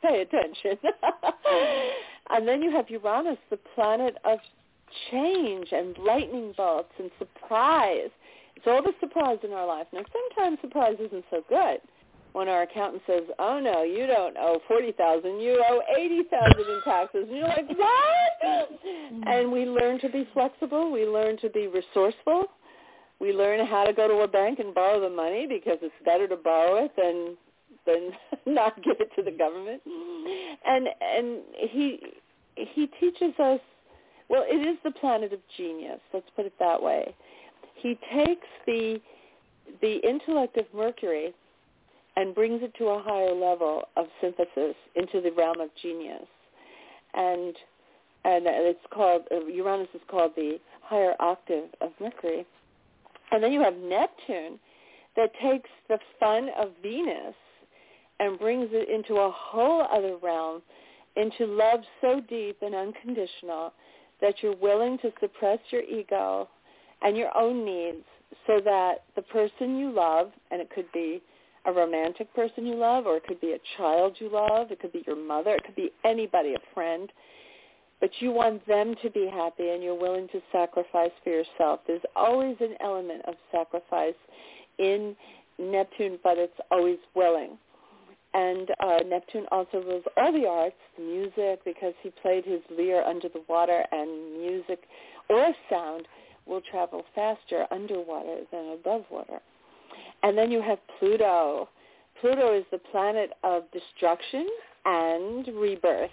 pay 0.02 0.22
attention. 0.22 0.78
and 2.30 2.46
then 2.46 2.62
you 2.62 2.70
have 2.70 2.88
Uranus, 2.90 3.38
the 3.50 3.58
planet 3.74 4.16
of 4.24 4.38
change 5.10 5.68
and 5.72 5.96
lightning 5.98 6.52
bolts 6.56 6.92
and 6.98 7.10
surprise. 7.18 8.10
It's 8.56 8.66
all 8.66 8.82
the 8.82 8.92
surprise 9.00 9.38
in 9.44 9.52
our 9.52 9.66
life. 9.66 9.86
Now, 9.92 10.02
sometimes 10.12 10.58
surprise 10.60 10.96
isn't 11.00 11.24
so 11.30 11.42
good. 11.48 11.78
When 12.32 12.48
our 12.48 12.62
accountant 12.62 13.02
says, 13.06 13.22
"Oh 13.38 13.58
no, 13.58 13.82
you 13.82 14.06
don't 14.06 14.36
owe 14.36 14.60
forty 14.68 14.92
thousand, 14.92 15.40
you 15.40 15.62
owe 15.66 15.80
eighty 15.96 16.22
thousand 16.24 16.60
in 16.60 16.82
taxes," 16.84 17.26
and 17.28 17.36
you're 17.36 17.48
like, 17.48 17.68
"What?" 17.68 18.28
Mm-hmm. 18.44 19.22
And 19.26 19.50
we 19.50 19.64
learn 19.64 19.98
to 20.00 20.08
be 20.08 20.28
flexible. 20.34 20.92
We 20.92 21.06
learn 21.06 21.38
to 21.38 21.48
be 21.48 21.66
resourceful. 21.66 22.44
We 23.18 23.32
learn 23.32 23.66
how 23.66 23.84
to 23.84 23.92
go 23.92 24.06
to 24.06 24.22
a 24.22 24.28
bank 24.28 24.58
and 24.58 24.74
borrow 24.74 25.00
the 25.00 25.10
money 25.10 25.46
because 25.48 25.78
it's 25.82 25.94
better 26.04 26.28
to 26.28 26.36
borrow 26.36 26.84
it 26.84 26.92
than 26.96 27.36
than 27.88 28.12
not 28.54 28.82
give 28.84 28.96
it 29.00 29.10
to 29.16 29.22
the 29.22 29.32
government. 29.36 29.82
And 30.64 30.88
and 31.00 31.40
he 31.56 32.00
he 32.54 32.88
teaches 33.00 33.34
us. 33.40 33.60
Well, 34.28 34.44
it 34.46 34.68
is 34.68 34.76
the 34.84 34.90
planet 34.90 35.32
of 35.32 35.40
genius. 35.56 36.00
Let's 36.12 36.28
put 36.36 36.44
it 36.44 36.52
that 36.58 36.82
way 36.82 37.14
he 37.80 37.98
takes 38.12 38.46
the 38.66 39.00
the 39.82 39.96
intellect 40.08 40.56
of 40.56 40.64
Mercury 40.74 41.34
and 42.16 42.34
brings 42.34 42.62
it 42.62 42.74
to 42.78 42.86
a 42.86 43.02
higher 43.02 43.34
level 43.34 43.82
of 43.96 44.06
synthesis 44.20 44.74
into 44.96 45.20
the 45.20 45.30
realm 45.32 45.60
of 45.60 45.68
genius, 45.80 46.26
and 47.14 47.54
and 48.24 48.44
it's 48.46 48.80
called 48.92 49.22
Uranus 49.30 49.88
is 49.94 50.00
called 50.08 50.32
the 50.36 50.58
higher 50.82 51.14
octave 51.20 51.68
of 51.80 51.92
Mercury, 52.00 52.46
and 53.30 53.42
then 53.42 53.52
you 53.52 53.60
have 53.60 53.76
Neptune 53.76 54.58
that 55.16 55.30
takes 55.42 55.70
the 55.88 55.98
fun 56.18 56.48
of 56.58 56.70
Venus 56.82 57.34
and 58.20 58.38
brings 58.38 58.68
it 58.72 58.88
into 58.88 59.20
a 59.20 59.30
whole 59.30 59.86
other 59.92 60.16
realm, 60.22 60.62
into 61.16 61.46
love 61.46 61.80
so 62.00 62.20
deep 62.28 62.58
and 62.62 62.74
unconditional 62.74 63.72
that 64.20 64.34
you're 64.42 64.56
willing 64.56 64.98
to 64.98 65.12
suppress 65.20 65.58
your 65.70 65.82
ego 65.82 66.48
and 67.02 67.16
your 67.16 67.36
own 67.36 67.64
needs 67.64 68.04
so 68.46 68.60
that 68.64 69.04
the 69.16 69.22
person 69.22 69.78
you 69.78 69.90
love, 69.90 70.30
and 70.50 70.60
it 70.60 70.68
could 70.70 70.90
be 70.92 71.22
a 71.66 71.72
romantic 71.72 72.32
person 72.34 72.66
you 72.66 72.74
love, 72.74 73.06
or 73.06 73.16
it 73.16 73.24
could 73.26 73.40
be 73.40 73.52
a 73.52 73.58
child 73.76 74.16
you 74.18 74.28
love, 74.30 74.70
it 74.70 74.80
could 74.80 74.92
be 74.92 75.02
your 75.06 75.16
mother, 75.16 75.54
it 75.54 75.64
could 75.64 75.76
be 75.76 75.90
anybody, 76.04 76.54
a 76.54 76.74
friend, 76.74 77.10
but 78.00 78.10
you 78.20 78.30
want 78.30 78.66
them 78.66 78.94
to 79.02 79.10
be 79.10 79.28
happy 79.32 79.70
and 79.70 79.82
you're 79.82 79.98
willing 79.98 80.28
to 80.28 80.40
sacrifice 80.52 81.10
for 81.24 81.30
yourself. 81.30 81.80
There's 81.86 82.02
always 82.14 82.56
an 82.60 82.74
element 82.80 83.22
of 83.26 83.34
sacrifice 83.50 84.14
in 84.78 85.16
Neptune, 85.58 86.18
but 86.22 86.38
it's 86.38 86.58
always 86.70 86.98
willing. 87.14 87.58
And 88.38 88.70
uh, 88.78 88.98
Neptune 89.04 89.46
also 89.50 89.82
rules 89.82 90.04
all 90.16 90.32
the 90.32 90.46
arts, 90.46 90.76
music, 90.96 91.64
because 91.64 91.94
he 92.02 92.10
played 92.22 92.44
his 92.44 92.60
lyre 92.70 93.02
under 93.02 93.28
the 93.28 93.42
water, 93.48 93.84
and 93.90 94.40
music 94.40 94.84
or 95.28 95.52
sound 95.68 96.06
will 96.46 96.60
travel 96.70 97.02
faster 97.16 97.66
underwater 97.72 98.42
than 98.52 98.74
above 98.74 99.02
water. 99.10 99.40
And 100.22 100.38
then 100.38 100.52
you 100.52 100.62
have 100.62 100.78
Pluto. 101.00 101.68
Pluto 102.20 102.56
is 102.56 102.64
the 102.70 102.78
planet 102.78 103.30
of 103.42 103.64
destruction 103.72 104.46
and 104.84 105.48
rebirth. 105.48 106.10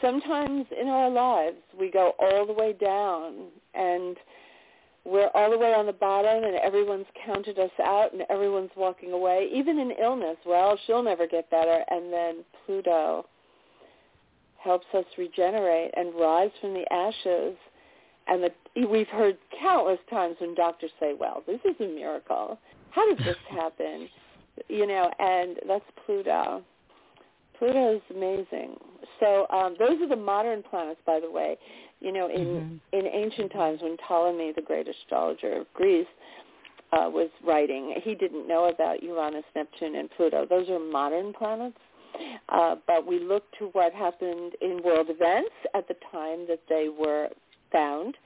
Sometimes 0.00 0.66
in 0.80 0.86
our 0.86 1.10
lives 1.10 1.58
we 1.78 1.90
go 1.90 2.12
all 2.20 2.46
the 2.46 2.52
way 2.52 2.74
down 2.74 3.48
and 3.74 4.16
we're 5.08 5.30
all 5.34 5.50
the 5.50 5.58
way 5.58 5.72
on 5.72 5.86
the 5.86 5.92
bottom 5.92 6.44
and 6.44 6.54
everyone's 6.56 7.06
counted 7.24 7.58
us 7.58 7.70
out 7.82 8.12
and 8.12 8.22
everyone's 8.28 8.70
walking 8.76 9.12
away. 9.12 9.48
Even 9.52 9.78
in 9.78 9.92
illness, 9.92 10.36
well, 10.44 10.78
she'll 10.86 11.02
never 11.02 11.26
get 11.26 11.50
better. 11.50 11.82
And 11.88 12.12
then 12.12 12.44
Pluto 12.66 13.26
helps 14.62 14.86
us 14.94 15.04
regenerate 15.16 15.92
and 15.96 16.14
rise 16.14 16.50
from 16.60 16.74
the 16.74 16.84
ashes. 16.92 17.56
And 18.26 18.44
the, 18.44 18.86
we've 18.86 19.08
heard 19.08 19.38
countless 19.60 20.00
times 20.10 20.36
when 20.40 20.54
doctors 20.54 20.90
say, 21.00 21.14
well, 21.18 21.42
this 21.46 21.60
is 21.64 21.74
a 21.80 21.88
miracle. 21.88 22.58
How 22.90 23.06
did 23.08 23.18
this 23.24 23.36
happen? 23.50 24.08
You 24.68 24.86
know, 24.86 25.10
and 25.18 25.56
that's 25.66 25.84
Pluto. 26.04 26.62
Pluto 27.58 27.96
is 27.96 28.02
amazing. 28.14 28.76
So 29.20 29.46
um, 29.50 29.76
those 29.78 30.00
are 30.00 30.08
the 30.08 30.16
modern 30.16 30.62
planets, 30.62 31.00
by 31.06 31.20
the 31.20 31.30
way. 31.30 31.56
You 32.00 32.12
know, 32.12 32.28
in 32.28 32.38
Mm-hmm. 32.38 32.98
in 32.98 33.06
ancient 33.06 33.52
times, 33.52 33.80
when 33.82 33.96
Ptolemy, 34.06 34.52
the 34.54 34.62
great 34.62 34.86
astrologer 34.88 35.60
of 35.60 35.66
Greece, 35.74 36.06
uh, 36.92 37.10
was 37.10 37.28
writing, 37.44 38.00
he 38.02 38.14
didn't 38.14 38.48
know 38.48 38.68
about 38.68 39.02
Uranus, 39.02 39.44
Neptune, 39.54 39.96
and 39.96 40.08
Pluto. 40.16 40.46
Those 40.48 40.68
are 40.70 40.78
modern 40.78 41.32
planets. 41.32 41.76
Uh, 42.48 42.76
but 42.86 43.06
we 43.06 43.20
look 43.20 43.44
to 43.58 43.66
what 43.72 43.92
happened 43.92 44.52
in 44.62 44.82
world 44.82 45.08
events 45.10 45.54
at 45.74 45.86
the 45.86 45.94
time 46.10 46.46
that 46.48 46.60
they 46.68 46.88
were 46.88 47.28
found, 47.70 48.16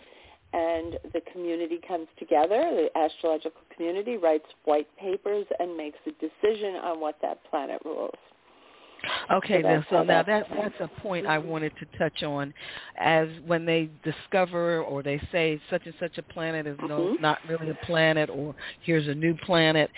and 0.52 0.98
the 1.12 1.20
community 1.32 1.80
comes 1.86 2.06
together. 2.18 2.88
The 2.92 2.96
astrological 2.96 3.60
community 3.74 4.16
writes 4.16 4.44
white 4.64 4.88
papers 4.98 5.46
and 5.58 5.76
makes 5.76 5.98
a 6.06 6.12
decision 6.12 6.76
on 6.76 7.00
what 7.00 7.16
that 7.22 7.38
planet 7.50 7.80
rules. 7.84 8.14
Okay, 9.30 9.62
So 9.62 9.68
then 9.68 9.86
so 9.90 9.96
now 10.02 10.22
that- 10.22 10.26
that 10.26 10.48
that's 10.50 10.80
a 10.80 10.88
point 11.00 11.26
I 11.26 11.38
wanted 11.38 11.76
to 11.78 11.86
touch 11.98 12.22
on, 12.22 12.54
as 12.96 13.28
when 13.46 13.64
they 13.64 13.88
discover 14.04 14.82
or 14.82 15.02
they 15.02 15.18
say 15.30 15.60
such 15.70 15.86
and 15.86 15.94
such 15.98 16.18
a 16.18 16.22
planet 16.22 16.66
is 16.66 16.78
no 16.80 17.06
Mhm. 17.06 17.20
not 17.20 17.38
really 17.48 17.70
a 17.70 17.74
planet, 17.86 18.30
or 18.30 18.54
here's 18.80 19.08
a 19.08 19.14
new 19.14 19.34
planet. 19.34 19.90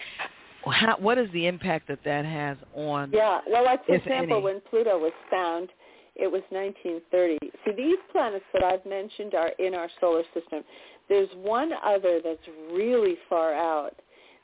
How, 0.67 0.97
what 0.97 1.19
is 1.19 1.31
the 1.33 1.47
impact 1.47 1.89
that 1.89 2.03
that 2.05 2.25
has 2.25 2.57
on? 2.75 3.11
Yeah, 3.13 3.41
well, 3.47 3.65
like 3.65 3.85
for 3.85 3.95
example, 3.95 4.37
any. 4.37 4.45
when 4.45 4.61
Pluto 4.63 4.97
was 4.99 5.13
found, 5.31 5.71
it 6.15 6.31
was 6.31 6.43
1930. 6.51 7.39
See, 7.65 7.73
these 7.73 7.99
planets 8.11 8.45
that 8.53 8.63
I've 8.63 8.85
mentioned 8.87 9.35
are 9.35 9.49
in 9.59 9.75
our 9.75 9.91
solar 10.01 10.25
system. 10.33 10.65
There's 11.09 11.29
one 11.35 11.73
other 11.75 12.21
that's 12.21 12.49
really 12.71 13.17
far 13.29 13.53
out 13.53 13.95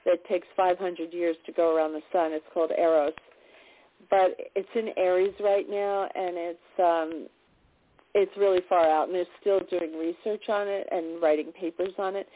that 0.04 0.24
takes 0.26 0.46
500 0.56 1.12
years 1.14 1.36
to 1.46 1.52
go 1.52 1.74
around 1.74 1.92
the 1.92 2.02
sun. 2.12 2.32
It's 2.32 2.46
called 2.52 2.72
Eris, 2.76 3.14
but 4.10 4.36
it's 4.54 4.68
in 4.74 4.90
Aries 4.96 5.34
right 5.40 5.68
now, 5.68 6.08
and 6.14 6.36
it's 6.36 6.78
um, 6.78 7.28
it's 8.14 8.36
really 8.36 8.60
far 8.68 8.88
out, 8.88 9.08
and 9.08 9.14
they're 9.14 9.24
still 9.40 9.60
doing 9.70 9.98
research 9.98 10.48
on 10.48 10.66
it 10.68 10.88
and 10.90 11.22
writing 11.22 11.52
papers 11.52 11.92
on 11.98 12.16
it. 12.16 12.28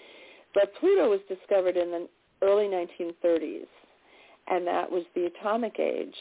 But 0.55 0.73
Pluto 0.79 1.11
was 1.11 1.21
discovered 1.29 1.77
in 1.77 1.91
the 1.91 2.09
early 2.43 2.67
1930s, 2.67 3.67
and 4.49 4.67
that 4.67 4.91
was 4.91 5.03
the 5.15 5.27
atomic 5.27 5.81
age. 5.81 6.15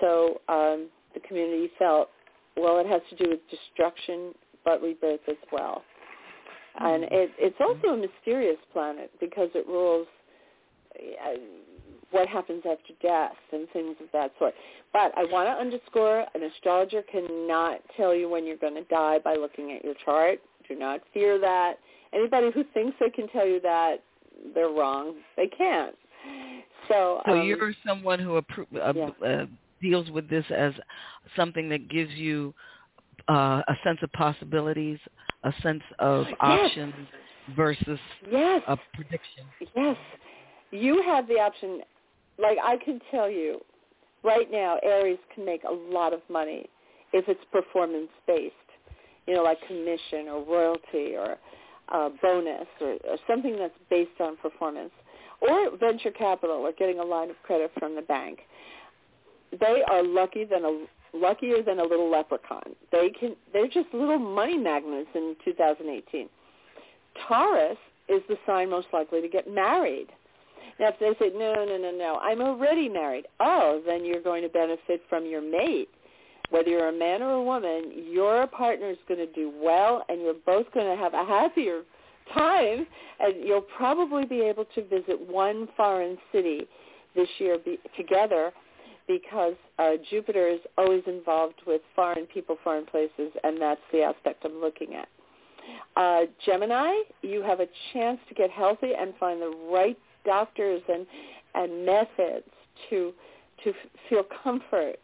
So 0.00 0.40
um, 0.48 0.88
the 1.14 1.20
community 1.20 1.70
felt, 1.78 2.08
well, 2.56 2.78
it 2.78 2.86
has 2.86 3.02
to 3.10 3.24
do 3.24 3.30
with 3.30 3.40
destruction, 3.48 4.34
but 4.64 4.82
rebirth 4.82 5.20
as 5.28 5.36
well. 5.52 5.82
And 6.80 7.04
it, 7.04 7.30
it's 7.38 7.56
also 7.60 7.94
a 7.94 7.96
mysterious 7.96 8.58
planet 8.72 9.12
because 9.20 9.48
it 9.54 9.66
rules 9.68 10.08
uh, 10.98 11.38
what 12.10 12.28
happens 12.28 12.62
after 12.70 12.92
death 13.02 13.36
and 13.52 13.68
things 13.72 13.96
of 14.00 14.06
that 14.12 14.32
sort. 14.38 14.54
But 14.92 15.12
I 15.16 15.24
want 15.24 15.48
to 15.48 15.52
underscore, 15.52 16.24
an 16.34 16.42
astrologer 16.42 17.02
cannot 17.02 17.80
tell 17.96 18.14
you 18.14 18.28
when 18.28 18.46
you're 18.46 18.56
going 18.56 18.74
to 18.74 18.84
die 18.84 19.18
by 19.18 19.34
looking 19.34 19.72
at 19.72 19.84
your 19.84 19.94
chart. 20.04 20.40
Do 20.68 20.76
not 20.76 21.00
fear 21.12 21.38
that. 21.40 21.74
Anybody 22.12 22.50
who 22.52 22.64
thinks 22.72 22.96
they 23.00 23.10
can 23.10 23.28
tell 23.28 23.46
you 23.46 23.60
that, 23.60 23.96
they're 24.54 24.68
wrong. 24.68 25.14
They 25.36 25.46
can't. 25.46 25.94
So, 26.88 27.20
So 27.26 27.32
um, 27.32 27.46
you're 27.46 27.72
someone 27.86 28.18
who 28.18 28.40
appro- 28.40 28.66
uh, 28.74 28.92
yeah. 28.94 29.26
uh, 29.26 29.46
deals 29.82 30.10
with 30.10 30.28
this 30.30 30.44
as 30.54 30.72
something 31.36 31.68
that 31.68 31.88
gives 31.88 32.12
you 32.12 32.54
uh, 33.28 33.62
a 33.66 33.74
sense 33.84 33.98
of 34.02 34.12
possibilities, 34.12 34.98
a 35.44 35.52
sense 35.62 35.82
of 35.98 36.26
options 36.40 36.94
versus 37.56 37.98
yes, 38.30 38.62
a 38.66 38.76
prediction. 38.94 39.44
yes. 39.74 39.96
You 40.70 41.02
have 41.02 41.28
the 41.28 41.34
option. 41.34 41.80
Like 42.38 42.58
I 42.62 42.76
can 42.84 43.00
tell 43.10 43.30
you, 43.30 43.60
right 44.22 44.50
now, 44.50 44.78
Aries 44.82 45.18
can 45.34 45.44
make 45.44 45.62
a 45.64 45.72
lot 45.72 46.12
of 46.12 46.20
money 46.30 46.66
if 47.12 47.28
it's 47.28 47.40
performance 47.52 48.08
based. 48.26 48.54
You 49.26 49.34
know, 49.34 49.42
like 49.42 49.58
commission 49.66 50.28
or 50.28 50.44
royalty 50.44 51.16
or 51.16 51.36
uh, 51.92 52.10
bonus 52.20 52.66
or, 52.80 52.96
or 53.08 53.16
something 53.26 53.56
that's 53.56 53.74
based 53.88 54.20
on 54.20 54.36
performance, 54.36 54.90
or 55.40 55.76
venture 55.78 56.10
capital 56.10 56.56
or 56.56 56.72
getting 56.72 56.98
a 56.98 57.04
line 57.04 57.30
of 57.30 57.36
credit 57.42 57.70
from 57.78 57.94
the 57.94 58.02
bank. 58.02 58.40
They 59.58 59.82
are 59.90 60.02
lucky 60.02 60.44
than 60.44 60.64
a 60.64 60.86
luckier 61.14 61.62
than 61.62 61.78
a 61.78 61.82
little 61.84 62.10
leprechaun. 62.10 62.74
They 62.92 63.10
can. 63.10 63.36
They're 63.52 63.68
just 63.68 63.92
little 63.92 64.18
money 64.18 64.58
magnets 64.58 65.08
in 65.14 65.36
2018. 65.44 66.28
Taurus 67.28 67.78
is 68.08 68.22
the 68.28 68.36
sign 68.46 68.70
most 68.70 68.88
likely 68.92 69.20
to 69.20 69.28
get 69.28 69.50
married. 69.50 70.08
Now, 70.80 70.88
if 70.88 70.98
they 70.98 71.12
say, 71.24 71.32
no, 71.34 71.64
no, 71.64 71.76
no, 71.76 71.90
no, 71.90 72.18
I'm 72.22 72.40
already 72.40 72.88
married, 72.88 73.26
oh, 73.40 73.82
then 73.86 74.04
you're 74.04 74.22
going 74.22 74.42
to 74.42 74.48
benefit 74.48 75.02
from 75.08 75.26
your 75.26 75.42
mate. 75.42 75.88
Whether 76.50 76.70
you're 76.70 76.88
a 76.88 76.98
man 76.98 77.22
or 77.22 77.32
a 77.32 77.42
woman, 77.42 77.92
your 78.10 78.46
partner 78.46 78.90
is 78.90 78.98
going 79.08 79.20
to 79.20 79.32
do 79.32 79.52
well, 79.62 80.04
and 80.08 80.20
you're 80.20 80.34
both 80.46 80.70
going 80.72 80.86
to 80.86 81.02
have 81.02 81.14
a 81.14 81.24
happier 81.24 81.82
time, 82.32 82.86
and 83.20 83.46
you'll 83.46 83.66
probably 83.76 84.24
be 84.24 84.40
able 84.40 84.64
to 84.74 84.82
visit 84.84 85.18
one 85.28 85.68
foreign 85.76 86.18
city 86.32 86.66
this 87.14 87.28
year 87.38 87.58
be, 87.58 87.78
together 87.96 88.52
because 89.06 89.54
uh, 89.78 89.92
Jupiter 90.10 90.48
is 90.48 90.60
always 90.78 91.02
involved 91.06 91.60
with 91.66 91.82
foreign 91.94 92.26
people, 92.26 92.56
foreign 92.64 92.86
places, 92.86 93.32
and 93.42 93.60
that's 93.60 93.80
the 93.92 94.02
aspect 94.02 94.44
I'm 94.44 94.60
looking 94.60 94.94
at. 94.94 95.08
Uh, 95.96 96.26
Gemini, 96.44 96.92
you 97.22 97.42
have 97.42 97.60
a 97.60 97.66
chance 97.92 98.18
to 98.28 98.34
get 98.34 98.50
healthy 98.50 98.92
and 98.98 99.14
find 99.18 99.40
the 99.40 99.54
right 99.70 99.98
doctors 100.24 100.82
and 100.88 101.06
and 101.54 101.86
methods 101.86 102.48
to 102.90 103.12
to 103.62 103.72
feel 104.08 104.22
comfort 104.42 104.96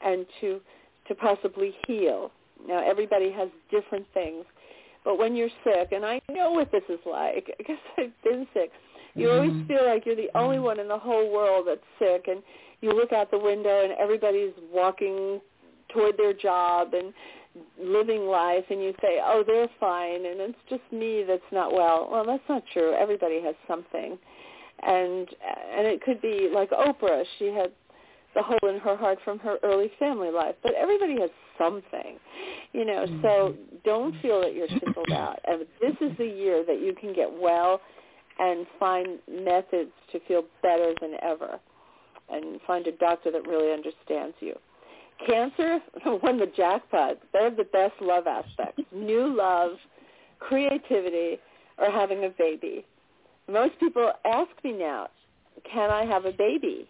and 0.00 0.26
to 0.40 0.60
to 1.08 1.14
possibly 1.14 1.74
heal. 1.86 2.30
Now 2.66 2.82
everybody 2.88 3.30
has 3.32 3.48
different 3.70 4.06
things, 4.14 4.44
but 5.04 5.18
when 5.18 5.34
you're 5.34 5.48
sick, 5.64 5.92
and 5.92 6.04
I 6.04 6.20
know 6.30 6.52
what 6.52 6.70
this 6.70 6.82
is 6.88 7.00
like 7.10 7.54
because 7.58 7.78
I've 7.98 8.12
been 8.22 8.46
sick, 8.54 8.70
you 9.16 9.30
always 9.30 9.52
Mhm. 9.52 9.66
feel 9.66 9.84
like 9.86 10.06
you're 10.06 10.16
the 10.16 10.30
only 10.34 10.58
one 10.58 10.78
in 10.78 10.88
the 10.88 10.98
whole 10.98 11.30
world 11.30 11.66
that's 11.66 11.84
sick, 11.98 12.28
and 12.28 12.42
you 12.80 12.92
look 12.92 13.12
out 13.12 13.30
the 13.30 13.38
window 13.38 13.84
and 13.84 13.92
everybody's 13.92 14.52
walking 14.72 15.40
toward 15.88 16.16
their 16.16 16.32
job 16.32 16.94
and 16.94 17.12
living 17.78 18.26
life 18.26 18.64
and 18.70 18.80
you 18.82 18.94
say, 19.02 19.20
oh, 19.22 19.42
they're 19.46 19.68
fine 19.78 20.24
and 20.24 20.40
it's 20.40 20.58
just 20.68 20.82
me 20.92 21.24
that's 21.26 21.42
not 21.52 21.72
well. 21.72 22.08
Well, 22.10 22.24
that's 22.24 22.48
not 22.48 22.62
true. 22.72 22.94
Everybody 22.94 23.40
has 23.42 23.54
something. 23.66 24.18
And 24.82 25.28
and 25.76 25.86
it 25.86 26.02
could 26.02 26.20
be 26.22 26.50
like 26.52 26.70
Oprah. 26.70 27.24
She 27.38 27.46
had 27.46 27.72
the 28.34 28.42
hole 28.42 28.68
in 28.68 28.78
her 28.80 28.96
heart 28.96 29.18
from 29.24 29.38
her 29.40 29.56
early 29.62 29.90
family 29.98 30.30
life. 30.30 30.54
But 30.62 30.74
everybody 30.74 31.20
has 31.20 31.30
something, 31.58 32.18
you 32.72 32.84
know. 32.84 33.06
So 33.06 33.28
mm-hmm. 33.28 33.76
don't 33.84 34.14
feel 34.22 34.40
that 34.40 34.54
you're 34.54 34.68
singled 34.68 35.12
out. 35.12 35.38
And 35.46 35.66
this 35.80 35.96
is 36.00 36.16
the 36.16 36.26
year 36.26 36.64
that 36.66 36.80
you 36.80 36.94
can 36.98 37.12
get 37.12 37.28
well 37.30 37.80
and 38.38 38.66
find 38.78 39.18
methods 39.28 39.90
to 40.12 40.20
feel 40.26 40.44
better 40.62 40.94
than 41.00 41.14
ever 41.22 41.60
and 42.30 42.60
find 42.66 42.86
a 42.86 42.92
doctor 42.92 43.30
that 43.30 43.46
really 43.46 43.72
understands 43.72 44.34
you. 44.40 44.54
Cancer 45.26 45.80
won 46.22 46.38
the 46.38 46.50
jackpot. 46.56 47.18
They 47.32 47.42
have 47.42 47.56
the 47.56 47.64
best 47.64 47.94
love 48.00 48.26
aspects. 48.26 48.82
New 48.92 49.36
love, 49.36 49.72
creativity, 50.38 51.38
or 51.78 51.90
having 51.90 52.24
a 52.24 52.30
baby. 52.30 52.86
Most 53.52 53.78
people 53.80 54.12
ask 54.24 54.50
me 54.64 54.72
now, 54.72 55.08
can 55.70 55.90
I 55.90 56.04
have 56.06 56.24
a 56.24 56.32
baby? 56.32 56.88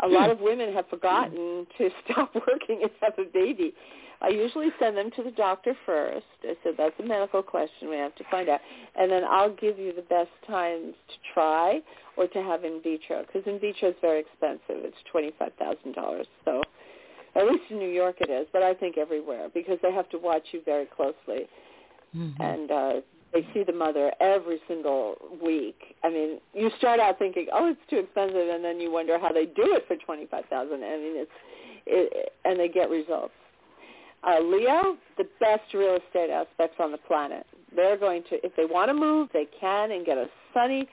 a 0.00 0.06
lot 0.06 0.30
of 0.30 0.40
women 0.40 0.72
have 0.74 0.86
forgotten 0.88 1.66
to 1.78 1.90
stop 2.04 2.34
working 2.34 2.80
and 2.82 2.90
have 3.00 3.14
a 3.18 3.24
baby. 3.32 3.72
I 4.20 4.28
usually 4.28 4.68
send 4.78 4.96
them 4.96 5.10
to 5.16 5.22
the 5.22 5.30
doctor 5.30 5.74
first. 5.84 6.26
I 6.42 6.54
said 6.62 6.74
that's 6.78 6.94
a 7.00 7.02
medical 7.02 7.42
question 7.42 7.88
we 7.90 7.96
have 7.96 8.14
to 8.16 8.24
find 8.30 8.48
out, 8.48 8.60
and 8.98 9.10
then 9.10 9.24
I'll 9.24 9.54
give 9.54 9.78
you 9.78 9.92
the 9.94 10.02
best 10.02 10.30
times 10.46 10.94
to 11.08 11.14
try 11.34 11.80
or 12.16 12.26
to 12.26 12.42
have 12.42 12.64
in 12.64 12.80
vitro 12.82 13.24
because 13.26 13.42
in 13.46 13.58
vitro 13.58 13.90
is 13.90 13.94
very 14.00 14.20
expensive. 14.20 14.84
It's 14.84 14.96
twenty 15.10 15.32
five 15.38 15.52
thousand 15.58 15.94
dollars. 15.94 16.26
So 16.46 16.62
at 17.34 17.46
least 17.46 17.64
in 17.70 17.78
New 17.78 17.90
York 17.90 18.16
it 18.20 18.30
is, 18.30 18.46
but 18.54 18.62
I 18.62 18.72
think 18.72 18.96
everywhere 18.96 19.48
because 19.52 19.78
they 19.82 19.92
have 19.92 20.08
to 20.10 20.18
watch 20.18 20.44
you 20.52 20.60
very 20.64 20.86
closely, 20.86 21.48
Mm-hmm. 22.16 22.40
and 22.40 22.70
uh, 22.70 22.92
they 23.32 23.46
see 23.52 23.64
the 23.64 23.72
mother 23.72 24.12
every 24.20 24.60
single 24.68 25.16
week. 25.44 25.96
I 26.04 26.10
mean, 26.10 26.40
you 26.54 26.70
start 26.78 27.00
out 27.00 27.18
thinking, 27.18 27.48
oh, 27.52 27.68
it's 27.68 27.80
too 27.90 27.98
expensive, 27.98 28.48
and 28.48 28.64
then 28.64 28.80
you 28.80 28.90
wonder 28.90 29.18
how 29.18 29.32
they 29.32 29.46
do 29.46 29.74
it 29.74 29.84
for 29.86 29.96
twenty 29.96 30.26
five 30.26 30.44
thousand. 30.46 30.84
I 30.84 30.96
mean, 30.96 31.16
it's 31.16 31.30
it, 31.86 32.32
and 32.44 32.58
they 32.58 32.68
get 32.68 32.90
results. 32.90 33.34
Uh, 34.26 34.40
Leo, 34.40 34.96
the 35.18 35.26
best 35.38 35.72
real 35.72 35.96
estate 35.96 36.30
aspects 36.30 36.76
on 36.80 36.90
the 36.90 36.98
planet. 36.98 37.46
They're 37.74 37.98
going 37.98 38.22
to, 38.30 38.44
if 38.44 38.56
they 38.56 38.64
want 38.64 38.88
to 38.88 38.94
move, 38.94 39.28
they 39.32 39.46
can 39.60 39.92
and 39.92 40.04
get 40.04 40.18
a 40.18 40.26
sunny 40.52 40.88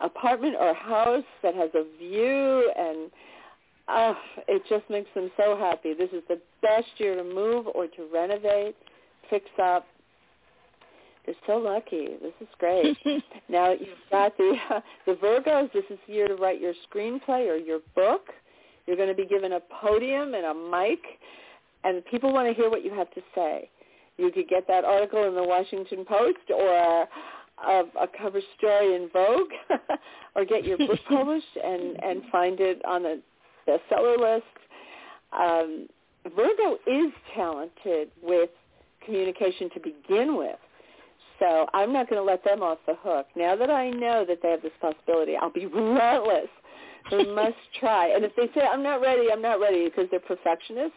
apartment 0.00 0.54
or 0.58 0.74
house 0.74 1.24
that 1.42 1.54
has 1.54 1.70
a 1.74 1.84
view 1.98 2.72
and 2.76 3.10
uh, 3.88 4.14
it 4.46 4.62
just 4.68 4.88
makes 4.88 5.08
them 5.14 5.30
so 5.36 5.56
happy. 5.56 5.94
This 5.94 6.10
is 6.10 6.22
the 6.28 6.40
best 6.62 6.86
year 6.98 7.16
to 7.16 7.24
move 7.24 7.66
or 7.74 7.86
to 7.86 8.08
renovate, 8.12 8.76
fix 9.28 9.46
up. 9.60 9.86
They're 11.26 11.34
so 11.46 11.56
lucky. 11.58 12.08
This 12.22 12.32
is 12.40 12.48
great. 12.58 12.96
now 13.48 13.72
you've 13.72 13.88
got 14.10 14.36
the 14.36 14.54
uh, 14.70 14.80
the 15.06 15.12
Virgos. 15.12 15.72
This 15.72 15.84
is 15.90 15.98
the 16.06 16.12
year 16.12 16.28
to 16.28 16.34
write 16.34 16.60
your 16.60 16.74
screenplay 16.90 17.48
or 17.48 17.56
your 17.56 17.80
book. 17.94 18.28
You're 18.86 18.96
going 18.96 19.08
to 19.08 19.14
be 19.14 19.26
given 19.26 19.52
a 19.52 19.60
podium 19.80 20.34
and 20.34 20.46
a 20.46 20.54
mic, 20.54 21.00
and 21.84 22.04
people 22.06 22.32
want 22.32 22.48
to 22.48 22.54
hear 22.54 22.70
what 22.70 22.84
you 22.84 22.92
have 22.94 23.10
to 23.12 23.20
say. 23.34 23.68
You 24.16 24.30
could 24.32 24.48
get 24.48 24.66
that 24.66 24.84
article 24.84 25.28
in 25.28 25.34
the 25.34 25.44
Washington 25.44 26.04
Post 26.04 26.50
or 26.54 27.06
a, 27.66 27.82
a 28.00 28.06
cover 28.20 28.40
story 28.58 28.94
in 28.94 29.08
Vogue, 29.12 29.50
or 30.34 30.44
get 30.44 30.64
your 30.64 30.78
book 30.78 30.98
published 31.08 31.56
and 31.62 32.02
and 32.02 32.22
find 32.32 32.60
it 32.60 32.84
on 32.84 33.02
the 33.02 33.20
bestseller 33.68 34.18
list. 34.18 34.46
Um, 35.32 35.86
Virgo 36.36 36.74
is 36.86 37.12
talented 37.34 38.10
with 38.22 38.50
communication 39.04 39.70
to 39.74 39.80
begin 39.80 40.36
with. 40.36 40.58
So 41.40 41.66
I'm 41.72 41.92
not 41.92 42.08
going 42.08 42.20
to 42.20 42.24
let 42.24 42.44
them 42.44 42.62
off 42.62 42.78
the 42.86 42.94
hook. 43.02 43.26
Now 43.34 43.56
that 43.56 43.70
I 43.70 43.90
know 43.90 44.24
that 44.28 44.38
they 44.42 44.50
have 44.50 44.62
this 44.62 44.72
possibility, 44.80 45.34
I'll 45.36 45.50
be 45.50 45.66
relentless. 45.74 46.48
They 47.10 47.24
must 47.24 47.56
try. 47.80 48.08
And 48.08 48.24
if 48.24 48.36
they 48.36 48.48
say, 48.54 48.64
I'm 48.64 48.82
not 48.82 49.00
ready, 49.00 49.32
I'm 49.32 49.42
not 49.42 49.58
ready 49.58 49.86
because 49.86 50.04
they're 50.10 50.20
perfectionists, 50.20 50.92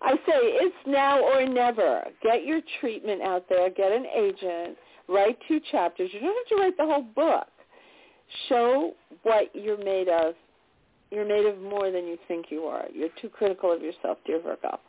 I 0.00 0.14
say 0.16 0.32
it's 0.34 0.76
now 0.86 1.20
or 1.20 1.46
never. 1.46 2.04
Get 2.22 2.44
your 2.44 2.60
treatment 2.80 3.22
out 3.22 3.44
there. 3.48 3.70
Get 3.70 3.92
an 3.92 4.06
agent. 4.06 4.76
Write 5.08 5.38
two 5.46 5.60
chapters. 5.70 6.10
You 6.12 6.20
don't 6.20 6.34
have 6.34 6.58
to 6.58 6.62
write 6.62 6.76
the 6.76 6.84
whole 6.84 7.02
book. 7.14 7.46
Show 8.48 8.92
what 9.22 9.54
you're 9.54 9.82
made 9.82 10.08
of. 10.08 10.34
You're 11.10 11.26
made 11.28 11.46
of 11.46 11.60
more 11.60 11.90
than 11.90 12.06
you 12.06 12.18
think 12.26 12.46
you 12.50 12.62
are. 12.62 12.86
You're 12.92 13.10
too 13.20 13.28
critical 13.28 13.72
of 13.72 13.82
yourself, 13.82 14.18
dear 14.26 14.40
Virgo. 14.42 14.80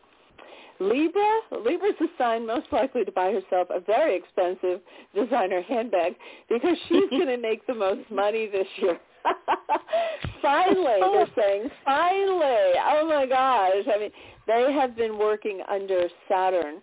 Libra, 0.79 1.39
Libra's 1.63 1.95
the 1.99 2.07
sign 2.17 2.45
most 2.45 2.67
likely 2.71 3.05
to 3.05 3.11
buy 3.11 3.31
herself 3.31 3.67
a 3.69 3.79
very 3.79 4.15
expensive 4.15 4.81
designer 5.13 5.61
handbag 5.61 6.15
because 6.49 6.77
she's 6.87 7.07
going 7.09 7.27
to 7.27 7.37
make 7.37 7.65
the 7.67 7.73
most 7.73 8.09
money 8.11 8.47
this 8.47 8.67
year. 8.77 8.99
finally, 10.41 10.99
they're 10.99 11.01
oh. 11.01 11.27
saying, 11.35 11.69
finally. 11.83 12.73
Oh 12.85 13.07
my 13.07 13.25
gosh. 13.27 13.85
I 13.93 13.99
mean, 13.99 14.11
they 14.47 14.73
have 14.73 14.95
been 14.95 15.17
working 15.17 15.61
under 15.69 16.07
Saturn. 16.29 16.81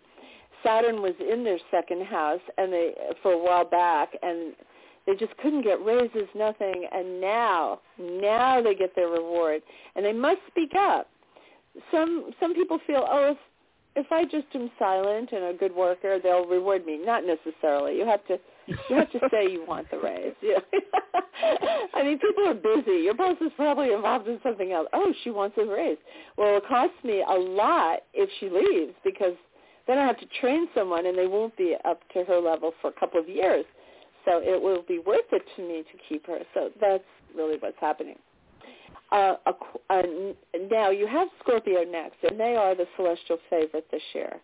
Saturn 0.64 1.03
was 1.03 1.14
in 1.20 1.45
their 1.45 1.59
second 1.70 2.05
house 2.05 2.40
and 2.57 2.72
they 2.72 2.93
for 3.22 3.32
a 3.32 3.38
while 3.38 3.64
back 3.64 4.11
and 4.22 4.55
they 5.07 5.14
just 5.16 5.36
couldn't 5.38 5.62
get 5.62 5.84
raises, 5.84 6.28
nothing, 6.34 6.86
and 6.93 7.20
now, 7.20 7.80
now 7.99 8.62
they 8.62 8.74
get 8.74 8.95
their 8.95 9.09
reward. 9.09 9.61
And 9.97 10.05
they 10.05 10.12
must 10.12 10.38
speak 10.47 10.72
up. 10.78 11.09
Some 11.90 12.30
some 12.38 12.55
people 12.55 12.78
feel, 12.86 13.05
oh, 13.11 13.32
if 13.32 13.38
if 13.95 14.07
I 14.11 14.24
just 14.24 14.47
am 14.55 14.70
silent 14.78 15.30
and 15.32 15.45
a 15.45 15.53
good 15.53 15.74
worker, 15.74 16.18
they'll 16.22 16.47
reward 16.47 16.86
me. 16.86 16.99
Not 17.05 17.24
necessarily. 17.24 17.97
You 17.97 18.07
have 18.07 18.26
to 18.26 18.38
you 18.88 18.97
have 18.97 19.11
to 19.12 19.20
say 19.30 19.51
you 19.51 19.64
want 19.66 19.90
the 19.90 19.99
raise. 19.99 20.34
Yeah. 20.40 20.59
I 21.95 22.03
mean, 22.03 22.18
people 22.18 22.49
are 22.49 22.55
busy. 22.55 23.03
Your 23.03 23.14
boss 23.14 23.36
is 23.40 23.53
probably 23.57 23.93
involved 23.93 24.28
in 24.28 24.38
something 24.43 24.72
else. 24.72 24.88
Oh, 24.93 25.12
she 25.24 25.30
wants 25.30 25.57
a 25.59 25.66
raise. 25.66 25.99
Well, 26.38 26.57
it 26.57 26.64
costs 26.68 26.97
me 27.05 27.22
a 27.28 27.34
lot 27.34 28.01
if 28.14 28.30
she 28.40 28.49
leaves 28.49 28.95
because 29.05 29.34
then 29.86 29.99
I 29.99 30.07
have 30.07 30.18
to 30.20 30.26
train 30.40 30.68
someone 30.74 31.07
and 31.07 31.18
they 31.18 31.26
won't 31.26 31.57
be 31.57 31.76
up 31.84 32.01
to 32.14 32.24
her 32.24 32.38
level 32.38 32.72
for 32.80 32.88
a 32.88 33.01
couple 33.01 33.20
of 33.20 33.28
years. 33.28 33.64
So 34.24 34.40
it 34.40 34.61
will 34.61 34.82
be 34.86 35.01
worth 35.01 35.26
it 35.32 35.43
to 35.57 35.62
me 35.62 35.82
to 35.82 35.99
keep 36.09 36.26
her. 36.26 36.38
So 36.55 36.70
that's 36.80 37.05
really 37.34 37.57
what's 37.59 37.76
happening. 37.80 38.16
Uh, 39.12 39.34
uh, 39.90 40.02
now 40.70 40.90
you 40.90 41.06
have 41.06 41.28
Scorpio 41.40 41.84
next, 41.84 42.16
and 42.22 42.40
they 42.40 42.56
are 42.56 42.74
the 42.74 42.86
celestial 42.96 43.38
favorite 43.50 43.86
this 43.90 44.02
year. 44.14 44.40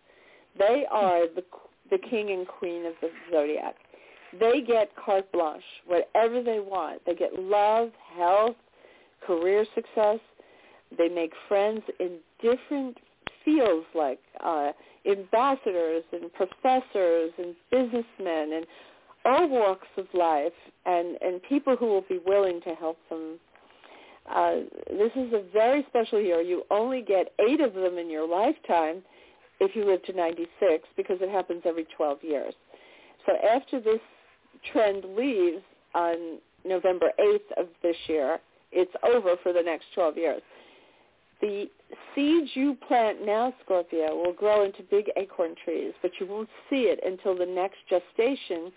They 0.57 0.85
are 0.91 1.21
the 1.27 1.43
the 1.89 1.97
king 1.97 2.29
and 2.31 2.47
queen 2.47 2.85
of 2.85 2.93
the 3.01 3.09
zodiac. 3.31 3.75
They 4.39 4.61
get 4.61 4.91
carte 4.95 5.31
blanche, 5.31 5.63
whatever 5.87 6.43
they 6.43 6.59
want. 6.59 7.01
They 7.05 7.15
get 7.15 7.39
love, 7.39 7.89
health, 8.15 8.55
career 9.25 9.65
success. 9.73 10.19
They 10.95 11.09
make 11.09 11.31
friends 11.47 11.81
in 11.99 12.17
different 12.41 12.97
fields 13.43 13.85
like 13.95 14.19
uh, 14.43 14.71
ambassadors 15.09 16.03
and 16.11 16.31
professors 16.33 17.31
and 17.37 17.55
businessmen 17.71 18.53
and 18.53 18.65
all 19.25 19.49
walks 19.49 19.87
of 19.97 20.05
life 20.13 20.53
and, 20.85 21.17
and 21.21 21.41
people 21.43 21.75
who 21.75 21.87
will 21.87 22.05
be 22.07 22.19
willing 22.25 22.61
to 22.61 22.75
help 22.75 22.97
them 23.09 23.39
uh, 24.33 24.55
this 24.89 25.11
is 25.15 25.33
a 25.33 25.43
very 25.51 25.85
special 25.89 26.21
year. 26.21 26.41
You 26.41 26.63
only 26.71 27.01
get 27.01 27.33
eight 27.39 27.61
of 27.61 27.73
them 27.73 27.97
in 27.97 28.09
your 28.09 28.27
lifetime 28.27 29.03
if 29.59 29.75
you 29.75 29.85
live 29.85 30.03
to 30.03 30.13
96 30.13 30.87
because 30.95 31.17
it 31.21 31.29
happens 31.29 31.63
every 31.65 31.87
12 31.97 32.19
years. 32.23 32.53
So 33.25 33.33
after 33.47 33.79
this 33.79 33.99
trend 34.71 35.05
leaves 35.15 35.63
on 35.93 36.39
November 36.65 37.11
8th 37.19 37.51
of 37.57 37.67
this 37.81 37.95
year, 38.07 38.39
it's 38.71 38.91
over 39.03 39.35
for 39.41 39.53
the 39.53 39.61
next 39.61 39.85
12 39.95 40.17
years. 40.17 40.41
The 41.41 41.69
seeds 42.13 42.49
you 42.53 42.77
plant 42.87 43.25
now, 43.25 43.53
Scorpio, 43.63 44.15
will 44.15 44.33
grow 44.33 44.65
into 44.65 44.83
big 44.83 45.05
acorn 45.15 45.55
trees, 45.63 45.93
but 46.01 46.11
you 46.19 46.27
won't 46.27 46.49
see 46.69 46.83
it 46.83 46.99
until 47.05 47.37
the 47.37 47.45
next 47.45 47.77
gestation 47.89 48.71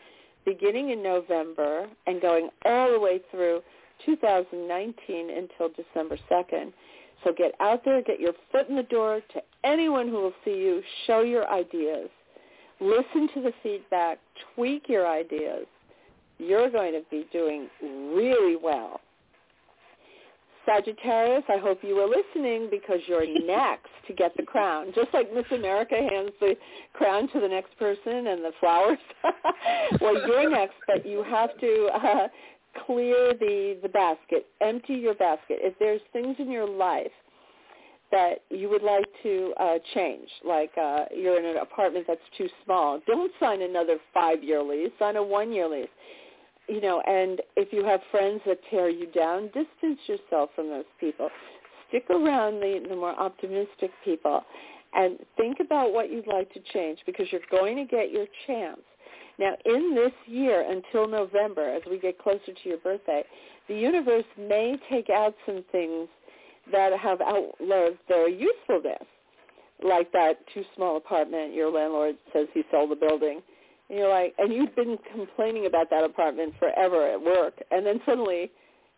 beginning 0.45 0.91
in 0.91 1.03
November 1.03 1.89
and 2.07 2.21
going 2.21 2.51
all 2.65 2.93
the 2.93 3.01
way 3.01 3.21
through 3.31 3.61
2019 4.07 5.31
until 5.31 5.69
December 5.69 6.19
2nd. 6.31 6.73
So 7.25 7.33
get 7.33 7.53
out 7.61 7.85
there, 7.85 8.03
get 8.03 8.21
your 8.21 8.33
foot 8.51 8.69
in 8.69 8.77
the 8.77 8.83
door 8.83 9.21
to 9.35 9.43
anyone 9.65 10.09
who 10.09 10.15
will 10.15 10.35
see 10.45 10.51
you, 10.53 10.83
show 11.07 11.21
your 11.21 11.49
ideas, 11.51 12.09
listen 12.81 13.29
to 13.35 13.43
the 13.43 13.53
feedback, 13.63 14.19
tweak 14.55 14.89
your 14.89 15.07
ideas. 15.07 15.67
You're 16.39 16.71
going 16.71 16.93
to 16.93 17.03
be 17.11 17.27
doing 17.33 17.69
really 17.81 18.57
well. 18.57 19.01
Sagittarius, 20.65 21.43
I 21.49 21.59
hope 21.59 21.79
you 21.83 21.97
were 21.97 22.07
listening 22.07 22.69
because 22.71 23.01
you're 23.07 23.27
next 23.47 23.91
to 24.07 24.13
get 24.13 24.37
the 24.37 24.43
crown. 24.43 24.93
Just 24.95 25.13
like 25.13 25.33
Miss 25.35 25.47
America 25.53 25.97
hands 25.97 26.33
the 26.41 26.57
crown 26.93 27.29
to 27.33 27.41
the 27.41 27.49
next 27.49 27.77
person 27.79 28.29
and 28.29 28.45
the 28.45 28.53
flowers. 28.61 28.99
well, 30.01 30.15
you're 30.27 30.51
next, 30.51 30.75
but 30.87 31.07
you 31.07 31.25
have 31.25 31.57
to 31.59 31.89
uh, 31.95 32.29
clear 32.87 33.35
the, 33.35 33.79
the 33.83 33.89
basket, 33.89 34.47
empty 34.61 34.95
your 34.95 35.15
basket. 35.15 35.59
If 35.61 35.79
there's 35.79 36.01
things 36.13 36.37
in 36.39 36.51
your 36.51 36.69
life 36.69 37.13
that 38.11 38.43
you 38.51 38.69
would 38.69 38.83
like 38.83 39.07
to 39.23 39.55
uh, 39.59 39.79
change, 39.95 40.29
like 40.45 40.71
uh, 40.81 41.05
you're 41.17 41.39
in 41.39 41.47
an 41.47 41.63
apartment 41.63 42.07
that's 42.07 42.21
too 42.37 42.49
small, 42.65 43.01
don't 43.07 43.33
sign 43.41 43.63
another 43.63 43.99
five-year 44.13 44.63
lease, 44.63 44.91
sign 44.99 45.17
a 45.17 45.23
one-year 45.23 45.69
lease. 45.69 45.89
You 46.69 46.81
know, 46.81 47.03
and 47.07 47.41
if 47.57 47.73
you 47.73 47.85
have 47.85 48.01
friends 48.11 48.41
that 48.47 48.59
tear 48.71 48.89
you 48.89 49.07
down, 49.11 49.47
distance 49.47 49.99
yourself 50.07 50.51
from 50.55 50.69
those 50.69 50.85
people. 51.01 51.29
Stick 51.89 52.09
around 52.09 52.61
the, 52.61 52.87
the 52.89 52.97
more 52.97 53.19
optimistic 53.19 53.91
people 54.05 54.43
and 54.95 55.19
think 55.37 55.59
about 55.61 55.93
what 55.93 56.11
you'd 56.11 56.27
like 56.27 56.53
to 56.53 56.61
change 56.73 56.99
because 57.07 57.27
you're 57.31 57.41
going 57.51 57.77
to 57.77 57.85
get 57.85 58.11
your 58.11 58.27
chance. 58.47 58.81
Now, 59.43 59.57
in 59.65 59.93
this 59.97 60.13
year 60.27 60.71
until 60.71 61.09
November, 61.09 61.69
as 61.69 61.83
we 61.91 61.99
get 61.99 62.17
closer 62.17 62.53
to 62.53 62.69
your 62.69 62.79
birthday, 62.79 63.25
the 63.67 63.75
universe 63.75 64.25
may 64.39 64.77
take 64.89 65.11
out 65.11 65.35
some 65.45 65.65
things 65.73 66.09
that 66.71 66.93
have 66.97 67.21
outlived 67.21 67.99
their 68.09 68.29
usefulness, 68.29 69.03
like 69.83 70.13
that 70.13 70.35
too 70.55 70.63
small 70.77 70.97
apartment. 70.97 71.55
Your 71.55 71.73
landlord 71.73 72.15
says 72.33 72.47
he 72.55 72.63
sold 72.71 72.93
the 72.93 72.95
building. 72.95 73.43
And 73.89 73.99
you're 73.99 74.09
like, 74.09 74.33
and 74.39 74.53
you've 74.53 74.77
been 74.77 74.97
complaining 75.13 75.67
about 75.67 75.91
that 75.91 76.05
apartment 76.05 76.55
forever 76.61 77.11
at 77.11 77.21
work, 77.21 77.55
and 77.73 77.85
then 77.85 78.01
suddenly 78.07 78.49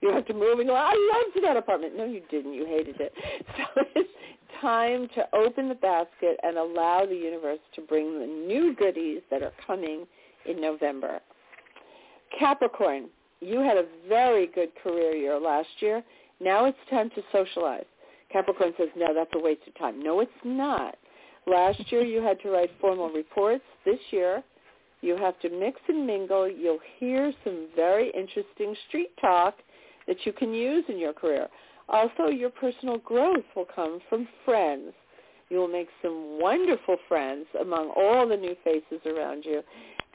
you 0.02 0.12
have 0.12 0.26
to 0.26 0.34
move 0.34 0.58
and 0.58 0.68
go, 0.68 0.74
I 0.74 0.92
loved 1.14 1.42
that 1.42 1.56
apartment. 1.56 1.96
No, 1.96 2.04
you 2.04 2.20
didn't. 2.30 2.52
You 2.52 2.66
hated 2.66 3.00
it. 3.00 3.14
So 3.56 3.82
it's 3.94 4.10
time 4.60 5.08
to 5.14 5.26
open 5.34 5.70
the 5.70 5.74
basket 5.74 6.38
and 6.42 6.58
allow 6.58 7.06
the 7.06 7.16
universe 7.16 7.60
to 7.76 7.80
bring 7.80 8.20
the 8.20 8.26
new 8.26 8.74
goodies 8.74 9.22
that 9.30 9.42
are 9.42 9.52
coming 9.66 10.06
in 10.46 10.60
November. 10.60 11.20
Capricorn, 12.38 13.08
you 13.40 13.60
had 13.60 13.76
a 13.76 13.86
very 14.08 14.46
good 14.46 14.70
career 14.82 15.14
year 15.14 15.38
last 15.38 15.68
year. 15.80 16.02
Now 16.40 16.64
it's 16.66 16.78
time 16.90 17.10
to 17.10 17.22
socialize. 17.32 17.84
Capricorn 18.32 18.72
says, 18.76 18.88
no, 18.96 19.14
that's 19.14 19.30
a 19.34 19.38
waste 19.38 19.62
of 19.66 19.78
time. 19.78 20.02
No, 20.02 20.20
it's 20.20 20.32
not. 20.44 20.96
Last 21.46 21.80
year 21.92 22.02
you 22.02 22.22
had 22.22 22.40
to 22.40 22.50
write 22.50 22.70
formal 22.80 23.10
reports. 23.10 23.64
This 23.84 24.00
year 24.10 24.42
you 25.02 25.16
have 25.16 25.38
to 25.40 25.50
mix 25.50 25.78
and 25.88 26.06
mingle. 26.06 26.50
You'll 26.50 26.78
hear 26.98 27.32
some 27.44 27.68
very 27.76 28.10
interesting 28.10 28.74
street 28.88 29.10
talk 29.20 29.54
that 30.06 30.16
you 30.24 30.32
can 30.32 30.52
use 30.52 30.84
in 30.88 30.98
your 30.98 31.12
career. 31.12 31.48
Also, 31.88 32.28
your 32.28 32.50
personal 32.50 32.98
growth 32.98 33.44
will 33.54 33.66
come 33.74 34.00
from 34.08 34.26
friends. 34.44 34.92
You 35.50 35.58
will 35.58 35.68
make 35.68 35.88
some 36.02 36.40
wonderful 36.40 36.96
friends 37.06 37.46
among 37.60 37.90
all 37.90 38.26
the 38.26 38.36
new 38.36 38.56
faces 38.64 39.04
around 39.06 39.44
you. 39.44 39.62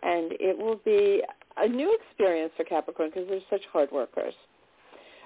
And 0.02 0.34
it 0.40 0.58
will 0.58 0.80
be 0.86 1.22
a 1.58 1.68
new 1.68 1.98
experience 2.02 2.52
for 2.56 2.64
Capricorn 2.64 3.10
because 3.14 3.28
they're 3.30 3.40
such 3.50 3.66
hard 3.72 3.92
workers. 3.92 4.34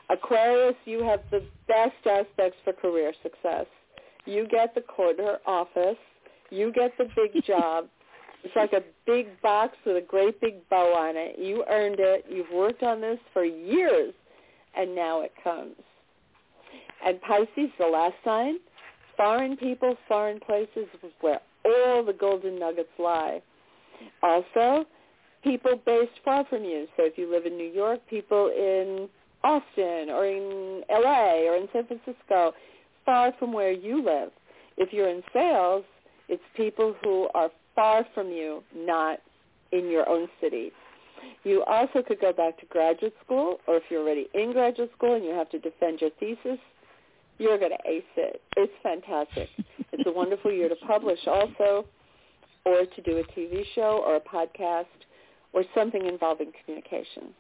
Aquarius, 0.10 0.76
you 0.86 1.04
have 1.04 1.22
the 1.32 1.44
best 1.68 2.06
aspects 2.06 2.58
for 2.64 2.74
career 2.74 3.14
success. 3.24 3.66
You 4.26 4.48
get 4.48 4.76
the 4.76 4.82
corner 4.82 5.38
office. 5.46 5.98
You 6.50 6.72
get 6.72 6.98
the 6.98 7.06
big 7.16 7.44
job. 7.46 7.88
It's 8.44 8.56
like 8.56 8.74
a 8.74 8.84
big 9.06 9.42
box 9.42 9.78
with 9.86 9.98
a 9.98 10.02
great 10.02 10.40
big 10.42 10.68
bow 10.70 10.94
on 10.94 11.16
it. 11.16 11.40
You 11.40 11.64
earned 11.70 11.98
it. 12.00 12.26
You've 12.30 12.52
worked 12.54 12.84
on 12.84 13.00
this 13.00 13.20
for 13.32 13.46
years, 13.46 14.14
and 14.76 14.94
now 14.94 15.22
it 15.22 15.32
comes. 15.44 15.76
And 17.06 17.22
Pisces, 17.22 17.72
the 17.80 17.88
last 17.88 18.16
sign, 18.26 18.58
foreign 19.16 19.56
people, 19.56 19.96
foreign 20.08 20.40
places 20.40 20.88
is 21.02 21.12
where 21.22 21.40
all 21.66 22.04
the 22.04 22.14
golden 22.14 22.60
nuggets 22.60 22.90
lie. 23.00 23.42
Also, 24.22 24.86
people 25.44 25.80
based 25.86 26.20
far 26.24 26.46
from 26.46 26.64
you. 26.64 26.88
So 26.98 27.04
if 27.04 27.18
you 27.18 27.32
live 27.32 27.46
in 27.46 27.58
New 27.58 27.72
York, 27.72 28.00
people 28.10 28.48
in 28.48 29.10
Austin 29.44 30.10
or 30.10 30.26
in 30.26 30.84
LA 30.90 31.50
or 31.50 31.58
in 31.58 31.68
San 31.74 31.86
Francisco, 31.86 32.54
far 33.06 33.34
from 33.38 33.52
where 33.52 33.72
you 33.72 34.04
live. 34.04 34.32
If 34.78 34.94
you're 34.94 35.10
in 35.10 35.22
sales, 35.34 35.84
it's 36.30 36.44
people 36.56 36.96
who 37.04 37.28
are 37.36 37.50
far 37.76 38.06
from 38.14 38.30
you, 38.30 38.64
not 38.76 39.20
in 39.72 39.90
your 39.90 40.08
own 40.08 40.28
city. 40.40 40.72
You 41.44 41.64
also 41.64 42.02
could 42.02 42.20
go 42.20 42.32
back 42.32 42.60
to 42.60 42.66
graduate 42.68 43.14
school, 43.24 43.58
or 43.68 43.76
if 43.78 43.84
you're 43.90 44.02
already 44.02 44.28
in 44.34 44.54
graduate 44.54 44.92
school 44.96 45.16
and 45.16 45.24
you 45.24 45.32
have 45.32 45.50
to 45.52 45.60
defend 45.60 46.02
your 46.02 46.10
thesis, 46.20 46.60
you're 47.38 47.58
going 47.58 47.72
to 47.72 47.90
ace 47.90 48.04
it. 48.16 48.42
It's 48.56 48.74
fantastic. 48.82 49.50
it's 49.92 50.04
a 50.06 50.12
wonderful 50.12 50.52
year 50.52 50.70
to 50.70 50.76
publish 50.88 51.20
also, 51.28 51.86
or 52.66 52.86
to 52.86 53.02
do 53.02 53.18
a 53.18 53.24
TV 53.40 53.64
show 53.76 54.04
or 54.06 54.16
a 54.16 54.22
podcast 54.22 54.86
or 55.54 55.64
something 55.76 56.06
involving 56.06 56.52
communication. 56.64 57.34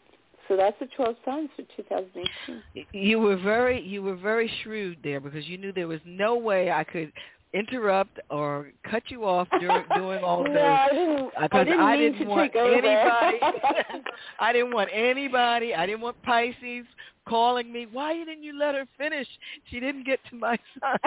So 0.47 0.57
that's 0.57 0.77
the 0.79 0.87
12 0.95 1.15
signs 1.23 1.49
for 1.55 1.63
2018. 1.77 2.61
You 2.91 3.19
were 3.19 3.37
very 3.37 3.81
you 3.81 4.03
were 4.03 4.15
very 4.15 4.51
shrewd 4.61 4.97
there 5.03 5.21
because 5.21 5.47
you 5.47 5.57
knew 5.57 5.71
there 5.71 5.87
was 5.87 6.01
no 6.05 6.35
way 6.35 6.69
I 6.69 6.83
could 6.83 7.13
interrupt 7.53 8.19
or 8.29 8.71
cut 8.89 9.03
you 9.09 9.25
off 9.25 9.47
during 9.59 9.83
doing 9.95 10.23
all 10.23 10.43
no, 10.43 10.51
this. 10.53 10.61
I 10.61 10.87
didn't, 10.91 11.31
I 11.37 11.63
didn't, 11.63 11.79
I 11.79 11.97
didn't 11.97 12.19
to 12.19 12.25
want 12.25 12.55
anybody. 12.55 13.37
I 14.39 14.53
didn't 14.53 14.73
want 14.73 14.89
anybody. 14.91 15.75
I 15.75 15.85
didn't 15.85 16.01
want 16.01 16.21
Pisces 16.23 16.85
calling 17.27 17.71
me. 17.71 17.87
Why 17.91 18.13
didn't 18.15 18.43
you 18.43 18.57
let 18.57 18.75
her 18.75 18.85
finish? 18.97 19.27
She 19.69 19.79
didn't 19.79 20.05
get 20.05 20.19
to 20.29 20.35
my 20.35 20.57
side. 20.81 20.99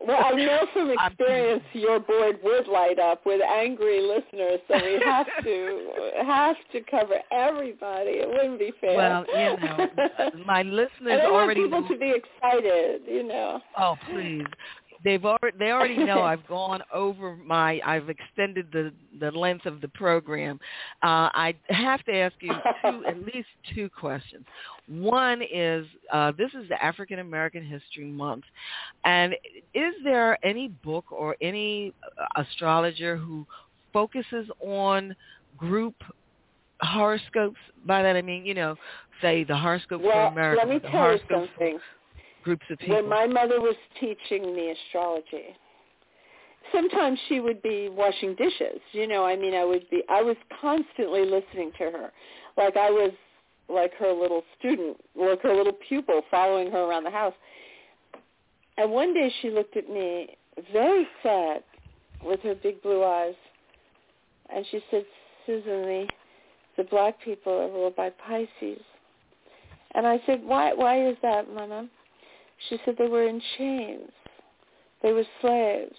Well, 0.00 0.24
I 0.24 0.32
know 0.32 0.66
from 0.72 0.90
experience 1.06 1.62
your 1.72 2.00
board 2.00 2.38
would 2.42 2.66
light 2.68 2.98
up 2.98 3.24
with 3.26 3.40
angry 3.42 4.00
listeners, 4.00 4.60
so 4.68 4.74
we 4.74 5.00
have 5.04 5.26
to 5.42 5.90
have 6.26 6.56
to 6.72 6.80
cover 6.90 7.16
everybody. 7.32 8.10
It 8.10 8.28
wouldn't 8.28 8.58
be 8.58 8.72
fair. 8.80 8.96
Well, 8.96 9.24
you 9.28 9.56
know, 9.66 10.30
my 10.46 10.62
listeners 10.62 10.90
and 11.10 11.20
I 11.22 11.26
already. 11.26 11.66
want 11.66 11.88
people 11.88 11.88
to 11.88 11.98
be 11.98 12.14
excited. 12.14 13.02
You 13.06 13.24
know. 13.24 13.60
Oh, 13.78 13.96
please 14.10 14.44
they've 15.06 15.24
already 15.24 15.56
they 15.58 15.70
already 15.70 15.96
know 16.04 16.20
I've 16.20 16.46
gone 16.46 16.82
over 16.92 17.36
my 17.36 17.80
I've 17.86 18.10
extended 18.10 18.66
the 18.72 18.92
the 19.18 19.30
length 19.30 19.64
of 19.64 19.80
the 19.80 19.88
program. 19.88 20.60
Uh, 21.02 21.30
I 21.32 21.54
have 21.68 22.04
to 22.04 22.14
ask 22.14 22.34
you 22.40 22.52
two 22.82 23.04
at 23.08 23.24
least 23.24 23.48
two 23.74 23.88
questions. 23.88 24.44
One 24.88 25.40
is 25.40 25.86
uh, 26.12 26.32
this 26.36 26.50
is 26.60 26.68
the 26.68 26.84
African 26.84 27.20
American 27.20 27.64
History 27.64 28.10
Month, 28.10 28.44
and 29.04 29.34
is 29.72 29.94
there 30.04 30.44
any 30.44 30.68
book 30.68 31.10
or 31.10 31.36
any 31.40 31.94
astrologer 32.36 33.16
who 33.16 33.46
focuses 33.92 34.48
on 34.60 35.14
group 35.56 35.94
horoscopes? 36.80 37.56
By 37.86 38.02
that 38.02 38.16
I 38.16 38.22
mean 38.22 38.44
you 38.44 38.54
know 38.54 38.74
say 39.22 39.44
the 39.44 39.56
horoscope 39.56 40.02
well, 40.02 40.12
for 40.12 40.32
America. 40.32 40.62
Let 40.66 40.68
me 40.68 40.90
tell 40.90 41.12
you 41.12 41.20
something. 41.30 41.78
Groups 42.46 42.64
of 42.70 42.78
people. 42.78 42.94
When 42.94 43.08
my 43.08 43.26
mother 43.26 43.60
was 43.60 43.74
teaching 44.00 44.54
me 44.54 44.70
astrology, 44.70 45.56
sometimes 46.72 47.18
she 47.28 47.40
would 47.40 47.60
be 47.60 47.88
washing 47.88 48.36
dishes. 48.36 48.80
You 48.92 49.08
know, 49.08 49.24
I 49.24 49.36
mean, 49.36 49.52
I 49.54 49.64
would 49.64 49.90
be. 49.90 50.02
I 50.08 50.22
was 50.22 50.36
constantly 50.60 51.24
listening 51.24 51.72
to 51.78 51.90
her, 51.90 52.12
like 52.56 52.76
I 52.76 52.90
was 52.90 53.10
like 53.68 53.92
her 53.94 54.12
little 54.12 54.44
student, 54.58 54.96
like 55.16 55.42
her 55.42 55.54
little 55.54 55.76
pupil, 55.88 56.22
following 56.30 56.70
her 56.70 56.82
around 56.84 57.02
the 57.02 57.10
house. 57.10 57.34
And 58.78 58.92
one 58.92 59.12
day 59.12 59.32
she 59.42 59.50
looked 59.50 59.76
at 59.76 59.90
me 59.90 60.36
very 60.72 61.06
sad 61.24 61.64
with 62.24 62.40
her 62.42 62.54
big 62.54 62.80
blue 62.80 63.02
eyes, 63.02 63.34
and 64.54 64.64
she 64.70 64.80
said, 64.90 65.04
"Susan, 65.46 65.82
the 65.82 66.06
the 66.76 66.84
black 66.84 67.20
people 67.22 67.52
are 67.52 67.68
ruled 67.68 67.96
by 67.96 68.10
Pisces." 68.10 68.82
And 69.96 70.06
I 70.06 70.20
said, 70.26 70.44
"Why? 70.44 70.72
Why 70.74 71.08
is 71.08 71.16
that, 71.22 71.52
Mama?" 71.52 71.88
She 72.68 72.78
said 72.84 72.96
they 72.98 73.08
were 73.08 73.28
in 73.28 73.40
chains. 73.58 74.10
They 75.02 75.12
were 75.12 75.24
slaves. 75.40 75.96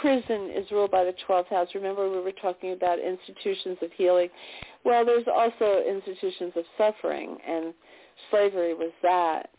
Prison 0.00 0.50
is 0.50 0.70
ruled 0.70 0.90
by 0.90 1.04
the 1.04 1.14
12th 1.28 1.48
house. 1.48 1.68
Remember 1.74 2.10
we 2.10 2.20
were 2.20 2.32
talking 2.32 2.72
about 2.72 2.98
institutions 2.98 3.78
of 3.82 3.90
healing. 3.92 4.28
Well, 4.84 5.04
there's 5.04 5.26
also 5.32 5.82
institutions 5.88 6.52
of 6.56 6.64
suffering, 6.78 7.36
and 7.46 7.74
slavery 8.30 8.74
was 8.74 8.92
that. 9.02 9.50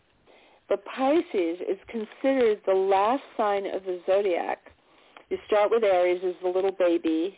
But 0.70 0.84
Pisces 0.86 1.60
is 1.68 1.78
considered 1.88 2.62
the 2.66 2.74
last 2.74 3.24
sign 3.38 3.66
of 3.68 3.84
the 3.84 4.02
zodiac. 4.06 4.60
You 5.30 5.38
start 5.48 5.72
with 5.72 5.84
Aries 5.84 6.22
as 6.26 6.36
the 6.42 6.50
little 6.50 6.72
baby. 6.72 7.38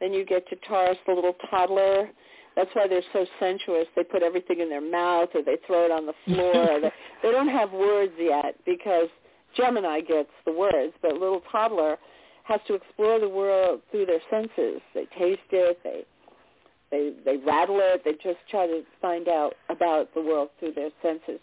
Then 0.00 0.12
you 0.12 0.24
get 0.24 0.48
to 0.48 0.56
Taurus, 0.66 0.98
the 1.06 1.12
little 1.12 1.36
toddler. 1.50 2.10
That's 2.56 2.70
why 2.74 2.88
they're 2.88 3.02
so 3.12 3.26
sensuous. 3.38 3.86
They 3.96 4.04
put 4.04 4.22
everything 4.22 4.60
in 4.60 4.68
their 4.68 4.80
mouth 4.80 5.28
or 5.34 5.42
they 5.42 5.56
throw 5.66 5.84
it 5.84 5.90
on 5.90 6.06
the 6.06 6.14
floor. 6.24 6.80
they, 6.80 6.90
they 7.22 7.30
don't 7.30 7.48
have 7.48 7.72
words 7.72 8.12
yet 8.18 8.56
because 8.66 9.08
Gemini 9.56 10.00
gets 10.00 10.30
the 10.44 10.52
words, 10.52 10.92
but 11.02 11.14
little 11.14 11.42
toddler 11.50 11.96
has 12.44 12.60
to 12.66 12.74
explore 12.74 13.20
the 13.20 13.28
world 13.28 13.80
through 13.90 14.06
their 14.06 14.20
senses. 14.30 14.80
They 14.94 15.06
taste 15.18 15.40
it, 15.52 15.78
they 15.84 16.04
they 16.90 17.12
they 17.24 17.36
rattle 17.36 17.78
it, 17.80 18.02
they 18.04 18.12
just 18.12 18.38
try 18.50 18.66
to 18.66 18.82
find 19.00 19.28
out 19.28 19.54
about 19.68 20.12
the 20.14 20.20
world 20.20 20.50
through 20.58 20.72
their 20.72 20.90
senses. 21.02 21.40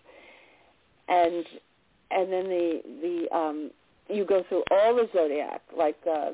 And 1.07 1.45
and 2.11 2.31
then 2.31 2.43
the 2.49 2.81
the 3.01 3.37
um 3.37 3.71
you 4.09 4.25
go 4.25 4.43
through 4.47 4.63
all 4.71 4.95
the 4.95 5.07
zodiac, 5.13 5.61
like 5.77 5.97
uh, 6.09 6.31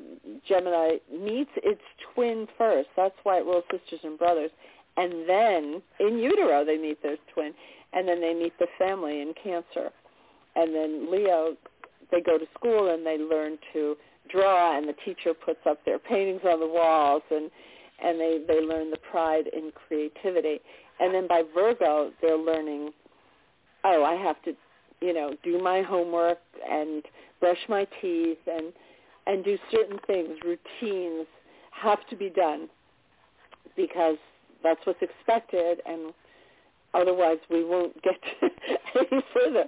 Gemini 0.48 0.98
meets 1.12 1.52
its 1.58 1.82
twin 2.14 2.48
first. 2.58 2.90
That's 2.96 3.16
why 3.24 3.38
it 3.38 3.46
rules 3.46 3.64
sisters 3.72 4.00
and 4.04 4.18
brothers. 4.18 4.52
And 4.98 5.28
then 5.28 5.82
in 6.00 6.20
utero 6.20 6.64
they 6.64 6.78
meet 6.78 7.02
their 7.02 7.18
twin, 7.34 7.54
and 7.94 8.08
then 8.08 8.22
they 8.22 8.34
meet 8.34 8.54
the 8.60 8.68
family 8.78 9.22
in 9.22 9.34
Cancer. 9.42 9.92
And 10.56 10.74
then 10.74 11.12
Leo, 11.12 11.56
they 12.12 12.22
go 12.22 12.38
to 12.38 12.46
school 12.58 12.94
and 12.94 13.06
they 13.06 13.18
learn 13.18 13.58
to 13.74 13.96
draw, 14.30 14.78
and 14.78 14.88
the 14.88 14.96
teacher 15.06 15.34
puts 15.34 15.60
up 15.68 15.84
their 15.86 16.00
paintings 16.00 16.42
on 16.46 16.60
the 16.60 16.68
walls, 16.68 17.24
and 17.32 17.50
and 18.04 18.20
they 18.20 18.40
they 18.48 18.62
learn 18.62 18.92
the 18.92 18.98
pride 18.98 19.48
in 19.48 19.72
creativity. 19.88 20.60
And 21.00 21.14
then 21.14 21.28
by 21.28 21.44
Virgo, 21.54 22.12
they're 22.22 22.38
learning, 22.38 22.92
oh, 23.84 24.04
I 24.04 24.14
have 24.16 24.42
to, 24.44 24.54
you 25.02 25.14
know, 25.14 25.36
do 25.44 25.60
my 25.62 25.82
homework 25.82 26.38
and 26.70 27.04
brush 27.44 27.60
my 27.68 27.86
teeth 28.02 28.38
and 28.48 28.72
and 29.28 29.44
do 29.44 29.58
certain 29.70 30.00
things, 30.08 30.30
routines 30.46 31.28
have 31.72 32.00
to 32.10 32.16
be 32.16 32.30
done 32.30 32.70
because 33.76 34.16
that's 34.64 34.80
what's 34.86 35.02
expected 35.02 35.80
and 35.86 36.14
otherwise 36.94 37.38
we 37.50 37.66
won't 37.66 38.02
get 38.02 38.16
any 38.42 39.22
further. 39.34 39.66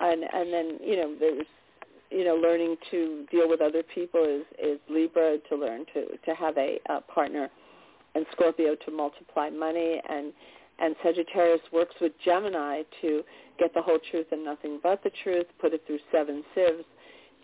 And 0.00 0.24
and 0.24 0.52
then, 0.52 0.78
you 0.82 0.96
know, 0.96 1.14
there's 1.20 1.46
you 2.10 2.24
know, 2.24 2.34
learning 2.34 2.76
to 2.90 3.26
deal 3.30 3.48
with 3.48 3.60
other 3.60 3.82
people 3.82 4.24
is, 4.24 4.46
is 4.60 4.80
Libra 4.88 5.36
to 5.50 5.56
learn 5.56 5.84
to, 5.92 6.16
to 6.16 6.34
have 6.34 6.56
a, 6.56 6.80
a 6.88 7.00
partner 7.02 7.48
and 8.14 8.24
Scorpio 8.32 8.74
to 8.86 8.90
multiply 8.90 9.50
money 9.50 10.00
and 10.08 10.32
And 10.80 10.94
Sagittarius 11.02 11.60
works 11.72 11.94
with 12.00 12.12
Gemini 12.24 12.82
to 13.00 13.22
get 13.58 13.74
the 13.74 13.82
whole 13.82 13.98
truth 14.10 14.26
and 14.30 14.44
nothing 14.44 14.78
but 14.82 15.02
the 15.02 15.10
truth, 15.24 15.46
put 15.60 15.72
it 15.72 15.82
through 15.86 15.98
seven 16.12 16.44
sieves. 16.54 16.84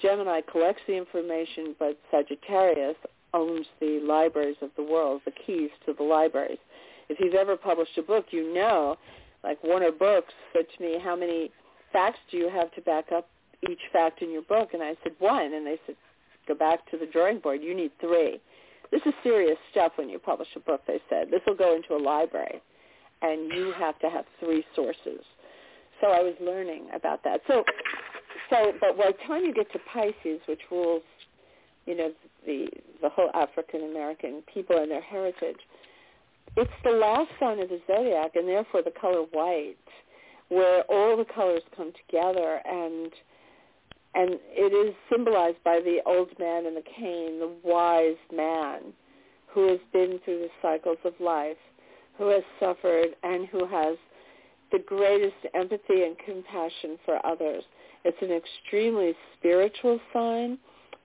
Gemini 0.00 0.40
collects 0.50 0.82
the 0.86 0.96
information, 0.96 1.74
but 1.78 1.98
Sagittarius 2.10 2.96
owns 3.32 3.66
the 3.80 4.00
libraries 4.06 4.56
of 4.62 4.70
the 4.76 4.82
world, 4.82 5.20
the 5.24 5.32
keys 5.46 5.70
to 5.86 5.92
the 5.92 6.02
libraries. 6.02 6.58
If 7.08 7.18
you've 7.20 7.34
ever 7.34 7.56
published 7.56 7.98
a 7.98 8.02
book, 8.02 8.26
you 8.30 8.54
know, 8.54 8.96
like 9.42 9.62
Warner 9.62 9.92
Books 9.92 10.32
said 10.52 10.66
to 10.76 10.82
me, 10.82 10.98
how 11.02 11.16
many 11.16 11.50
facts 11.92 12.18
do 12.30 12.38
you 12.38 12.48
have 12.48 12.72
to 12.74 12.80
back 12.80 13.12
up 13.12 13.28
each 13.68 13.80
fact 13.92 14.22
in 14.22 14.30
your 14.30 14.42
book? 14.42 14.70
And 14.72 14.82
I 14.82 14.96
said, 15.02 15.12
one. 15.18 15.52
And 15.52 15.66
they 15.66 15.78
said, 15.86 15.96
go 16.48 16.54
back 16.54 16.88
to 16.90 16.96
the 16.96 17.06
drawing 17.06 17.40
board. 17.40 17.62
You 17.62 17.74
need 17.74 17.90
three. 18.00 18.40
This 18.90 19.02
is 19.06 19.12
serious 19.22 19.58
stuff 19.70 19.92
when 19.96 20.08
you 20.08 20.18
publish 20.18 20.48
a 20.56 20.60
book, 20.60 20.82
they 20.86 21.00
said. 21.10 21.30
This 21.30 21.40
will 21.46 21.56
go 21.56 21.74
into 21.74 21.94
a 21.94 22.02
library, 22.02 22.62
and 23.24 23.52
you 23.52 23.72
have 23.78 23.98
to 24.00 24.10
have 24.10 24.24
three 24.38 24.64
sources. 24.76 25.24
So 26.00 26.08
I 26.08 26.20
was 26.20 26.34
learning 26.40 26.88
about 26.94 27.24
that. 27.24 27.40
So, 27.46 27.64
so, 28.50 28.72
but 28.80 28.98
by 28.98 29.12
the 29.12 29.18
time 29.26 29.44
you 29.44 29.54
get 29.54 29.72
to 29.72 29.78
Pisces, 29.92 30.40
which 30.46 30.60
rules, 30.70 31.02
you 31.86 31.96
know, 31.96 32.12
the 32.46 32.66
the 33.00 33.08
whole 33.08 33.30
African 33.34 33.82
American 33.90 34.42
people 34.52 34.76
and 34.76 34.90
their 34.90 35.02
heritage, 35.02 35.56
it's 36.56 36.70
the 36.84 36.90
last 36.90 37.30
sign 37.40 37.60
of 37.60 37.68
the 37.68 37.80
zodiac, 37.86 38.32
and 38.36 38.46
therefore 38.48 38.82
the 38.82 38.92
color 39.00 39.22
white, 39.32 39.76
where 40.48 40.82
all 40.82 41.16
the 41.16 41.24
colors 41.24 41.62
come 41.76 41.92
together, 42.06 42.60
and 42.66 43.10
and 44.14 44.38
it 44.50 44.72
is 44.72 44.94
symbolized 45.10 45.62
by 45.64 45.80
the 45.82 45.98
old 46.06 46.30
man 46.38 46.66
in 46.66 46.74
the 46.74 46.82
cane, 46.82 47.40
the 47.40 47.52
wise 47.64 48.20
man, 48.32 48.92
who 49.48 49.68
has 49.68 49.80
been 49.92 50.20
through 50.24 50.40
the 50.40 50.48
cycles 50.60 50.98
of 51.04 51.14
life, 51.18 51.56
who 52.18 52.28
has 52.28 52.42
suffered, 52.60 53.08
and 53.22 53.46
who 53.48 53.66
has 53.66 53.96
the 54.72 54.78
greatest 54.80 55.36
empathy 55.54 56.02
and 56.02 56.16
compassion 56.18 56.98
for 57.04 57.24
others. 57.24 57.64
It's 58.04 58.16
an 58.20 58.30
extremely 58.32 59.14
spiritual 59.38 60.00
sign, 60.12 60.58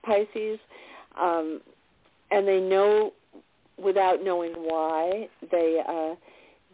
Pisces, 0.04 0.58
um, 1.20 1.60
and 2.30 2.46
they 2.46 2.60
know 2.60 3.12
without 3.82 4.22
knowing 4.22 4.52
why 4.52 5.28
they 5.50 5.82
uh, 5.86 6.14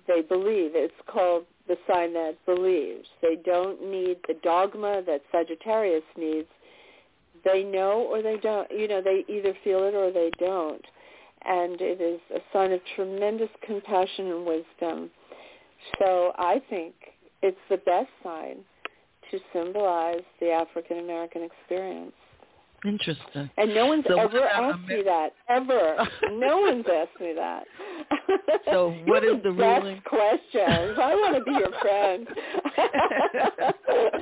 they 0.06 0.22
believe. 0.22 0.72
It's 0.74 0.94
called 1.06 1.44
the 1.68 1.76
sign 1.88 2.12
that 2.14 2.36
believes. 2.46 3.06
They 3.22 3.36
don't 3.44 3.90
need 3.90 4.18
the 4.28 4.34
dogma 4.42 5.02
that 5.06 5.22
Sagittarius 5.32 6.04
needs. 6.16 6.48
They 7.44 7.62
know 7.62 8.06
or 8.10 8.22
they 8.22 8.36
don't. 8.36 8.68
You 8.70 8.88
know, 8.88 9.02
they 9.02 9.24
either 9.28 9.54
feel 9.64 9.84
it 9.84 9.94
or 9.94 10.10
they 10.12 10.30
don't. 10.38 10.84
And 11.48 11.80
it 11.80 12.00
is 12.00 12.20
a 12.34 12.40
sign 12.52 12.72
of 12.72 12.80
tremendous 12.96 13.50
compassion 13.64 14.26
and 14.32 14.46
wisdom. 14.46 15.10
So 15.98 16.32
I 16.38 16.60
think 16.68 16.94
it's 17.42 17.56
the 17.70 17.76
best 17.78 18.08
sign 18.22 18.56
to 19.30 19.38
symbolize 19.52 20.22
the 20.40 20.50
African 20.50 20.98
American 20.98 21.42
experience. 21.42 22.12
Interesting. 22.84 23.50
And 23.56 23.74
no 23.74 23.86
one's 23.86 24.04
So 24.06 24.18
ever 24.18 24.42
asked 24.44 24.58
about 24.58 24.86
me 24.86 25.02
that. 25.04 25.32
Ever. 25.48 25.96
no 26.32 26.60
one's 26.60 26.84
asked 26.92 27.20
me 27.20 27.32
that. 27.34 27.64
So 28.70 28.90
what 29.06 29.24
is 29.24 29.36
the 29.42 29.50
best 29.52 29.82
ruling? 29.82 30.00
questions. 30.02 30.98
I 31.00 31.14
want 31.14 31.36
to 31.36 31.44
be 31.44 31.52
your 31.52 31.72
friend. 31.80 32.28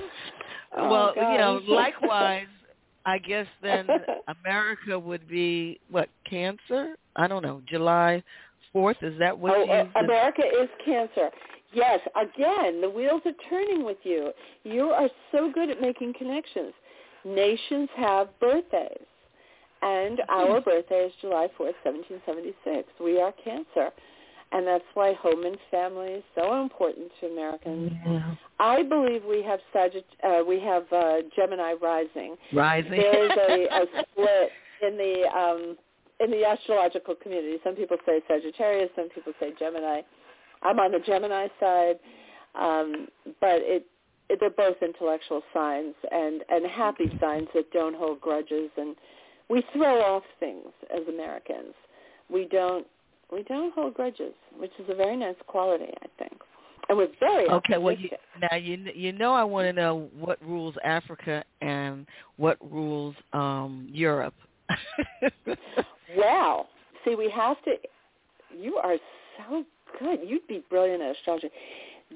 Oh, 0.77 0.91
well, 0.91 1.13
you 1.15 1.39
know, 1.39 1.61
likewise, 1.69 2.47
I 3.07 3.19
guess 3.19 3.47
then 3.63 3.87
America 4.45 4.99
would 4.99 5.29
be 5.29 5.81
what 5.91 6.09
Cancer? 6.29 6.97
I 7.17 7.27
don't 7.27 7.43
know. 7.43 7.63
July 7.69 8.23
fourth 8.75 8.97
is 9.03 9.19
that 9.21 9.39
what 9.39 9.55
oh, 9.57 9.71
uh, 9.71 10.01
America 10.01 10.43
is 10.43 10.69
cancer. 10.85 11.31
Yes, 11.73 12.01
again, 12.15 12.81
the 12.81 12.91
wheels 12.91 13.23
are 13.25 13.49
turning 13.49 13.85
with 13.85 13.97
you. 14.03 14.33
You 14.65 14.91
are 14.91 15.09
so 15.33 15.51
good 15.53 15.71
at 15.71 15.81
making 15.81 16.15
connections. 16.19 16.73
Nations 17.25 17.89
have 17.97 18.29
birthdays, 18.39 19.07
and 19.83 20.21
our 20.29 20.61
birthday 20.61 21.07
is 21.07 21.13
July 21.21 21.49
4th, 21.59 21.75
1776. 21.83 22.89
We 23.03 23.21
are 23.21 23.33
cancer, 23.43 23.91
and 24.53 24.67
that's 24.67 24.85
why 24.95 25.15
home 25.15 25.45
and 25.45 25.57
family 25.71 26.09
is 26.09 26.25
so 26.35 26.63
important 26.63 27.11
to 27.21 27.27
Americans. 27.27 27.93
Yeah. 28.07 28.35
I 28.61 28.83
believe 28.83 29.23
we 29.25 29.43
have 29.43 29.61
Sagitt- 29.75 30.05
uh, 30.23 30.45
we 30.45 30.61
have 30.61 30.85
uh, 30.93 31.17
Gemini 31.35 31.75
rising. 31.81 32.37
Rising. 32.53 32.91
There 32.91 33.25
is 33.25 33.31
a, 33.33 33.75
a 33.83 33.87
split 34.03 34.51
in 34.83 34.97
the 34.97 35.29
um, 35.37 35.77
in 36.21 36.31
the 36.31 36.45
astrological 36.45 37.15
community. 37.17 37.57
Some 37.65 37.75
people 37.75 37.97
say 38.07 38.21
Sagittarius, 38.29 38.91
some 38.97 39.09
people 39.11 39.33
say 39.41 39.53
Gemini. 39.59 40.03
I'm 40.63 40.79
on 40.79 40.93
the 40.93 41.01
Gemini 41.01 41.49
side, 41.61 41.99
um, 42.55 43.09
but 43.41 43.61
it, 43.61 43.87
it 44.31 44.39
they're 44.41 44.51
both 44.51 44.77
intellectual 44.83 45.43
signs 45.53 45.95
and 46.11 46.43
and 46.49 46.67
happy 46.67 47.11
signs 47.21 47.49
that 47.55 47.71
don't 47.73 47.97
hold 47.97 48.21
grudges 48.21 48.71
and 48.77 48.97
we 49.49 49.63
throw 49.73 50.01
off 50.01 50.23
things 50.41 50.69
as 50.95 51.07
Americans. 51.09 51.75
We 52.31 52.47
don't 52.51 52.87
we 53.33 53.43
don't 53.45 53.75
hold 53.75 53.95
grudges, 53.95 54.35
which 54.57 54.73
is 54.79 54.87
a 54.89 54.95
very 54.95 55.17
nice 55.17 55.35
quality, 55.47 55.93
I 56.03 56.07
think. 56.19 56.41
And 56.89 56.99
we're 56.99 57.09
very 57.19 57.49
Okay, 57.49 57.79
well, 57.79 57.97
you, 57.97 58.11
now 58.41 58.57
you 58.57 58.77
you 58.95 59.13
know 59.13 59.33
I 59.33 59.43
want 59.45 59.67
to 59.67 59.73
know 59.73 60.09
what 60.19 60.39
rules 60.43 60.75
Africa 60.85 61.43
and 61.63 62.07
what 62.37 62.59
rules 62.71 63.15
um 63.33 63.89
Europe. 63.91 64.35
Wow. 66.17 66.67
See, 67.05 67.15
we 67.15 67.31
have 67.31 67.63
to. 67.65 67.75
You 68.57 68.77
are 68.77 68.97
so 69.39 69.65
good. 69.99 70.21
You'd 70.25 70.47
be 70.47 70.65
brilliant 70.71 71.03
at 71.03 71.17
astrology. 71.17 71.51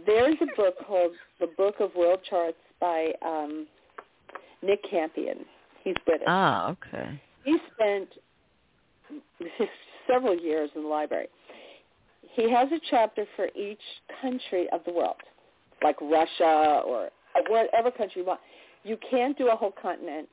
There's 0.07 0.37
a 0.41 0.47
book 0.57 0.75
called 0.87 1.13
The 1.41 1.49
Book 1.57 1.77
of 1.81 1.95
World 1.97 2.21
Charts 2.29 2.57
by 2.81 3.13
um, 3.25 3.67
Nick 4.63 4.81
Campion. 4.91 5.39
He's 5.83 5.95
British. 6.05 6.27
ah, 6.29 6.71
okay. 6.71 7.21
He 7.45 7.57
spent 7.75 8.09
several 10.11 10.37
years 10.39 10.71
in 10.75 10.83
the 10.83 10.89
library. 10.89 11.29
He 12.33 12.51
has 12.51 12.69
a 12.73 12.81
chapter 12.91 13.27
for 13.37 13.49
each 13.57 13.81
country 14.21 14.69
of 14.73 14.81
the 14.87 14.93
world, 14.93 15.17
like 15.83 15.97
Russia 16.01 16.83
or 16.87 17.11
whatever 17.49 17.91
country 17.91 18.23
you 18.23 18.27
want. 18.27 18.41
You 18.85 18.97
can't 19.11 19.37
do 19.37 19.49
a 19.49 19.57
whole 19.57 19.75
continent. 19.81 20.29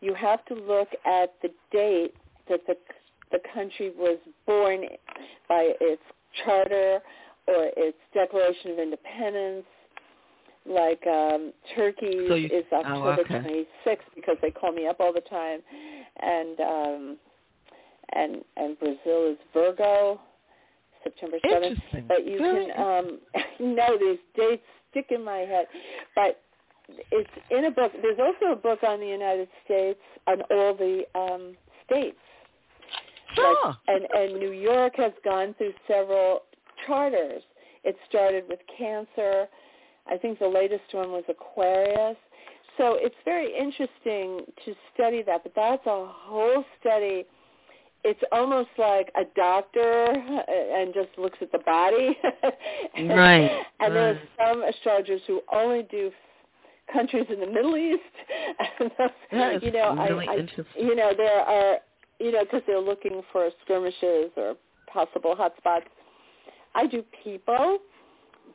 You 0.00 0.14
have 0.14 0.44
to 0.46 0.54
look 0.54 0.88
at 1.04 1.34
the 1.42 1.50
date 1.72 2.14
that 2.48 2.60
the 2.66 2.76
the 3.30 3.40
country 3.52 3.92
was 3.96 4.18
born 4.46 4.84
by 5.50 5.72
its 5.82 6.00
charter 6.44 7.00
or 7.46 7.70
its 7.76 7.98
Declaration 8.14 8.70
of 8.72 8.78
Independence. 8.78 9.66
Like 10.66 11.06
um, 11.06 11.52
Turkey 11.74 12.26
So 12.28 12.34
you- 12.34 12.46
is 12.46 12.64
oh, 12.72 12.76
October 12.76 13.22
okay. 13.22 13.66
26th 13.86 13.98
because 14.14 14.36
they 14.42 14.50
call 14.50 14.72
me 14.72 14.86
up 14.86 15.00
all 15.00 15.12
the 15.12 15.20
time, 15.22 15.60
and 16.20 16.60
um, 16.60 17.16
and 18.14 18.44
and 18.56 18.78
Brazil 18.78 19.32
is 19.32 19.38
Virgo, 19.52 20.20
September 21.02 21.38
7th. 21.44 21.64
Interesting. 21.64 22.04
But 22.08 22.26
you 22.26 22.38
Very 22.38 22.66
can 22.66 22.80
um, 22.80 23.18
know 23.76 23.98
these 23.98 24.18
dates 24.36 24.62
stick 24.90 25.06
in 25.10 25.24
my 25.24 25.38
head. 25.38 25.66
But 26.14 26.40
it's 27.12 27.30
in 27.50 27.66
a 27.66 27.70
book. 27.70 27.92
There's 28.00 28.18
also 28.18 28.52
a 28.52 28.56
book 28.56 28.82
on 28.82 29.00
the 29.00 29.06
United 29.06 29.48
States 29.64 30.00
on 30.26 30.42
all 30.50 30.74
the 30.74 31.02
um, 31.14 31.56
states. 31.86 32.16
Sure. 33.34 33.76
and 33.88 34.06
and 34.14 34.40
New 34.40 34.52
York 34.52 34.94
has 34.96 35.12
gone 35.24 35.54
through 35.58 35.74
several 35.86 36.42
charters. 36.86 37.42
It 37.84 37.96
started 38.08 38.44
with 38.48 38.58
Cancer. 38.76 39.46
I 40.10 40.16
think 40.16 40.38
the 40.38 40.48
latest 40.48 40.84
one 40.92 41.12
was 41.12 41.24
Aquarius. 41.28 42.16
So 42.78 42.96
it's 42.98 43.14
very 43.24 43.52
interesting 43.56 44.46
to 44.64 44.74
study 44.94 45.22
that, 45.24 45.42
but 45.42 45.52
that's 45.54 45.84
a 45.86 46.06
whole 46.06 46.64
study. 46.80 47.24
It's 48.04 48.20
almost 48.32 48.70
like 48.78 49.10
a 49.16 49.24
doctor 49.36 50.04
uh, 50.08 50.80
and 50.80 50.94
just 50.94 51.08
looks 51.18 51.38
at 51.40 51.50
the 51.52 51.58
body. 51.58 52.16
Right, 52.96 53.50
And 53.80 53.94
there's 53.94 54.18
right. 54.38 54.48
some 54.50 54.62
astrologers 54.64 55.20
who 55.26 55.40
only 55.52 55.82
do 55.90 56.10
countries 56.92 57.26
in 57.32 57.40
the 57.40 57.46
Middle 57.46 57.76
East. 57.76 58.00
And 58.80 58.90
That 59.32 59.54
is 59.56 59.62
you 59.62 59.72
know, 59.72 59.94
really 59.94 60.26
I, 60.28 60.32
I, 60.32 60.36
interesting. 60.38 60.86
you 60.86 60.94
know, 60.96 61.12
there 61.16 61.40
are, 61.40 61.78
you 62.18 62.32
know, 62.32 62.42
because 62.44 62.62
they're 62.66 62.80
looking 62.80 63.22
for 63.32 63.48
skirmishes 63.64 64.30
or 64.36 64.54
possible 64.92 65.34
hotspots. 65.36 65.86
I 66.74 66.86
do 66.86 67.04
people, 67.24 67.78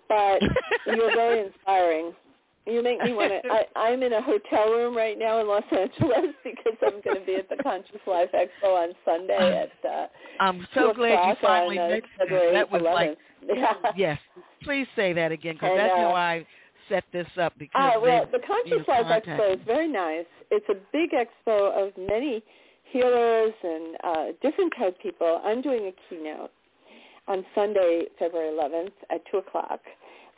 but 0.10 0.40
you're 0.88 1.14
very 1.16 1.46
inspiring. 1.48 2.14
You 2.66 2.82
make 2.82 3.02
me 3.04 3.12
want 3.14 3.32
to. 3.44 3.80
I'm 3.80 4.04
in 4.04 4.14
a 4.14 4.22
hotel 4.22 4.72
room 4.72 4.96
right 4.96 5.20
now 5.20 5.42
in 5.42 5.48
Los 5.48 5.64
Angeles 5.72 6.34
because 6.44 6.78
I'm 6.82 7.02
going 7.04 7.20
to 7.20 7.26
be 7.26 7.36
at 7.36 7.50
the 7.50 7.62
Conscious 7.62 8.00
Life 8.08 8.30
Expo 8.34 8.70
on 8.70 8.94
Sunday 9.04 9.68
at 9.84 9.90
uh, 9.90 10.08
I'm 10.40 10.66
so 10.74 10.94
glad 10.94 11.28
you 11.28 11.36
finally 11.42 11.78
on, 11.78 11.86
uh, 11.86 11.90
mentioned 11.90 12.10
that. 12.30 12.54
That 12.54 12.72
was 12.72 12.82
11th. 12.82 12.94
like, 12.94 13.18
yeah. 13.56 13.74
yes. 13.98 14.20
Please 14.64 14.88
say 14.96 15.12
that 15.14 15.32
again 15.32 15.56
because 15.56 15.76
that's 15.76 15.94
how 15.94 16.12
uh, 16.12 16.14
I 16.14 16.46
set 16.88 17.04
this 17.12 17.28
up 17.40 17.54
because 17.60 17.74
Ah, 17.76 18.00
well, 18.02 18.28
the 18.32 18.40
Conscious 18.48 18.88
Life 18.88 19.24
Expo 19.26 19.54
is 19.56 19.60
very 19.66 19.88
nice. 19.88 20.26
It's 20.50 20.66
a 20.70 20.76
big 20.94 21.10
expo 21.12 21.72
of 21.88 21.92
many 21.98 22.42
healers 22.92 23.54
and 23.64 23.98
uh, 24.04 24.26
different 24.42 24.74
type 24.78 24.98
people. 25.02 25.42
I'm 25.44 25.62
doing 25.62 25.88
a 25.88 25.94
keynote. 26.10 26.52
on 27.28 27.46
Sunday, 27.56 28.06
February 28.20 28.56
11th 28.58 28.92
at 29.10 29.22
2 29.32 29.38
o'clock 29.38 29.80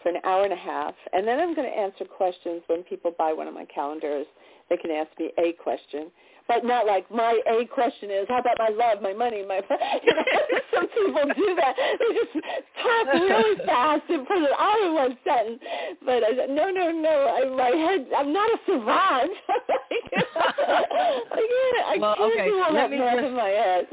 for 0.06 0.10
an 0.10 0.22
hour 0.24 0.44
and 0.44 0.54
a 0.54 0.56
half. 0.56 0.94
And 1.14 1.28
then 1.28 1.40
I'm 1.40 1.56
going 1.56 1.68
to 1.68 1.76
answer 1.76 2.06
questions 2.06 2.62
when 2.68 2.84
people 2.84 3.16
buy 3.18 3.34
one 3.34 3.48
of 3.48 3.56
my 3.56 3.66
calendars. 3.66 4.28
They 4.70 4.78
can 4.78 4.92
ask 4.92 5.10
me 5.18 5.32
a 5.40 5.54
question 5.54 6.12
but 6.48 6.64
not 6.64 6.86
like 6.86 7.10
my 7.10 7.42
a 7.48 7.66
question 7.66 8.12
is 8.12 8.28
how 8.30 8.40
about 8.40 8.58
my 8.60 8.70
love, 8.70 9.02
my 9.02 9.14
money, 9.14 9.44
my 9.48 9.56
you 10.04 10.14
know, 10.14 10.24
some 10.74 10.88
people 10.88 11.24
do 11.36 11.56
that. 11.56 11.74
They 12.00 12.16
just 12.16 12.46
talk 12.82 13.14
really 13.14 13.58
fast 13.66 14.04
and 14.10 14.28
put 14.28 14.38
it 14.38 14.52
all 14.58 14.86
in 14.86 14.94
one 14.94 15.18
sentence. 15.26 15.60
But 16.06 16.24
I 16.24 16.36
said, 16.36 16.50
no, 16.50 16.70
no, 16.70 16.92
no. 16.92 17.10
I, 17.10 17.50
my 17.50 17.76
head, 17.76 18.08
I'm 18.16 18.32
not 18.32 18.50
a 18.50 18.58
savant. 18.66 19.32
I 19.50 21.24
can't, 21.34 21.86
I 21.88 21.98
well, 22.00 22.16
can't 22.16 22.34
okay. 22.34 22.46
do 22.46 22.62
all 22.62 22.74
Let 22.74 22.82
that 22.82 22.92
me 22.92 22.98
math 23.00 23.16
just, 23.16 23.26
in 23.26 23.34
my 23.34 23.50
head. 23.50 23.88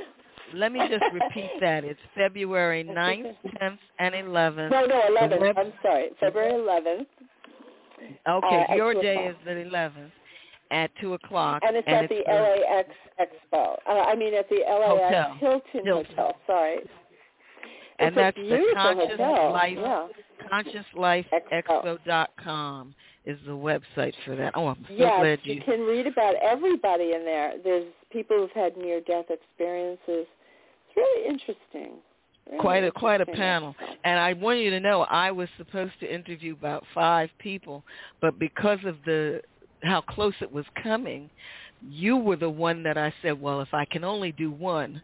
Let 0.55 0.73
me 0.73 0.81
just 0.89 1.05
repeat 1.13 1.51
that. 1.61 1.85
It's 1.85 2.01
February 2.17 2.85
9th, 2.85 3.35
10th, 3.61 3.79
and 3.99 4.15
11th. 4.15 4.71
No, 4.71 4.85
no, 4.87 5.03
11th. 5.21 5.41
web- 5.41 5.59
I'm 5.59 5.73
sorry, 5.83 6.11
February 6.21 6.53
11th. 6.53 7.07
Okay, 8.29 8.65
uh, 8.69 8.75
your 8.75 8.95
day 8.95 9.15
o'clock. 9.29 9.31
is 9.31 9.37
the 9.45 9.53
11th 9.53 10.11
at 10.73 10.91
2 11.01 11.15
o'clock. 11.15 11.63
And 11.67 11.77
it's 11.77 11.87
at 11.89 12.09
the 12.09 12.23
LAX 12.27 12.89
Expo. 13.21 13.77
Uh, 13.89 13.93
I 14.09 14.15
mean, 14.17 14.35
at 14.35 14.49
the 14.49 14.57
LAX 14.67 14.89
Hotel. 14.89 15.37
Hilton, 15.39 15.85
Hilton. 15.85 16.15
Hotel. 16.17 16.37
Sorry. 16.47 16.79
and 17.99 18.09
it's 18.09 18.17
a 18.17 18.21
that's 18.21 18.37
the 18.37 18.43
beautiful 18.43 18.75
Conscious 18.75 19.11
hotel. 19.19 19.53
Life 19.53 19.79
Yeah. 19.79 20.09
ConsciousLifeExpo.com 21.63 22.95
is 23.25 23.39
the 23.47 23.53
website 23.53 24.15
for 24.25 24.35
that. 24.37 24.53
Oh, 24.57 24.67
I'm 24.69 24.85
so 24.89 24.95
yes, 24.95 25.13
glad 25.21 25.39
you 25.45 25.55
you. 25.55 25.61
can 25.63 25.81
read 25.83 26.07
about 26.09 26.35
everybody 26.43 27.13
in 27.13 27.25
there. 27.25 27.53
There's 27.63 27.87
people 28.11 28.37
who've 28.39 28.51
had 28.51 28.77
near-death 28.77 29.27
experiences. 29.31 30.27
Really 30.97 31.29
interesting. 31.29 31.99
Really 32.47 32.59
Quite 32.61 32.85
a 32.85 32.91
quite 32.91 33.21
a 33.21 33.27
panel, 33.27 33.75
and 34.05 34.19
I 34.19 34.33
want 34.33 34.59
you 34.59 34.71
to 34.71 34.81
know 34.81 35.03
I 35.03 35.31
was 35.31 35.49
supposed 35.57 35.93
to 36.01 36.13
interview 36.13 36.55
about 36.55 36.83
five 36.93 37.31
people, 37.39 37.85
but 38.21 38.39
because 38.39 38.81
of 38.85 38.97
the 39.07 39.41
how 39.85 40.01
close 40.01 40.35
it 40.41 40.51
was 40.51 40.65
coming, 40.83 41.31
you 41.81 42.17
were 42.17 42.37
the 42.37 42.51
one 42.51 42.83
that 42.83 42.99
I 42.99 43.13
said, 43.23 43.41
well, 43.41 43.61
if 43.61 43.73
I 43.73 43.85
can 43.85 44.05
only 44.05 44.33
do 44.33 44.51
one, 44.51 45.03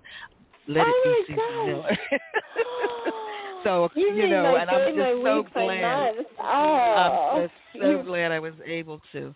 let 0.67 0.87
Oh 0.87 1.03
it 1.05 1.29
be 1.29 1.35
Susan. 1.35 1.67
Miller. 1.67 1.99
so 3.65 3.89
You, 3.95 4.13
you 4.15 4.29
know, 4.29 4.57
and 4.57 4.71
I'm 4.71 4.95
just 4.95 5.23
so 5.23 5.47
glad. 5.53 6.15
Oh, 6.41 6.45
I'm 6.45 7.43
just 7.43 7.55
so 7.81 8.03
glad 8.03 8.33
I 8.33 8.39
was 8.39 8.55
able 8.65 9.01
to 9.13 9.35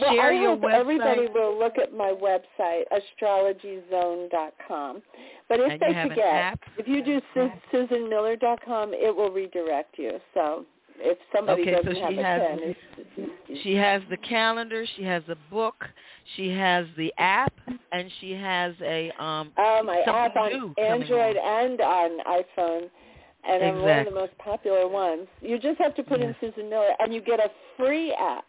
Well, 0.00 0.14
share 0.14 0.32
I 0.32 0.40
your 0.40 0.56
hope 0.56 0.64
everybody 0.72 1.28
will 1.28 1.58
look 1.58 1.78
at 1.78 1.92
my 1.92 2.12
website, 2.12 2.84
astrologyzone.com. 3.20 5.02
But 5.48 5.60
if 5.60 5.72
And 5.72 5.80
they 5.80 5.92
have 5.92 6.08
forget, 6.08 6.58
if 6.78 6.88
you 6.88 7.04
do 7.04 7.20
Su- 7.34 7.50
SusanMiller.com, 7.72 8.94
it 8.94 9.14
will 9.14 9.30
redirect 9.30 9.98
you. 9.98 10.18
So 10.34 10.64
if 10.98 11.18
somebody 11.34 11.62
Okay, 11.62 11.72
doesn't 11.72 11.96
have 11.96 12.12
she 12.12 12.18
a 12.18 12.22
has- 12.22 12.40
pen, 12.40 12.58
it's, 12.62 12.78
She 13.62 13.74
has 13.74 14.02
the 14.08 14.16
calendar, 14.16 14.86
she 14.96 15.02
has 15.04 15.22
a 15.28 15.36
book, 15.50 15.84
she 16.36 16.48
has 16.50 16.86
the 16.96 17.12
app, 17.18 17.52
and 17.92 18.10
she 18.20 18.32
has 18.32 18.74
a 18.82 19.10
um 19.22 19.52
oh, 19.58 19.82
my 19.84 20.00
app 20.06 20.36
on 20.36 20.74
Android 20.78 21.36
and 21.36 21.80
on 21.80 22.18
iPhone. 22.26 22.88
And 23.44 23.64
I'm 23.64 23.82
one 23.82 23.98
of 23.98 24.04
the 24.06 24.12
most 24.12 24.38
popular 24.38 24.86
ones. 24.86 25.26
You 25.40 25.58
just 25.58 25.78
have 25.80 25.94
to 25.96 26.02
put 26.04 26.20
in 26.20 26.32
Susan 26.40 26.70
Miller, 26.70 26.92
and 27.00 27.12
you 27.12 27.20
get 27.20 27.40
a 27.40 27.50
free 27.76 28.12
app. 28.12 28.44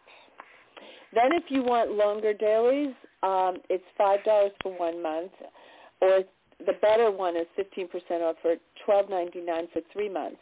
Then 1.14 1.32
if 1.32 1.44
you 1.48 1.62
want 1.62 1.92
longer 1.92 2.32
dailies, 2.32 2.94
um, 3.22 3.56
it's 3.70 3.84
five 3.96 4.22
dollars 4.24 4.52
for 4.62 4.76
one 4.76 5.02
month, 5.02 5.32
or 6.00 6.20
the 6.66 6.74
better 6.80 7.10
one 7.10 7.36
is 7.36 7.46
fifteen 7.56 7.88
percent 7.88 8.22
off 8.22 8.36
for 8.42 8.56
twelve 8.84 9.08
ninety 9.08 9.40
nine 9.40 9.68
for 9.72 9.82
three 9.92 10.08
months. 10.08 10.40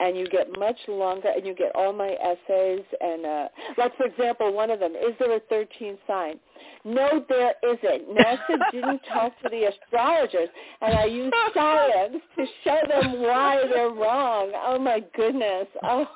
And 0.00 0.16
you 0.16 0.28
get 0.28 0.46
much 0.56 0.76
longer, 0.86 1.28
and 1.34 1.44
you 1.44 1.54
get 1.54 1.74
all 1.74 1.92
my 1.92 2.10
essays, 2.10 2.84
and 3.00 3.26
uh, 3.26 3.48
like 3.76 3.96
for 3.96 4.06
example, 4.06 4.52
one 4.52 4.70
of 4.70 4.78
them 4.78 4.92
is 4.92 5.14
there 5.18 5.36
a 5.36 5.40
thirteenth 5.40 5.98
sign? 6.06 6.38
No, 6.84 7.24
there 7.28 7.54
isn't. 7.64 8.08
NASA 8.16 8.58
didn't 8.72 9.00
talk 9.12 9.32
to 9.42 9.48
the 9.48 9.64
astrologers, 9.64 10.48
and 10.80 10.94
I 10.94 11.04
used 11.04 11.34
science 11.54 12.22
to 12.36 12.46
show 12.64 12.80
them 12.88 13.22
why 13.22 13.62
they're 13.72 13.90
wrong. 13.90 14.52
Oh 14.54 14.78
my 14.78 15.00
goodness! 15.14 15.66
Oh, 15.82 16.06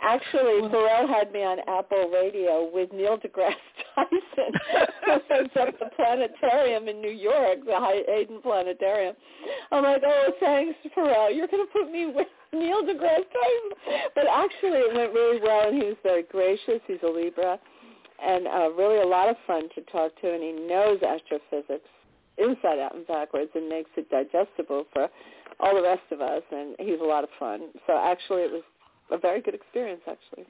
Actually, 0.00 0.68
Pharrell 0.68 1.08
had 1.08 1.32
me 1.32 1.42
on 1.42 1.58
Apple 1.66 2.10
Radio 2.12 2.70
with 2.72 2.92
Neil 2.92 3.18
deGrasse 3.18 3.54
Tyson, 3.94 4.52
who 5.06 5.12
heads 5.28 5.50
up 5.58 5.78
the 5.78 5.90
planetarium 5.96 6.88
in 6.88 7.00
New 7.00 7.10
York, 7.10 7.64
the 7.64 8.04
Hayden 8.06 8.40
Planetarium. 8.42 9.16
I'm 9.72 9.84
like, 9.84 10.02
oh, 10.04 10.32
thanks, 10.38 10.78
Pharrell. 10.96 11.34
You're 11.34 11.48
going 11.48 11.66
to 11.66 11.72
put 11.72 11.90
me 11.90 12.06
with 12.06 12.26
Neil 12.52 12.82
deGrasse 12.82 13.24
Tyson. 13.32 14.04
But 14.14 14.26
actually, 14.30 14.84
it 14.84 14.94
went 14.94 15.14
really 15.14 15.40
well, 15.40 15.68
and 15.68 15.82
he 15.82 15.88
was 15.88 15.96
very 16.02 16.24
gracious. 16.24 16.80
He's 16.86 16.98
a 17.02 17.08
Libra, 17.08 17.58
and 18.22 18.46
uh, 18.46 18.70
really 18.72 19.00
a 19.00 19.06
lot 19.06 19.30
of 19.30 19.36
fun 19.46 19.68
to 19.74 19.80
talk 19.90 20.12
to, 20.20 20.32
and 20.32 20.42
he 20.42 20.52
knows 20.52 21.00
astrophysics 21.02 21.88
inside 22.38 22.78
out 22.78 22.94
and 22.94 23.06
backwards 23.06 23.50
and 23.54 23.68
makes 23.68 23.90
it 23.96 24.10
digestible 24.10 24.84
for 24.92 25.08
all 25.60 25.74
the 25.74 25.82
rest 25.82 26.02
of 26.10 26.20
us, 26.20 26.42
and 26.52 26.76
he's 26.78 27.00
a 27.00 27.04
lot 27.04 27.24
of 27.24 27.30
fun. 27.38 27.68
So 27.86 27.98
actually, 27.98 28.42
it 28.42 28.52
was 28.52 28.62
a 29.10 29.18
very 29.18 29.40
good 29.40 29.54
experience 29.54 30.02
actually. 30.08 30.46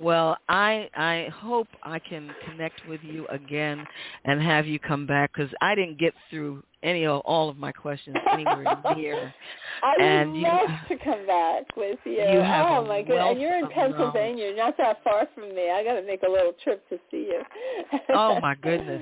Well, 0.00 0.36
I 0.48 0.88
I 0.96 1.28
hope 1.32 1.68
I 1.84 2.00
can 2.00 2.34
connect 2.48 2.86
with 2.88 3.00
you 3.04 3.26
again 3.28 3.86
and 4.24 4.42
have 4.42 4.66
you 4.66 4.80
come 4.80 5.06
back 5.06 5.30
because 5.32 5.50
I 5.60 5.76
didn't 5.76 5.98
get 5.98 6.14
through 6.30 6.64
any 6.82 7.06
of 7.06 7.20
all 7.20 7.48
of 7.48 7.56
my 7.56 7.70
questions 7.70 8.16
anywhere 8.32 8.64
near. 8.96 9.32
I 9.84 9.94
And 10.02 10.32
would 10.32 10.38
you- 10.40 10.46
love 10.48 10.68
to 10.88 10.96
come 10.98 11.24
back 11.28 11.76
with 11.76 11.98
you. 12.04 12.12
You 12.12 12.40
oh 12.40 12.84
my 12.88 13.02
goodness! 13.02 13.26
And 13.30 13.40
you're 13.40 13.54
in 13.54 13.60
knowledge. 13.62 13.74
Pennsylvania. 13.76 14.44
You're 14.46 14.56
not 14.56 14.76
that 14.78 15.02
far 15.04 15.28
from 15.34 15.54
me. 15.54 15.70
I 15.70 15.84
got 15.84 15.94
to 15.94 16.02
make 16.02 16.22
a 16.24 16.30
little 16.30 16.52
trip 16.64 16.86
to 16.88 16.98
see 17.10 17.28
you. 17.30 17.42
Oh, 18.10 18.40
my 18.40 18.54
goodness. 18.56 19.00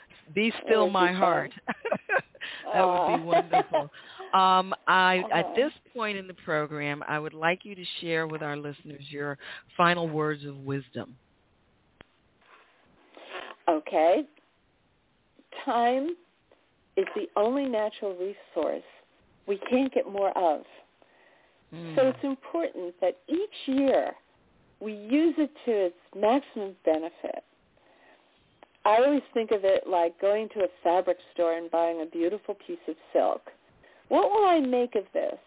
Be 0.34 0.52
still 0.66 0.90
my 0.90 1.12
heart. 1.12 1.52
that 2.74 2.82
would 2.86 3.16
be 3.18 3.22
wonderful. 3.24 3.90
Um, 4.34 4.74
I 4.86 5.18
at 5.30 5.44
Uh-huh. 5.46 5.54
this 5.54 5.72
point 5.94 6.16
in 6.16 6.26
the 6.26 6.34
program, 6.34 7.02
I 7.06 7.18
would 7.18 7.34
like 7.34 7.64
you 7.64 7.74
to 7.74 7.84
share 8.00 8.26
with 8.26 8.42
our 8.42 8.56
listeners 8.56 9.02
your 9.10 9.38
final 9.76 10.08
words 10.08 10.44
of 10.44 10.56
wisdom. 10.58 11.16
Okay. 13.68 14.24
Time 15.64 16.16
is 16.96 17.06
the 17.14 17.28
only 17.36 17.66
natural 17.66 18.14
resource 18.16 18.82
we 19.46 19.58
can't 19.70 19.92
get 19.92 20.10
more 20.10 20.36
of. 20.36 20.64
Mm. 21.74 21.94
So 21.96 22.08
it's 22.08 22.24
important 22.24 22.94
that 23.00 23.18
each 23.28 23.66
year 23.66 24.12
we 24.80 24.92
use 24.94 25.34
it 25.38 25.50
to 25.64 25.70
its 25.86 25.96
maximum 26.16 26.74
benefit. 26.84 27.44
I 28.84 28.96
always 28.96 29.22
think 29.32 29.52
of 29.52 29.64
it 29.64 29.86
like 29.86 30.20
going 30.20 30.48
to 30.50 30.60
a 30.60 30.68
fabric 30.82 31.18
store 31.34 31.56
and 31.56 31.70
buying 31.70 32.02
a 32.02 32.06
beautiful 32.06 32.56
piece 32.66 32.82
of 32.88 32.96
silk. 33.12 33.42
What 34.12 34.30
will 34.30 34.46
I 34.46 34.60
make 34.60 34.94
of 34.94 35.04
this? 35.14 35.38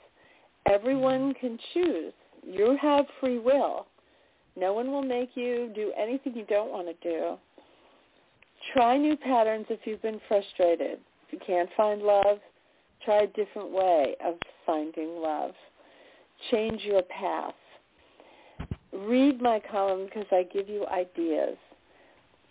Everyone 0.68 1.36
can 1.36 1.60
choose. 1.72 2.14
You 2.44 2.76
have 2.82 3.06
free 3.20 3.38
will. 3.38 3.86
No 4.58 4.74
one 4.74 4.92
will 4.92 5.04
make 5.04 5.30
you 5.36 5.72
do 5.76 5.94
anything 5.96 6.36
you 6.36 6.46
don't 6.46 6.72
want 6.72 6.88
to 6.88 7.08
do. 7.08 7.36
Try 8.74 8.98
new 8.98 9.16
patterns 9.18 9.68
if 9.70 9.82
you've 9.86 10.02
been 10.02 10.20
frustrated. 10.28 10.98
If 11.28 11.34
you 11.34 11.40
can't 11.46 11.70
find 11.78 12.02
love, 12.02 12.40
try 13.04 13.20
a 13.20 13.28
different 13.28 13.70
way 13.70 14.16
of 14.26 14.34
finding 14.66 15.22
love. 15.22 15.52
Change 16.50 16.82
your 16.82 17.04
path. 17.04 17.54
Read 18.92 19.44
my 19.44 19.62
column 19.72 20.06
because 20.06 20.26
I 20.32 20.42
give 20.52 20.68
you 20.68 20.88
ideas. 20.88 21.56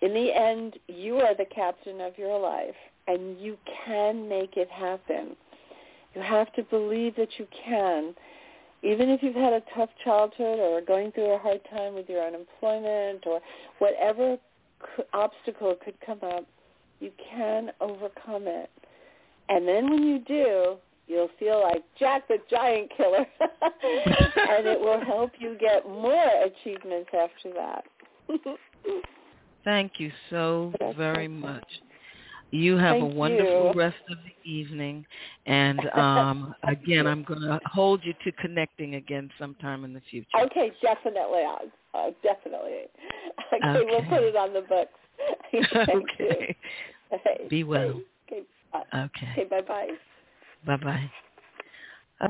In 0.01 0.15
the 0.15 0.33
end, 0.33 0.75
you 0.87 1.17
are 1.17 1.35
the 1.35 1.47
captain 1.53 2.01
of 2.01 2.17
your 2.17 2.39
life, 2.39 2.77
and 3.09 3.37
you 3.41 3.59
can 3.85 4.29
make 4.29 4.57
it 4.57 4.71
happen. 4.71 5.35
You 6.15 6.23
have 6.23 6.53
to 6.55 6.63
believe 6.65 7.17
that 7.17 7.29
you 7.39 7.47
can. 7.65 8.15
Even 8.83 9.09
if 9.09 9.23
you've 9.23 9.35
had 9.35 9.53
a 9.53 9.63
tough 9.75 9.89
childhood 10.05 10.59
or 10.59 10.79
are 10.79 10.83
going 10.83 11.11
through 11.13 11.35
a 11.35 11.39
hard 11.39 11.61
time 11.71 11.95
with 11.95 12.09
your 12.09 12.27
unemployment 12.27 13.27
or 13.27 13.41
whatever 13.79 14.37
c- 14.97 15.03
obstacle 15.13 15.75
could 15.83 15.95
come 16.05 16.19
up, 16.23 16.45
you 17.01 17.11
can 17.31 17.71
overcome 17.81 18.47
it. 18.47 18.71
And 19.49 19.67
then 19.67 19.91
when 19.91 20.03
you 20.03 20.19
do, 20.21 20.77
you'll 21.07 21.31
feel 21.39 21.63
like 21.63 21.83
Jack 21.99 22.29
the 22.29 22.39
Giant 22.51 22.91
Killer. 22.97 23.27
and 23.41 24.67
it 24.67 24.79
will 24.79 25.03
help 25.05 25.33
you 25.39 25.57
get 25.59 25.87
more 25.89 26.31
achievements 26.45 27.11
after 27.13 27.53
that. 27.55 27.85
Thank 29.65 29.93
you 29.99 30.13
so 30.31 30.73
very 30.97 31.29
much. 31.29 31.65
You 32.55 32.77
have 32.77 33.01
a 33.01 33.05
wonderful 33.05 33.73
you. 33.73 33.73
rest 33.73 33.97
of 34.09 34.17
the 34.19 34.49
evening, 34.51 35.05
and 35.47 35.81
um, 35.93 36.55
again, 36.69 37.05
I'm 37.05 37.25
going 37.25 37.41
to 37.41 37.59
hold 37.65 38.03
you 38.05 38.15
to 38.25 38.31
connecting 38.41 38.95
again 38.95 39.29
sometime 39.41 39.85
in 39.85 39.93
the 39.93 40.01
future. 40.09 40.39
okay, 40.41 40.73
definitely. 40.81 41.43
Uh, 41.95 42.11
definitely. 42.23 42.85
Okay, 43.53 43.85
we'll 43.85 44.05
put 44.05 44.23
it 44.23 44.37
on 44.37 44.53
the 44.53 44.61
books. 44.61 44.93
Thank 45.87 46.09
you. 46.21 46.27
okay. 46.27 46.57
Okay. 47.13 47.49
Be 47.51 47.65
well. 47.65 48.01
Okay, 48.29 48.43
bye. 48.73 48.83
Okay. 48.95 49.29
Okay, 49.33 49.45
bye-bye. 49.49 49.89
Bye 50.67 50.77
bye. 50.77 51.11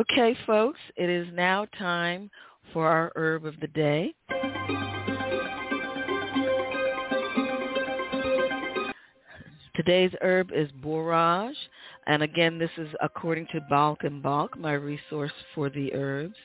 Okay, 0.01 0.37
folks, 0.47 0.81
it 0.97 1.11
is 1.11 1.29
now 1.35 1.67
time 1.79 2.31
for 2.73 2.89
our 2.89 3.13
herb 3.15 3.45
of 3.45 3.61
the 3.61 3.69
day. 3.69 4.15
Today's 9.75 10.13
herb 10.23 10.51
is 10.55 10.71
borage, 10.83 11.57
and 12.07 12.23
again, 12.23 12.59
this 12.59 12.71
is 12.77 12.89
according 13.03 13.49
to 13.49 13.61
Balch 13.69 13.99
and 14.03 14.23
Balch, 14.23 14.53
my 14.57 14.75
resource 14.75 15.33
for 15.53 15.69
the 15.69 15.93
herbs. 15.93 16.37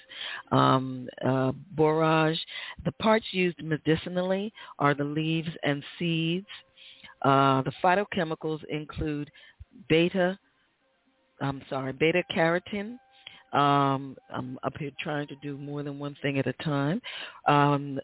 Um, 0.52 1.08
uh, 1.24 1.52
borage, 1.76 2.40
the 2.86 2.92
parts 2.94 3.28
used 3.32 3.62
medicinally 3.64 4.52
are 4.80 4.96
the 4.96 5.04
leaves 5.04 5.50
and 5.64 5.84
seeds. 6.00 6.48
Uh, 7.22 7.62
the 7.62 7.74
phytochemicals 7.84 8.64
include 8.66 9.30
beta, 9.90 10.40
I'm 11.40 11.62
sorry, 11.70 11.94
beta 11.94 12.24
carotene, 12.36 12.98
um, 13.54 14.16
I'm 14.34 14.60
up 14.64 14.74
here 14.78 14.92
trying 15.00 15.28
to 15.28 15.36
do 15.42 15.58
more 15.58 15.84
than 15.84 15.98
one 16.00 16.16
thing 16.22 16.38
at 16.38 16.48
a 16.48 16.54
time. 16.64 17.02
Um, 17.48 18.00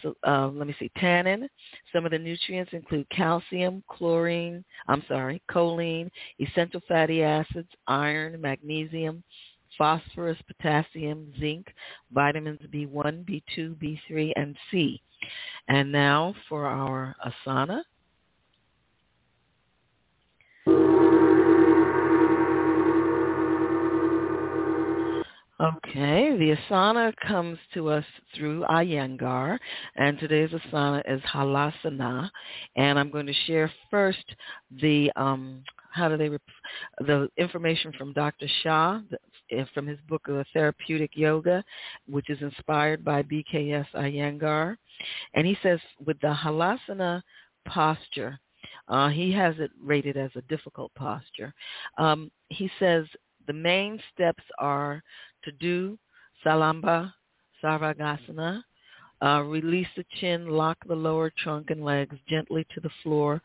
so, 0.00 0.14
uh, 0.26 0.48
let 0.48 0.66
me 0.66 0.74
see, 0.78 0.90
tannin. 0.96 1.48
Some 1.92 2.04
of 2.04 2.12
the 2.12 2.18
nutrients 2.18 2.72
include 2.72 3.08
calcium, 3.10 3.82
chlorine, 3.88 4.64
I'm 4.88 5.02
sorry, 5.08 5.42
choline, 5.50 6.10
essential 6.40 6.80
fatty 6.88 7.22
acids, 7.22 7.68
iron, 7.86 8.40
magnesium, 8.40 9.22
phosphorus, 9.76 10.38
potassium, 10.46 11.32
zinc, 11.38 11.72
vitamins 12.12 12.60
B1, 12.72 13.24
B2, 13.24 13.76
B3, 13.76 14.32
and 14.36 14.56
C. 14.70 15.00
And 15.68 15.90
now 15.92 16.34
for 16.48 16.66
our 16.66 17.14
asana. 17.46 17.82
Okay, 25.62 26.36
the 26.38 26.56
asana 26.56 27.12
comes 27.24 27.56
to 27.72 27.88
us 27.88 28.04
through 28.34 28.64
Iyengar, 28.68 29.56
and 29.94 30.18
today's 30.18 30.50
asana 30.50 31.02
is 31.06 31.22
Halasana, 31.22 32.28
and 32.74 32.98
I'm 32.98 33.12
going 33.12 33.26
to 33.26 33.34
share 33.46 33.70
first 33.88 34.24
the 34.80 35.12
um, 35.14 35.62
how 35.92 36.08
do 36.08 36.16
they 36.16 36.30
rep- 36.30 36.40
the 37.06 37.28
information 37.36 37.92
from 37.96 38.12
Dr. 38.12 38.48
Shah 38.64 39.02
eh, 39.52 39.64
from 39.72 39.86
his 39.86 40.00
book 40.08 40.26
of 40.26 40.44
Therapeutic 40.52 41.12
Yoga, 41.14 41.62
which 42.08 42.28
is 42.28 42.42
inspired 42.42 43.04
by 43.04 43.22
BKS 43.22 43.86
Iyengar, 43.94 44.74
and 45.34 45.46
he 45.46 45.56
says 45.62 45.78
with 46.04 46.18
the 46.22 46.34
Halasana 46.34 47.22
posture, 47.68 48.36
uh, 48.88 49.10
he 49.10 49.30
has 49.30 49.54
it 49.60 49.70
rated 49.80 50.16
as 50.16 50.32
a 50.34 50.42
difficult 50.42 50.92
posture. 50.96 51.54
Um, 51.98 52.32
he 52.48 52.68
says 52.80 53.06
the 53.46 53.52
main 53.52 54.00
steps 54.12 54.42
are 54.58 55.02
to 55.44 55.52
do 55.52 55.98
Salamba 56.44 57.12
Sarvangasana. 57.62 58.62
Uh, 59.22 59.42
release 59.42 59.86
the 59.96 60.04
chin, 60.20 60.48
lock 60.48 60.76
the 60.88 60.94
lower 60.94 61.32
trunk 61.38 61.70
and 61.70 61.84
legs 61.84 62.16
gently 62.28 62.66
to 62.74 62.80
the 62.80 62.90
floor 63.02 63.40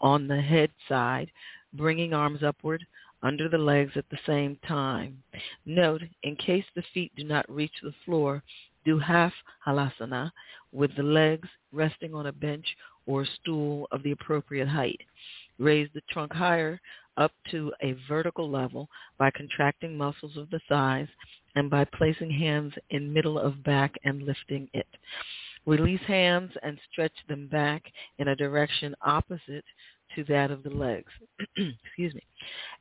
on 0.00 0.28
the 0.28 0.40
head 0.40 0.70
side, 0.88 1.30
bringing 1.72 2.12
arms 2.12 2.42
upward 2.42 2.84
under 3.22 3.48
the 3.48 3.58
legs 3.58 3.92
at 3.96 4.04
the 4.10 4.18
same 4.26 4.58
time. 4.68 5.16
Note, 5.64 6.02
in 6.24 6.36
case 6.36 6.64
the 6.76 6.84
feet 6.92 7.10
do 7.16 7.24
not 7.24 7.50
reach 7.50 7.72
the 7.82 7.94
floor, 8.04 8.42
do 8.84 8.98
half 8.98 9.32
halasana 9.66 10.30
with 10.72 10.94
the 10.96 11.02
legs 11.02 11.48
resting 11.72 12.14
on 12.14 12.26
a 12.26 12.32
bench 12.32 12.66
or 13.06 13.26
stool 13.40 13.88
of 13.92 14.02
the 14.02 14.12
appropriate 14.12 14.68
height. 14.68 15.00
Raise 15.58 15.88
the 15.94 16.02
trunk 16.10 16.32
higher 16.34 16.78
up 17.16 17.32
to 17.50 17.72
a 17.82 17.96
vertical 18.08 18.50
level 18.50 18.88
by 19.18 19.30
contracting 19.30 19.96
muscles 19.96 20.36
of 20.36 20.50
the 20.50 20.60
thighs 20.68 21.08
and 21.54 21.70
by 21.70 21.84
placing 21.84 22.30
hands 22.30 22.72
in 22.90 23.12
middle 23.12 23.38
of 23.38 23.62
back 23.64 23.94
and 24.04 24.22
lifting 24.22 24.68
it. 24.72 24.86
Release 25.66 26.02
hands 26.06 26.52
and 26.62 26.78
stretch 26.90 27.14
them 27.28 27.48
back 27.48 27.82
in 28.18 28.28
a 28.28 28.36
direction 28.36 28.94
opposite 29.02 29.64
to 30.14 30.24
that 30.24 30.50
of 30.50 30.62
the 30.62 30.70
legs. 30.70 31.10
Excuse 31.56 32.14
me. 32.14 32.22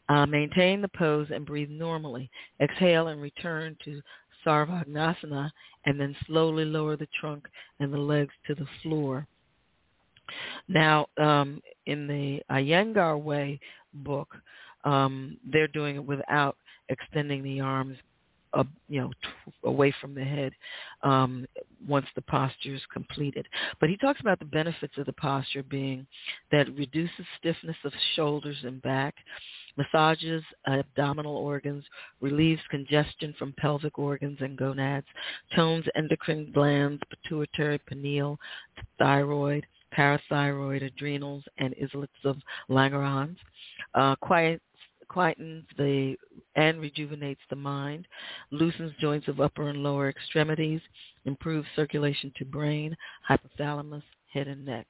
Uh, 0.10 0.26
maintain 0.26 0.82
the 0.82 0.90
pose 0.90 1.28
and 1.34 1.46
breathe 1.46 1.70
normally. 1.70 2.30
Exhale 2.60 3.08
and 3.08 3.22
return 3.22 3.78
to 3.86 4.02
Sarvangasana 4.46 5.50
and 5.86 6.00
then 6.00 6.16
slowly 6.28 6.66
lower 6.66 6.98
the 6.98 7.08
trunk 7.20 7.48
and 7.80 7.94
the 7.94 7.98
legs 7.98 8.34
to 8.48 8.56
the 8.56 8.68
floor. 8.82 9.26
Now, 10.68 11.08
um, 11.18 11.62
in 11.86 12.08
the 12.08 12.42
Iyengar 12.50 13.22
way 13.22 13.60
book, 13.94 14.36
um, 14.84 15.38
they're 15.50 15.68
doing 15.68 15.96
it 15.98 16.06
without 16.06 16.58
extending 16.90 17.44
the 17.44 17.62
arms 17.62 17.98
you 18.88 19.02
know, 19.02 19.10
t- 19.10 19.52
away 19.64 19.94
from 20.00 20.14
the 20.14 20.24
head 20.24 20.54
um, 21.02 21.46
once 21.88 22.06
the 22.16 22.22
posture 22.22 22.74
is 22.76 22.82
completed. 22.92 23.48
But 23.80 23.90
he 23.90 23.98
talks 23.98 24.20
about 24.22 24.40
the 24.40 24.46
benefits 24.46 24.94
of 24.98 25.06
the 25.06 25.14
posture 25.14 25.64
being 25.64 26.06
that 26.52 26.74
reduces 26.76 27.26
stiffness 27.40 27.78
of 27.84 27.92
shoulders 28.16 28.58
and 28.64 28.82
back, 28.82 29.16
massages 29.76 30.44
abdominal 30.68 31.36
organs, 31.36 31.84
relieves 32.22 32.62
congestion 32.70 33.34
from 33.40 33.54
pelvic 33.58 33.98
organs 33.98 34.38
and 34.42 34.58
gonads, 34.58 35.08
tones 35.56 35.86
endocrine 35.96 36.52
glands, 36.54 37.02
pituitary, 37.10 37.80
pineal, 37.80 38.38
thyroid, 39.00 39.66
parathyroid, 39.96 40.84
adrenals, 40.84 41.44
and 41.58 41.74
islets 41.82 42.12
of 42.26 42.38
Langerhans, 42.70 43.38
uh, 43.94 44.16
quiet 44.18 44.62
quietens 45.10 45.64
the 45.78 46.16
and 46.56 46.80
rejuvenates 46.80 47.42
the 47.50 47.56
mind, 47.56 48.08
loosens 48.52 48.94
joints 49.00 49.28
of 49.28 49.40
upper 49.40 49.70
and 49.70 49.84
lower 49.84 50.10
extremities, 50.10 50.82
improves 51.26 51.68
circulation 51.76 52.32
to 52.38 52.46
brain, 52.46 52.96
hypothalamus, 53.30 54.04
head 54.34 54.48
and 54.48 54.66
neck. 54.66 54.88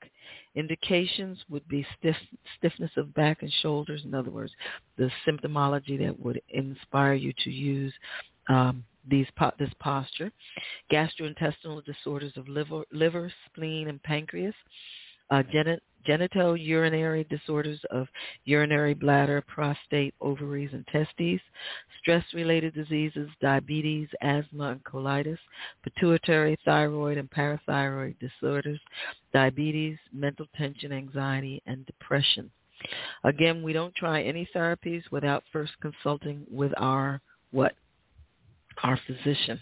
Indications 0.56 1.38
would 1.50 1.68
be 1.68 1.86
stiff, 2.00 2.16
stiffness 2.58 2.92
of 2.96 3.14
back 3.14 3.42
and 3.42 3.52
shoulders, 3.62 4.02
in 4.06 4.14
other 4.14 4.32
words, 4.32 4.54
the 4.98 5.12
symptomology 5.28 6.00
that 6.00 6.18
would 6.20 6.42
inspire 6.50 7.14
you 7.14 7.34
to 7.44 7.52
use 7.52 7.94
um, 8.50 8.84
these 9.10 9.28
this 9.60 9.74
posture. 9.80 10.32
Gastrointestinal 10.92 11.84
disorders 11.86 12.34
of 12.38 12.48
liver, 12.48 12.84
liver 12.92 13.32
spleen, 13.48 13.88
and 13.88 14.02
pancreas. 14.04 14.56
Uh, 15.30 15.44
genital 16.06 16.58
urinary 16.58 17.26
disorders 17.30 17.80
of 17.90 18.08
urinary 18.46 18.94
bladder, 18.94 19.42
prostate, 19.48 20.14
ovaries, 20.22 20.70
and 20.74 20.86
testes, 20.88 21.40
stress-related 22.00 22.74
diseases, 22.74 23.30
diabetes, 23.42 24.10
asthma, 24.22 24.72
and 24.72 24.84
colitis, 24.84 25.38
pituitary, 25.84 26.58
thyroid, 26.66 27.18
and 27.18 27.30
parathyroid 27.32 28.16
disorders, 28.20 28.80
diabetes, 29.32 29.98
mental 30.12 30.46
tension, 30.58 30.92
anxiety, 30.92 31.62
and 31.66 31.86
depression. 31.86 32.52
Again, 33.24 33.64
we 33.64 33.72
don't 33.72 33.96
try 33.96 34.22
any 34.22 34.48
therapies 34.54 35.04
without 35.10 35.44
first 35.54 35.72
consulting 35.82 36.46
with 36.52 36.74
our 36.78 37.22
what? 37.52 37.74
Our 38.82 39.00
physician. 39.06 39.60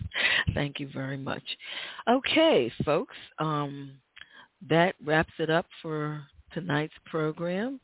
Thank 0.54 0.80
you 0.80 0.88
very 0.92 1.16
much. 1.16 1.42
Okay, 2.08 2.72
folks. 2.84 3.16
Um, 3.38 3.92
that 4.68 4.94
wraps 5.04 5.32
it 5.38 5.50
up 5.50 5.66
for 5.80 6.22
tonight's 6.52 6.94
program. 7.06 7.80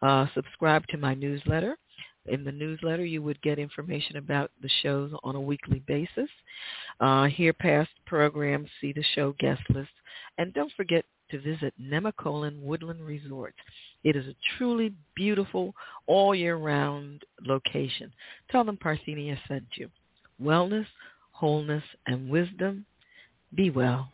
Uh, 0.00 0.26
subscribe 0.34 0.86
to 0.88 0.98
my 0.98 1.14
newsletter. 1.14 1.76
In 2.26 2.44
the 2.44 2.52
newsletter, 2.52 3.04
you 3.04 3.20
would 3.22 3.40
get 3.42 3.58
information 3.58 4.16
about 4.16 4.52
the 4.62 4.70
shows 4.82 5.10
on 5.24 5.34
a 5.34 5.40
weekly 5.40 5.82
basis. 5.88 6.30
Uh, 7.00 7.24
hear 7.24 7.52
past 7.52 7.90
programs, 8.06 8.68
see 8.80 8.92
the 8.92 9.04
show 9.14 9.34
guest 9.40 9.62
list, 9.70 9.90
and 10.38 10.54
don't 10.54 10.72
forget 10.76 11.04
to 11.32 11.40
visit 11.40 11.74
Nemacolin 11.82 12.60
Woodland 12.60 13.04
Resort. 13.04 13.54
It 14.04 14.14
is 14.14 14.26
a 14.26 14.36
truly 14.56 14.92
beautiful, 15.16 15.74
all 16.06 16.34
year 16.34 16.56
round 16.56 17.22
location. 17.44 18.12
Tell 18.50 18.62
them 18.64 18.76
Parthenia 18.76 19.36
sent 19.48 19.64
you. 19.74 19.90
Wellness, 20.40 20.86
wholeness, 21.32 21.84
and 22.06 22.30
wisdom. 22.30 22.86
Be 23.54 23.70
well. 23.70 24.10